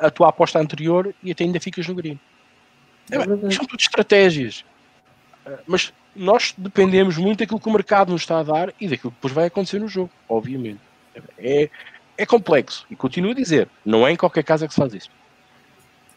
[0.00, 2.18] a, a, tua aposta anterior e até ainda ficas no green.
[3.10, 4.64] É, é são tudo estratégias.
[5.46, 9.12] Uh, mas nós dependemos muito daquilo que o mercado nos está a dar e daquilo
[9.12, 10.80] que depois vai acontecer no jogo, obviamente.
[11.38, 11.70] É,
[12.18, 12.84] é complexo.
[12.90, 15.10] E continuo a dizer, não é em qualquer casa que se faz isso.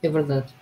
[0.01, 0.53] É verdade.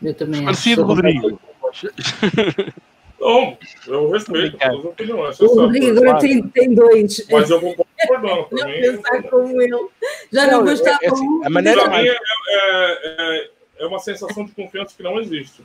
[0.00, 1.40] Eu também Parecido, Rodrigo.
[3.20, 3.56] Não,
[3.86, 5.40] eu respeito as opiniões.
[5.40, 7.24] O Rodrigo agora tem, tem dois.
[7.30, 8.48] Mas eu vou concordando.
[8.50, 9.92] Não mim, pensar como eu.
[10.32, 12.04] Já não, não gostava é, é, assim, a maneira mais...
[12.04, 12.16] é,
[12.48, 15.62] é, é, uma sensação de confiança que não existe.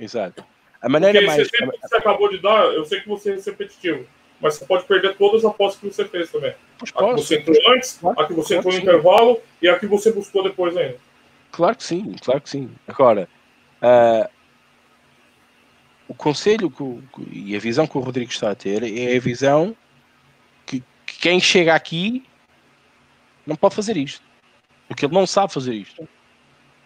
[0.00, 0.42] Exato.
[0.80, 1.42] A maneira Porque mais.
[1.42, 4.06] Esse exemplo que você acabou de dar, eu sei que você é repetitivo.
[4.40, 6.54] Mas você pode perder todas as apostas que você fez também.
[6.78, 9.78] Pois a que você entrou antes, claro, a que você entrou no intervalo e a
[9.78, 10.96] que você buscou depois ainda.
[11.50, 12.70] Claro que sim, claro que sim.
[12.86, 13.28] Agora,
[13.80, 14.28] Uh,
[16.08, 19.76] o conselho que, e a visão que o Rodrigo está a ter é a visão
[20.64, 22.24] que, que, quem chega aqui
[23.46, 24.24] não pode fazer isto.
[24.86, 26.08] Porque ele não sabe fazer isto.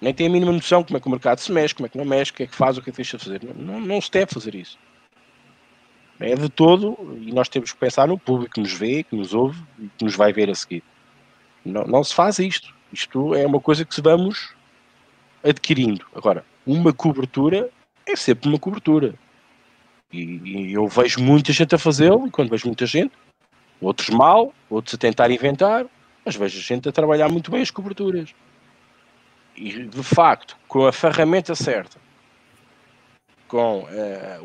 [0.00, 1.98] Nem tem a mínima noção como é que o mercado se mexe, como é que
[1.98, 3.42] não mexe, o que é que faz, o que é que deixa de fazer.
[3.54, 4.78] Não, não se deve fazer isso.
[6.20, 9.32] É de todo, e nós temos que pensar no público que nos vê, que nos
[9.32, 10.82] ouve e que nos vai ver a seguir.
[11.64, 12.74] Não, não se faz isto.
[12.92, 14.54] Isto é uma coisa que se vamos
[15.42, 16.04] adquirindo.
[16.14, 17.70] Agora, uma cobertura
[18.06, 19.14] é sempre uma cobertura.
[20.12, 23.12] E, e eu vejo muita gente a fazê-lo, e quando vejo muita gente,
[23.80, 25.86] outros mal, outros a tentar inventar,
[26.24, 28.34] mas vejo gente a trabalhar muito bem as coberturas.
[29.56, 31.98] E de facto, com a ferramenta certa,
[33.50, 33.88] com uh,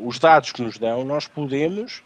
[0.04, 2.02] os dados que nos dão, nós podemos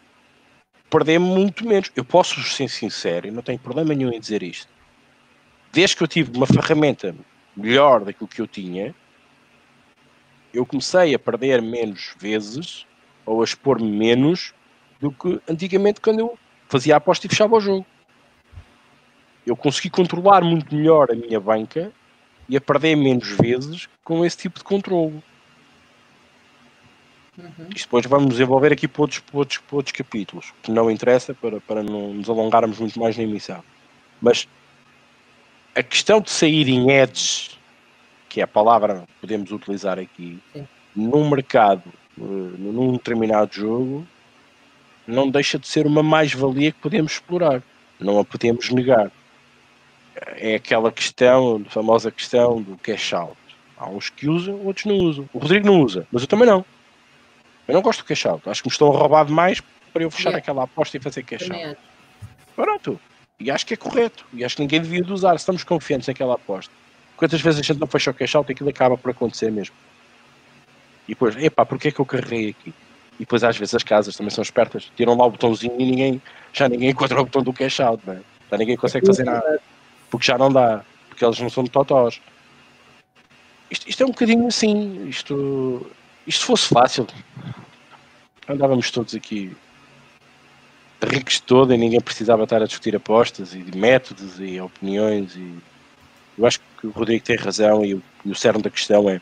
[0.87, 1.91] perder muito menos.
[1.95, 4.71] Eu posso ser sincero e não tenho problema nenhum em dizer isto.
[5.73, 7.15] Desde que eu tive uma ferramenta
[7.57, 8.93] melhor daquilo que eu tinha,
[10.53, 12.85] eu comecei a perder menos vezes
[13.25, 14.53] ou a expor-me menos
[14.99, 16.37] do que antigamente quando eu
[16.67, 17.85] fazia a aposta e fechava o jogo.
[19.43, 21.91] Eu consegui controlar muito melhor a minha banca
[22.47, 25.23] e a perder menos vezes com esse tipo de controle.
[27.37, 27.69] Uhum.
[27.73, 31.33] Isto depois vamos desenvolver aqui para outros, para outros, para outros capítulos, que não interessa
[31.33, 33.63] para, para não nos alongarmos muito mais na emissão.
[34.21, 34.47] Mas
[35.73, 37.57] a questão de sair em edges,
[38.27, 40.67] que é a palavra que podemos utilizar aqui, Sim.
[40.93, 41.83] num mercado,
[42.19, 44.05] eh, num determinado jogo,
[45.07, 47.63] não deixa de ser uma mais-valia que podemos explorar,
[47.99, 49.09] não a podemos negar.
[50.35, 53.37] É aquela questão, a famosa questão do cash out.
[53.77, 55.29] Há uns que usam, outros não usam.
[55.33, 56.65] O Rodrigo não usa, mas eu também não.
[57.67, 58.49] Eu não gosto do cash out.
[58.49, 59.61] Acho que me estão a roubar demais
[59.93, 61.77] para eu fechar aquela aposta e fazer cash out.
[62.55, 62.99] Pronto.
[63.39, 64.25] E acho que é correto.
[64.33, 65.35] E acho que ninguém devia de usar.
[65.35, 66.73] Estamos confiantes naquela aposta.
[67.17, 69.75] Quantas vezes a gente não fecha o cash out e aquilo acaba por acontecer mesmo.
[71.07, 72.73] E depois, epá, porquê é que eu carreguei aqui?
[73.15, 76.21] E depois às vezes as casas também são espertas, tiram lá o botãozinho e ninguém,
[76.53, 78.21] já ninguém encontra o botão do cash out, né?
[78.49, 79.61] já ninguém consegue fazer nada,
[80.09, 82.19] porque já não dá, porque eles não são de totós.
[83.69, 85.89] Isto, isto é um bocadinho assim, isto,
[86.25, 87.07] isto fosse fácil,
[88.47, 89.55] andávamos todos aqui
[91.03, 95.57] ricos de todo e ninguém precisava estar a discutir apostas e métodos e opiniões e
[96.37, 99.19] eu acho que o Rodrigo tem razão e o, e o cerne da questão é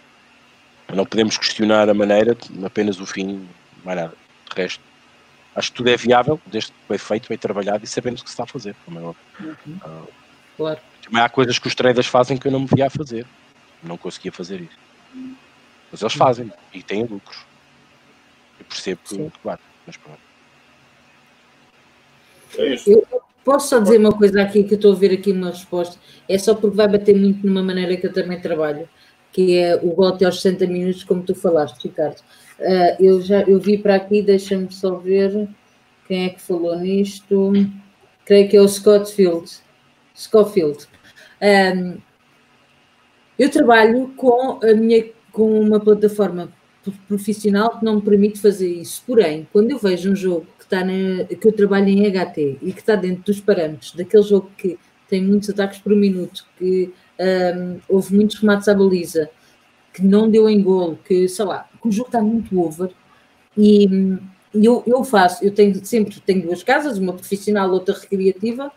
[0.93, 2.35] não podemos questionar a maneira,
[2.65, 3.47] apenas o fim
[3.83, 4.13] mais nada.
[4.49, 4.81] De resto,
[5.55, 8.29] acho que tudo é viável, desde que bem feito, bem trabalhado e sabendo o que
[8.29, 8.75] se está a fazer.
[8.85, 9.23] Como é óbvio.
[9.39, 9.77] Uhum.
[9.85, 10.07] Uh,
[10.57, 10.79] claro.
[11.03, 13.25] Também há coisas que os traders fazem que eu não me via a fazer.
[13.83, 14.77] Não conseguia fazer isso.
[15.91, 17.45] Mas eles fazem e têm lucros.
[18.59, 20.19] Eu percebo que, claro, mas pronto.
[22.57, 22.89] É isso.
[22.89, 23.05] Eu
[23.43, 25.97] posso só dizer uma coisa aqui que eu estou a ver aqui uma resposta.
[26.27, 28.87] É só porque vai bater muito numa maneira que eu também trabalho,
[29.31, 32.19] que é o gol até aos 60 minutos, como tu falaste, Ricardo.
[32.59, 35.47] Uh, eu já eu vi para aqui, deixa-me só ver
[36.07, 37.53] quem é que falou nisto.
[38.25, 39.49] Creio que é o Scott Field.
[40.15, 40.85] Scofield.
[41.41, 41.97] Um,
[43.37, 45.05] eu trabalho com a minha
[45.39, 46.49] com uma plataforma
[47.07, 49.01] profissional que não me permite fazer isso.
[49.07, 52.73] Porém, quando eu vejo um jogo que está na, que eu trabalho em HT e
[52.73, 56.91] que está dentro dos parâmetros daquele jogo que tem muitos ataques por minuto, que
[57.55, 59.29] um, houve muitos remates à baliza,
[59.93, 62.91] que não deu em golo, que sei lá, que o jogo está muito over.
[63.57, 63.87] E,
[64.53, 68.69] eu, eu faço, eu tenho sempre tenho duas casas, uma profissional, outra recreativa,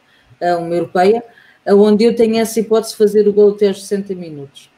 [0.60, 1.24] uma europeia,
[1.66, 4.71] onde eu tenho essa hipótese de fazer o gol até aos 60 minutos.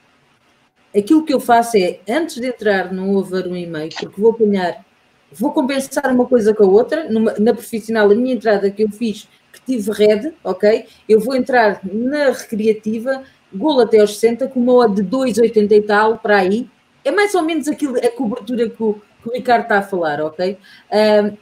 [0.97, 4.31] Aquilo que eu faço é, antes de entrar no over um e meio, porque vou
[4.31, 4.85] apanhar,
[5.33, 8.91] vou compensar uma coisa com a outra, numa, na profissional, a minha entrada que eu
[8.91, 10.87] fiz, que tive red, ok?
[11.09, 16.19] Eu vou entrar na recreativa, gol até aos 60, com uma de 2,80 e tal,
[16.19, 16.69] para aí,
[17.05, 20.21] é mais ou menos aquilo, a cobertura que o, que o Ricardo está a falar,
[20.23, 20.57] ok?
[20.93, 21.37] Um,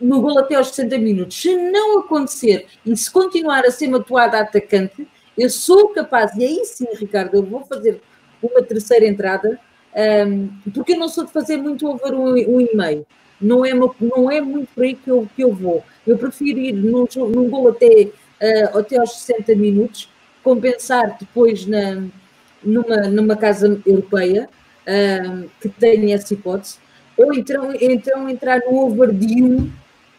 [0.00, 1.40] no gol até aos 60 minutos.
[1.40, 5.06] Se não acontecer e se continuar a ser matuada atacante,
[5.36, 8.00] eu sou capaz, e aí sim, Ricardo, eu vou fazer
[8.42, 9.58] uma terceira entrada,
[10.26, 13.06] um, porque eu não sou de fazer muito over um, um e meio.
[13.40, 15.82] Não é, não é muito por aí que eu, que eu vou.
[16.06, 20.10] Eu prefiro ir num, num gol até, uh, até aos 60 minutos,
[20.42, 22.02] compensar depois na,
[22.62, 24.48] numa, numa casa europeia,
[25.60, 26.78] que tenha essa hipótese,
[27.16, 29.70] ou então, então entrar no over de 1,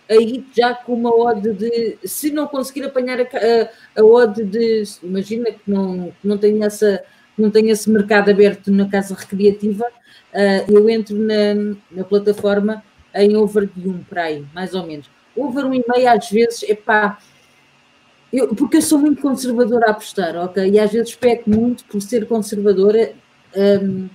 [0.10, 4.84] aí já com uma odd de, se não conseguir apanhar a, a, a odd de,
[5.02, 7.04] imagina que não, não tenha essa
[7.38, 12.84] não tenho esse mercado aberto na casa recreativa, uh, eu entro na, na, plataforma
[13.14, 15.10] em over de 1 para aí, mais ou menos.
[15.36, 17.18] Over 1,5 às vezes, é pá,
[18.32, 20.70] eu, porque eu sou muito conservadora a apostar, ok?
[20.70, 23.14] E às vezes peco muito por ser conservadora,
[23.56, 24.10] um,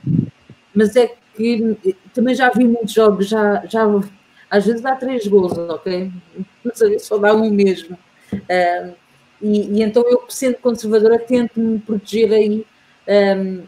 [0.74, 1.76] mas é que
[2.14, 3.84] também já vi muitos jogos, já, já
[4.50, 6.10] às vezes dá três gols, ok?
[6.64, 7.98] Mas às vezes só dá um mesmo.
[8.32, 8.92] Um,
[9.42, 12.64] e, e, então eu, sendo conservadora, tento me proteger aí
[13.08, 13.62] um,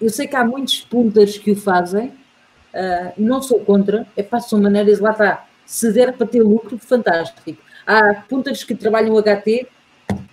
[0.00, 4.40] eu sei que há muitos punters que o fazem, uh, não sou contra, é para
[4.40, 7.56] são maneiras, lá está, se der para ter lucro, fantástico.
[7.86, 9.66] Há punters que trabalham HT,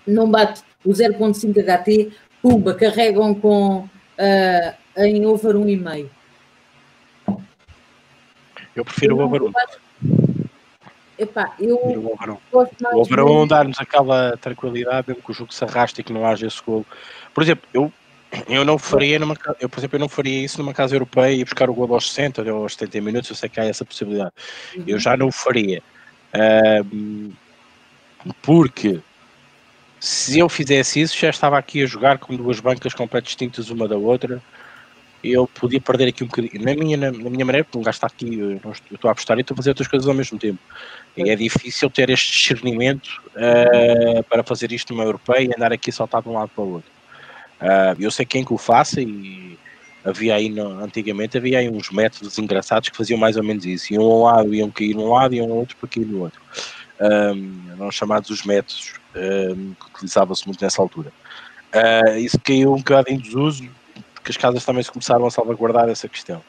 [0.05, 2.11] não bate o 0.5 HT,
[2.41, 3.87] pumba, carregam com uh,
[4.97, 6.09] em over 1,5.
[8.75, 9.51] Eu prefiro o over 1.
[11.19, 16.03] Epá, eu o over 1 dar-nos aquela tranquilidade, mesmo que o jogo se arraste e
[16.03, 16.85] que não haja esse gol.
[17.33, 17.91] Por exemplo, eu,
[18.47, 21.43] eu não faria numa eu, por exemplo, eu não faria isso numa casa europeia e
[21.43, 24.31] buscar o gol aos 60 ou aos 70 minutos, eu sei que há essa possibilidade.
[24.75, 24.83] Uhum.
[24.87, 25.83] Eu já não o faria.
[28.41, 28.99] Porque
[29.99, 33.87] se eu fizesse isso, já estava aqui a jogar com duas bancas completamente distintas uma
[33.87, 34.41] da outra.
[35.23, 36.63] Eu podia perder aqui um bocadinho.
[36.63, 39.11] Na minha, na, na minha maneira, porque um gajo está aqui, eu, eu estou a
[39.11, 40.57] apostar e estou a fazer outras coisas ao mesmo tempo.
[41.15, 45.91] E é difícil ter este discernimento uh, para fazer isto numa europeia e andar aqui
[45.91, 47.00] saltar de um lado para o outro.
[47.61, 49.57] Uh, eu sei quem que o faça e
[50.03, 53.93] havia aí, no, antigamente, havia aí uns métodos engraçados que faziam mais ou menos isso.
[53.93, 56.41] Iam a um lado, iam cair num lado, iam a outro para cair no outro.
[56.99, 61.11] Um, eram chamados os métodos um, que utilizava-se muito nessa altura.
[61.73, 63.67] Uh, isso caiu um bocado em desuso,
[64.13, 66.43] porque as casas também se começaram a salvaguardar essa questão.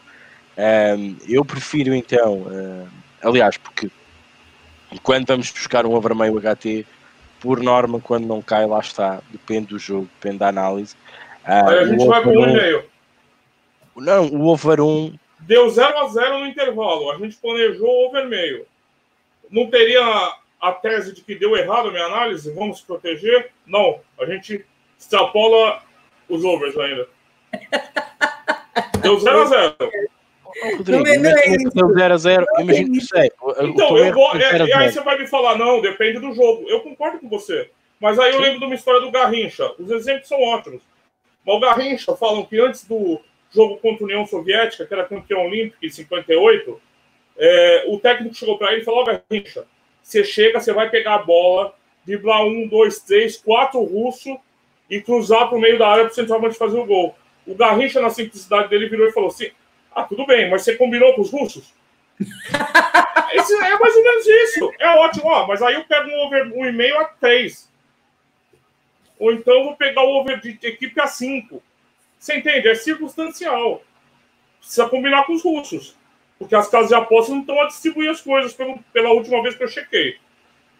[0.56, 2.88] Um, eu prefiro então, uh,
[3.22, 3.90] aliás, porque
[5.02, 6.86] quando vamos buscar um over meio HT,
[7.40, 10.94] por norma, quando não cai, lá está, depende do jogo, depende da análise.
[11.44, 12.84] Uh, Aí a gente vai para o 1,5.
[13.96, 15.18] Não, o over 1.
[15.40, 17.10] Deu 0 a 0 no intervalo.
[17.10, 18.66] A gente planejou o over meio.
[19.50, 20.02] Não teria
[20.60, 22.52] a tese de que deu errado a minha análise?
[22.52, 23.50] Vamos se proteger?
[23.66, 24.00] Não.
[24.20, 24.64] A gente
[24.98, 25.82] extrapola
[26.28, 27.08] os overs ainda.
[29.02, 29.76] Deu 0 a 0
[30.76, 31.70] Rodrigo, não, não é isso.
[31.74, 33.30] 0 a 0 imagina que sei.
[33.60, 36.66] Então, eu vou, é, e aí você vai me falar, não, depende do jogo.
[36.68, 37.70] Eu concordo com você.
[37.98, 39.72] Mas aí eu lembro de uma história do Garrincha.
[39.78, 40.82] Os exemplos são ótimos.
[41.44, 43.20] Mas o Garrincha falam que antes do
[43.50, 46.80] jogo contra a União Soviética, que era campeão olímpico em 58,
[47.36, 49.66] é, o técnico chegou para ele e falou: Garrincha,
[50.02, 51.74] você chega, você vai pegar a bola,
[52.04, 54.38] driblar um, dois, três, quatro russo
[54.88, 57.16] e cruzar para o meio da área para o centroavante fazer o gol.
[57.46, 59.50] O Garrincha, na simplicidade dele, virou e falou assim:
[59.94, 61.72] ah, tudo bem, mas você combinou com os russos?
[63.32, 64.72] Esse, é mais ou menos isso.
[64.78, 67.71] É ótimo, ó, mas aí eu pego um over um e-mail a 3.
[69.18, 71.62] Ou então eu vou pegar o over de equipe a 5.
[72.18, 72.68] Você entende?
[72.68, 73.82] É circunstancial.
[74.58, 75.96] Precisa combinar com os russos.
[76.38, 79.54] Porque as casas de apostas não estão a distribuir as coisas pelo, pela última vez
[79.54, 80.16] que eu chequei.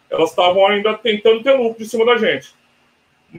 [0.09, 2.53] Elas estavam ainda tentando ter lucro em cima da gente.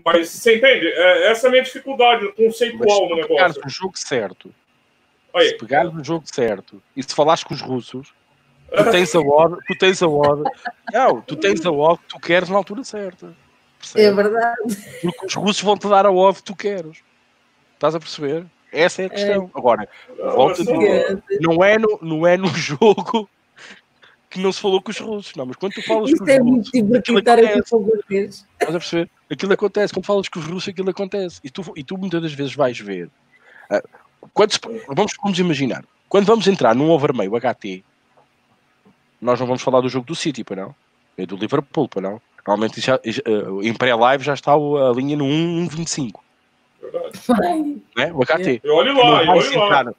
[0.04, 0.86] Mas você entende?
[0.86, 3.62] É, essa é a minha dificuldade conceitual no negócio.
[3.64, 4.52] o jogo certo
[5.34, 5.48] Oi.
[5.48, 8.14] Se pegares no jogo certo e se falares com os russos,
[8.70, 10.42] tu tens a odd, tu tens a odd,
[10.92, 13.34] não, tu tens a odd que tu queres na altura certa.
[13.78, 14.05] Percebe?
[14.05, 14.76] É verdade.
[15.02, 16.98] Porque os russos vão te dar a odd que tu queres.
[17.74, 18.46] Estás a perceber?
[18.72, 19.51] Essa é a questão.
[19.55, 19.59] É.
[19.59, 19.88] Agora,
[20.18, 23.28] volta a dizer, não é, no, não é no jogo
[24.28, 26.30] que não se falou com os russos, não, mas quando tu falas Isto com os
[26.30, 28.44] é russos, aquilo acontece.
[28.60, 29.10] Estás a perceber?
[29.30, 31.40] Aquilo acontece, quando falas com os russos, aquilo acontece.
[31.44, 33.09] E tu, e tu muitas das vezes vais ver.
[33.70, 34.52] Uh, quando,
[34.88, 37.84] vamos, vamos imaginar, quando vamos entrar num over meio HT,
[39.20, 40.74] nós não vamos falar do jogo do City, para não?
[41.16, 42.20] É do Liverpool, para não?
[42.46, 46.20] Normalmente já, uh, em pré-live já está a linha no 1.25.
[47.96, 48.12] É?
[48.12, 48.60] O HT.
[48.62, 49.94] Eu olho lá.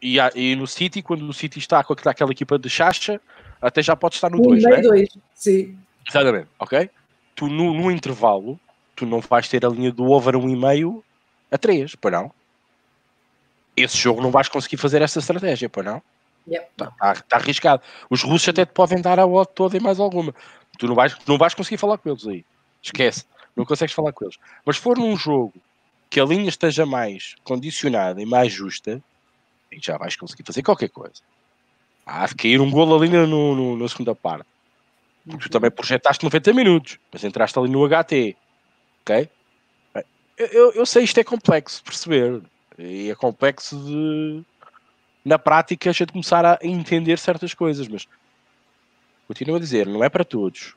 [0.00, 3.20] E, e, no City, quando o City está com aquela equipa de chacha,
[3.60, 4.80] até já pode estar no 2, um, né?
[4.80, 5.78] 2, sim.
[6.08, 6.88] Exatamente, ok?
[7.34, 8.58] Tu no, no, intervalo,
[8.94, 11.02] tu não vais ter a linha do over 1,5
[11.50, 12.32] a 3, para não?
[13.82, 16.02] esse jogo não vais conseguir fazer essa estratégia, pois não?
[16.46, 16.96] Está yep.
[16.98, 17.82] tá, tá arriscado.
[18.08, 20.34] Os russos até te podem dar a odd toda e mais alguma.
[20.78, 22.44] Tu não vais, não vais conseguir falar com eles aí.
[22.82, 23.26] Esquece.
[23.56, 24.38] Não consegues falar com eles.
[24.64, 25.54] Mas se for num jogo
[26.08, 29.02] que a linha esteja mais condicionada e mais justa,
[29.70, 31.20] aí já vais conseguir fazer qualquer coisa.
[32.06, 34.46] Há de cair um golo ali no, no, na segunda parte.
[35.26, 38.36] Porque tu também projetaste 90 minutos, mas entraste ali no HT.
[39.02, 39.28] Ok?
[40.38, 42.42] Eu, eu, sei isto é complexo de perceber.
[42.78, 44.44] E é complexo de,
[45.24, 48.06] na prática, a gente começar a entender certas coisas, mas
[49.28, 50.74] continuo a dizer, não é para todos.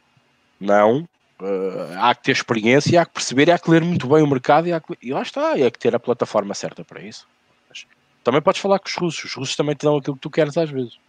[0.59, 1.07] Não.
[1.39, 4.67] Uh, há que ter experiência, há que perceber, há que ler muito bem o mercado
[4.67, 7.27] e, que, e lá está, e há que ter a plataforma certa para isso.
[7.67, 7.87] Mas,
[8.23, 10.55] também podes falar com os russos, os russos também te dão aquilo que tu queres
[10.57, 10.99] às vezes.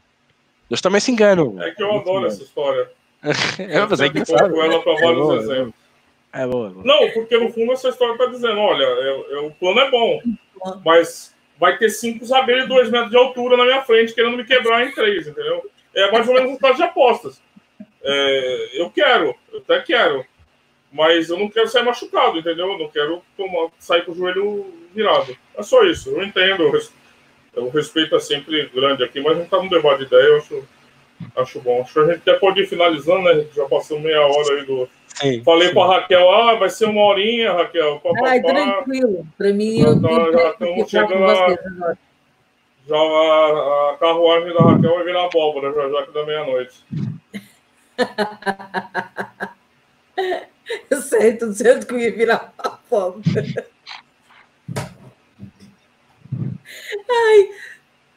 [0.70, 1.60] Eles também se enganam.
[1.60, 2.90] É que eu adoro essa história.
[3.58, 4.50] é, mas é engraçado.
[4.50, 5.74] Com ela para vários é exemplos.
[6.32, 6.84] É boa, é boa.
[6.84, 10.22] Não, porque no fundo essa história está dizendo: olha, eu, eu, o plano é bom,
[10.82, 14.44] mas vai ter cinco zagueiros de dois metros de altura na minha frente querendo me
[14.44, 15.62] quebrar em três, entendeu?
[15.94, 17.40] É mais ou menos um caso de apostas.
[18.02, 20.24] É, eu quero, eu até quero.
[20.92, 22.70] Mas eu não quero sair machucado, entendeu?
[22.70, 25.34] Eu não quero tomar, sair com o joelho virado.
[25.56, 26.10] É só isso.
[26.10, 26.70] Eu entendo.
[27.56, 30.36] O respeito é sempre grande aqui, mas a gente tá num debate de ideia, eu
[30.38, 30.64] acho,
[31.36, 31.80] acho bom.
[31.82, 33.46] Acho que a gente até pode ir finalizando, né?
[33.54, 34.88] Já passou meia hora aí do.
[35.14, 35.74] Sim, Falei sim.
[35.74, 38.00] para Raquel, ah, vai ser uma horinha, Raquel.
[38.24, 39.26] Ai, tranquilo.
[39.36, 41.96] Para mim, eu então, já estamos chegando a,
[42.92, 46.84] já a, a, carruagem da Raquel vai virar abóbora, já, já que da meia-noite.
[50.90, 53.22] eu sei, tô dizendo que eu ia virar abóbora.
[57.10, 57.50] Ai,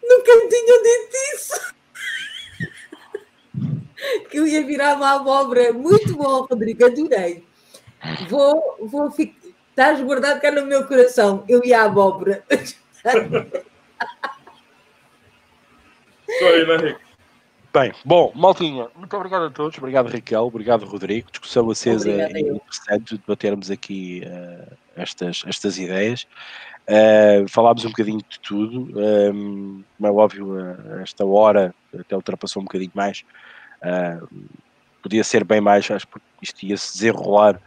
[0.03, 1.73] nunca tinha dito isso.
[4.29, 5.73] Que eu ia virar uma abóbora.
[5.73, 7.43] Muito bom, Rodrigo, adorei.
[8.29, 9.49] Vou, vou ficar.
[9.69, 11.43] Estás guardado cá no meu coração.
[11.49, 12.45] Eu e a abóbora.
[16.41, 16.99] Aí, né, Rico?
[17.73, 19.77] Bem, bom, Maltinha, muito obrigado a todos.
[19.77, 20.43] Obrigado, Raquel.
[20.43, 21.29] Obrigado, Rodrigo.
[21.29, 26.25] Discussão acesa e interessante debatermos aqui uh, estas, estas ideias.
[26.87, 32.65] Uh, falámos um bocadinho de tudo, um, é óbvio, uh, esta hora até ultrapassou um
[32.65, 33.25] bocadinho mais.
[33.81, 34.25] Uh,
[35.01, 37.59] podia ser bem mais, acho que isto ia se desenrolar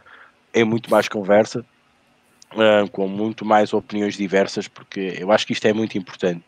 [0.53, 1.63] em muito mais conversa,
[2.53, 6.43] uh, com muito mais opiniões diversas, porque eu acho que isto é muito importante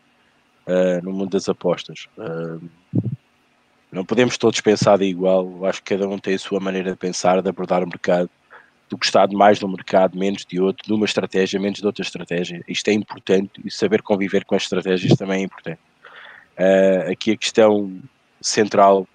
[1.02, 2.08] no mundo das apostas.
[3.90, 6.96] não podemos todos pensar de igual, acho que cada um tem a sua maneira de
[6.96, 8.30] pensar, de abordar o mercado
[8.92, 12.02] do gostar de mais um mercado, menos de outro, de uma estratégia, menos de outra
[12.02, 12.62] estratégia.
[12.68, 15.80] Isto é importante e saber conviver com as estratégias também é importante.
[16.58, 18.02] Uh, aqui a questão
[18.38, 19.08] central,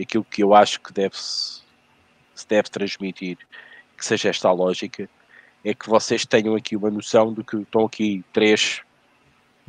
[0.00, 1.62] aquilo que eu acho que deve -se,
[2.32, 3.36] se deve transmitir,
[3.96, 5.10] que seja esta a lógica,
[5.64, 8.82] é que vocês tenham aqui uma noção de que estão aqui três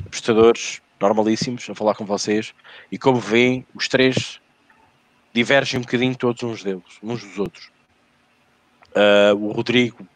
[0.05, 2.53] apostadores normalíssimos a falar com vocês
[2.91, 4.39] e como veem, os três
[5.33, 7.69] divergem um bocadinho todos uns deles, uns dos outros.
[8.95, 10.07] Uh, o Rodrigo,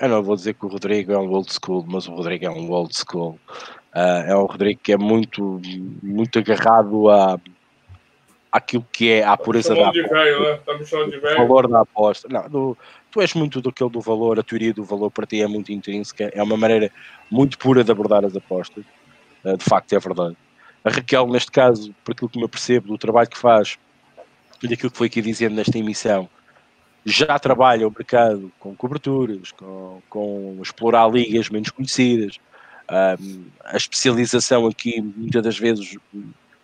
[0.00, 2.50] eu não vou dizer que o Rodrigo é um old school, mas o Rodrigo é
[2.50, 3.38] um old school.
[3.94, 5.60] Uh, é um Rodrigo que é muito,
[6.02, 7.38] muito agarrado a
[8.56, 10.08] aquilo que é a pureza da aposta.
[10.08, 10.60] Velho, né?
[11.20, 11.42] tá.
[11.42, 12.28] O valor da aposta.
[12.30, 12.78] Não, do,
[13.10, 16.30] tu és muito do do valor, a teoria do valor para ti é muito intrínseca,
[16.32, 16.90] é uma maneira
[17.30, 18.84] muito pura de abordar as apostas.
[19.46, 20.36] Uh, de facto, é verdade.
[20.84, 23.78] A Raquel, neste caso, por aquilo que me apercebo do trabalho que faz
[24.62, 26.28] e daquilo que foi aqui dizendo nesta emissão,
[27.04, 32.38] já trabalha o mercado com coberturas, com, com explorar ligas menos conhecidas.
[32.90, 35.96] Um, a especialização aqui, muitas das vezes,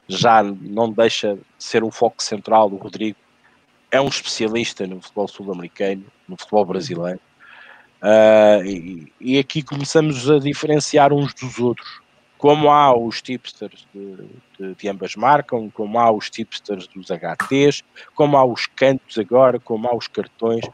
[0.09, 3.19] já não deixa de ser um foco central do Rodrigo.
[3.91, 7.21] É um especialista no futebol sul-americano, no futebol brasileiro.
[8.03, 12.02] Uh, e, e, aqui começamos a diferenciar uns dos outros
[12.43, 14.17] como há os tipsters de,
[14.59, 17.85] de, de, ambas marcas, como há os tipsters dos HTs,
[18.17, 20.65] como há os cantos agora, como há os cartões,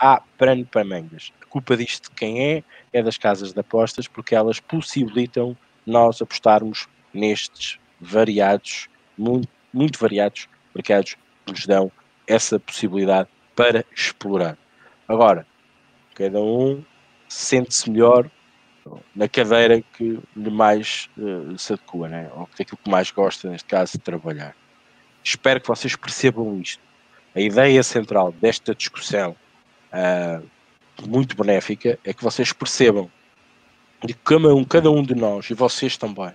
[0.00, 1.30] há prano para mangas.
[1.42, 2.64] A culpa disto de quem é?
[2.90, 8.88] É das casas de apostas, porque elas possibilitam nós apostarmos nestes variados,
[9.18, 11.92] muito, muito variados mercados que nos dão
[12.26, 14.56] essa possibilidade para explorar.
[15.06, 15.46] Agora,
[16.14, 16.82] cada um
[17.28, 18.30] sente-se melhor
[19.14, 22.30] na cadeira que lhe mais uh, se adequa, né?
[22.34, 24.54] ou aquilo que mais gosta, neste caso, de trabalhar.
[25.22, 26.82] Espero que vocês percebam isto.
[27.34, 29.36] A ideia central desta discussão,
[29.92, 30.44] uh,
[31.06, 33.10] muito benéfica, é que vocês percebam
[34.04, 36.32] de que cada um, cada um de nós, e vocês também,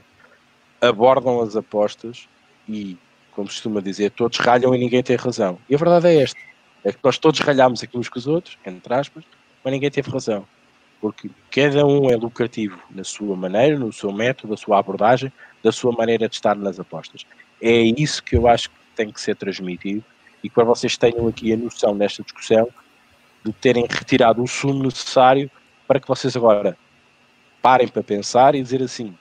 [0.80, 2.28] abordam as apostas
[2.70, 2.98] e,
[3.32, 5.58] como costuma dizer, todos ralham e ninguém tem razão.
[5.68, 6.40] E a verdade é esta:
[6.84, 9.24] é que nós todos ralhamos aqui uns com os outros, entre aspas,
[9.64, 10.48] mas ninguém teve razão
[11.00, 15.32] porque cada um é lucrativo na sua maneira, no seu método, da sua abordagem,
[15.64, 17.26] da sua maneira de estar nas apostas.
[17.62, 20.04] É isso que eu acho que tem que ser transmitido
[20.44, 22.70] e para vocês tenham aqui a noção nesta discussão
[23.44, 25.50] de terem retirado o sumo necessário
[25.88, 26.78] para que vocês agora
[27.62, 29.16] parem para pensar e dizer assim: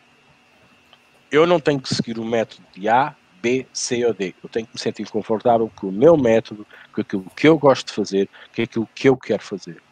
[1.30, 4.34] eu não tenho que seguir o método de A, B, C ou D.
[4.42, 7.88] Eu tenho que me sentir confortável com o meu método, com aquilo que eu gosto
[7.88, 9.82] de fazer, com aquilo que eu quero fazer.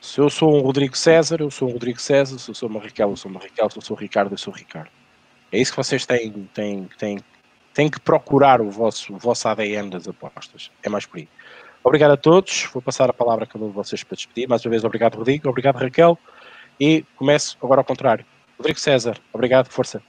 [0.00, 2.38] Se eu sou um Rodrigo César, eu sou um Rodrigo César.
[2.38, 3.68] Se eu sou uma Raquel, eu sou uma Raquel.
[3.70, 4.90] Se eu sou o Ricardo, eu sou o Ricardo.
[5.50, 7.18] É isso que vocês têm, têm, têm,
[7.74, 10.70] têm que procurar o vosso, o vosso ADN das apostas.
[10.82, 11.28] É mais por aí.
[11.82, 12.68] Obrigado a todos.
[12.72, 14.48] Vou passar a palavra a cada um de vocês para despedir.
[14.48, 15.48] Mais uma vez, obrigado, Rodrigo.
[15.48, 16.18] Obrigado, Raquel.
[16.78, 18.24] E começo agora ao contrário.
[18.56, 20.02] Rodrigo César, obrigado, força.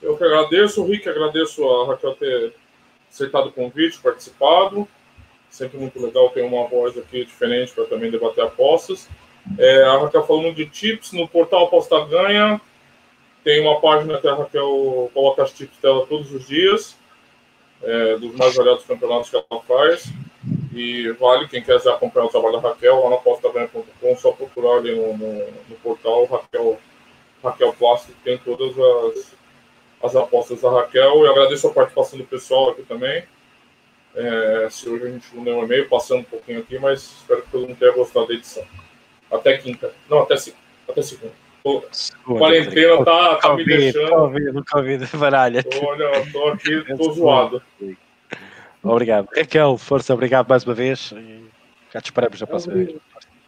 [0.00, 2.54] Eu que agradeço, Rick, agradeço a Raquel ter
[3.10, 4.88] aceitado o convite, participado
[5.50, 9.08] sempre muito legal ter uma voz aqui diferente para também debater apostas.
[9.58, 12.60] É, a Raquel falando de tips no portal Aposta Ganha.
[13.42, 16.96] Tem uma página que a Raquel coloca as tips dela todos os dias,
[17.82, 20.12] é, dos mais variados campeonatos que ela faz.
[20.74, 24.94] E vale, quem quiser acompanhar o trabalho da Raquel, lá na apostaganha.com, só procurar ali
[24.94, 26.78] no, no, no, portal Raquel,
[27.42, 29.36] Raquel Plástico, tem todas as,
[30.02, 31.24] as apostas da Raquel.
[31.24, 33.24] E agradeço a participação do pessoal aqui também.
[34.14, 37.42] É, se hoje a gente não deu um e-mail, passando um pouquinho aqui, mas espero
[37.42, 38.64] que todo mundo tenha gostado da edição.
[39.30, 39.92] Até quinta.
[40.08, 40.34] Não, até,
[40.88, 41.32] até segunda.
[41.64, 44.08] A quarentena tá, tá me deixando.
[44.08, 45.64] Covid, Covid, baralha.
[45.82, 47.62] Olha, tô aqui, tô zoado.
[48.82, 49.28] Obrigado.
[49.36, 51.12] Raquel, força, obrigado mais uma vez.
[51.12, 51.44] E
[51.92, 52.96] já te esperamos na próxima vez.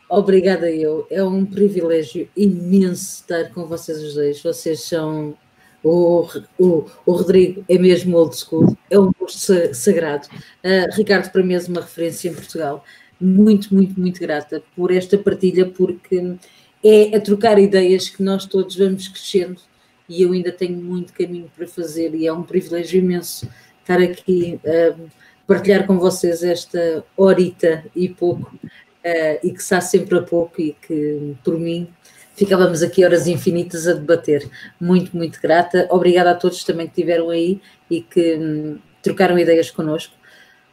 [0.09, 1.06] Obrigada eu.
[1.10, 4.43] É um privilégio imenso estar com vocês os dois.
[4.43, 5.34] Vocês são.
[5.82, 6.28] O,
[6.59, 10.28] o, o Rodrigo é mesmo old school, é um gosto sagrado.
[10.64, 12.84] Uh, Ricardo, para mim, é uma referência em Portugal.
[13.20, 16.36] Muito, muito, muito grata por esta partilha, porque
[16.84, 19.60] é a trocar ideias que nós todos vamos crescendo
[20.09, 23.48] e eu ainda tenho muito caminho para fazer e é um privilégio imenso
[23.80, 25.10] estar aqui a uh,
[25.46, 30.76] partilhar com vocês esta horita e pouco uh, e que está sempre a pouco e
[30.86, 31.88] que por mim
[32.34, 34.48] ficávamos aqui horas infinitas a debater.
[34.80, 35.86] Muito, muito grata.
[35.90, 37.60] Obrigada a todos também que estiveram aí
[37.90, 40.14] e que um, trocaram ideias connosco.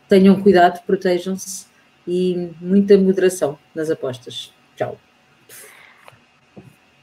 [0.08, 1.68] Tenham cuidado, protejam-se
[2.08, 4.52] e muita moderação nas apostas.
[4.76, 4.98] Tchau.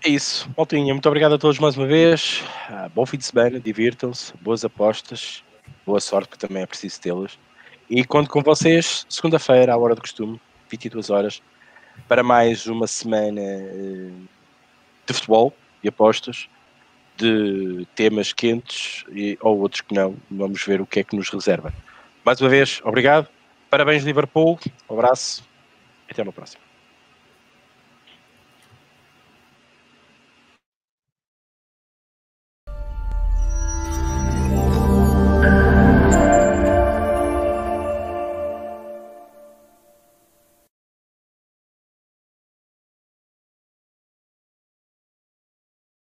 [0.04, 0.92] É isso, Maltinha.
[0.92, 2.42] Muito obrigado a todos mais uma vez.
[2.70, 5.42] Uh, bom fim de semana, divirtam-se, boas apostas,
[5.84, 7.38] boa sorte, que também é preciso tê-las.
[7.88, 11.42] E conto com vocês segunda-feira, à hora do costume, 22 horas,
[12.08, 14.28] para mais uma semana uh,
[15.06, 16.48] de futebol e apostas,
[17.16, 20.16] de temas quentes e, ou outros que não.
[20.30, 21.72] Vamos ver o que é que nos reserva.
[22.24, 23.28] Mais uma vez, obrigado.
[23.70, 24.58] Parabéns, Liverpool.
[24.88, 25.42] Um abraço
[26.08, 26.65] até uma próxima.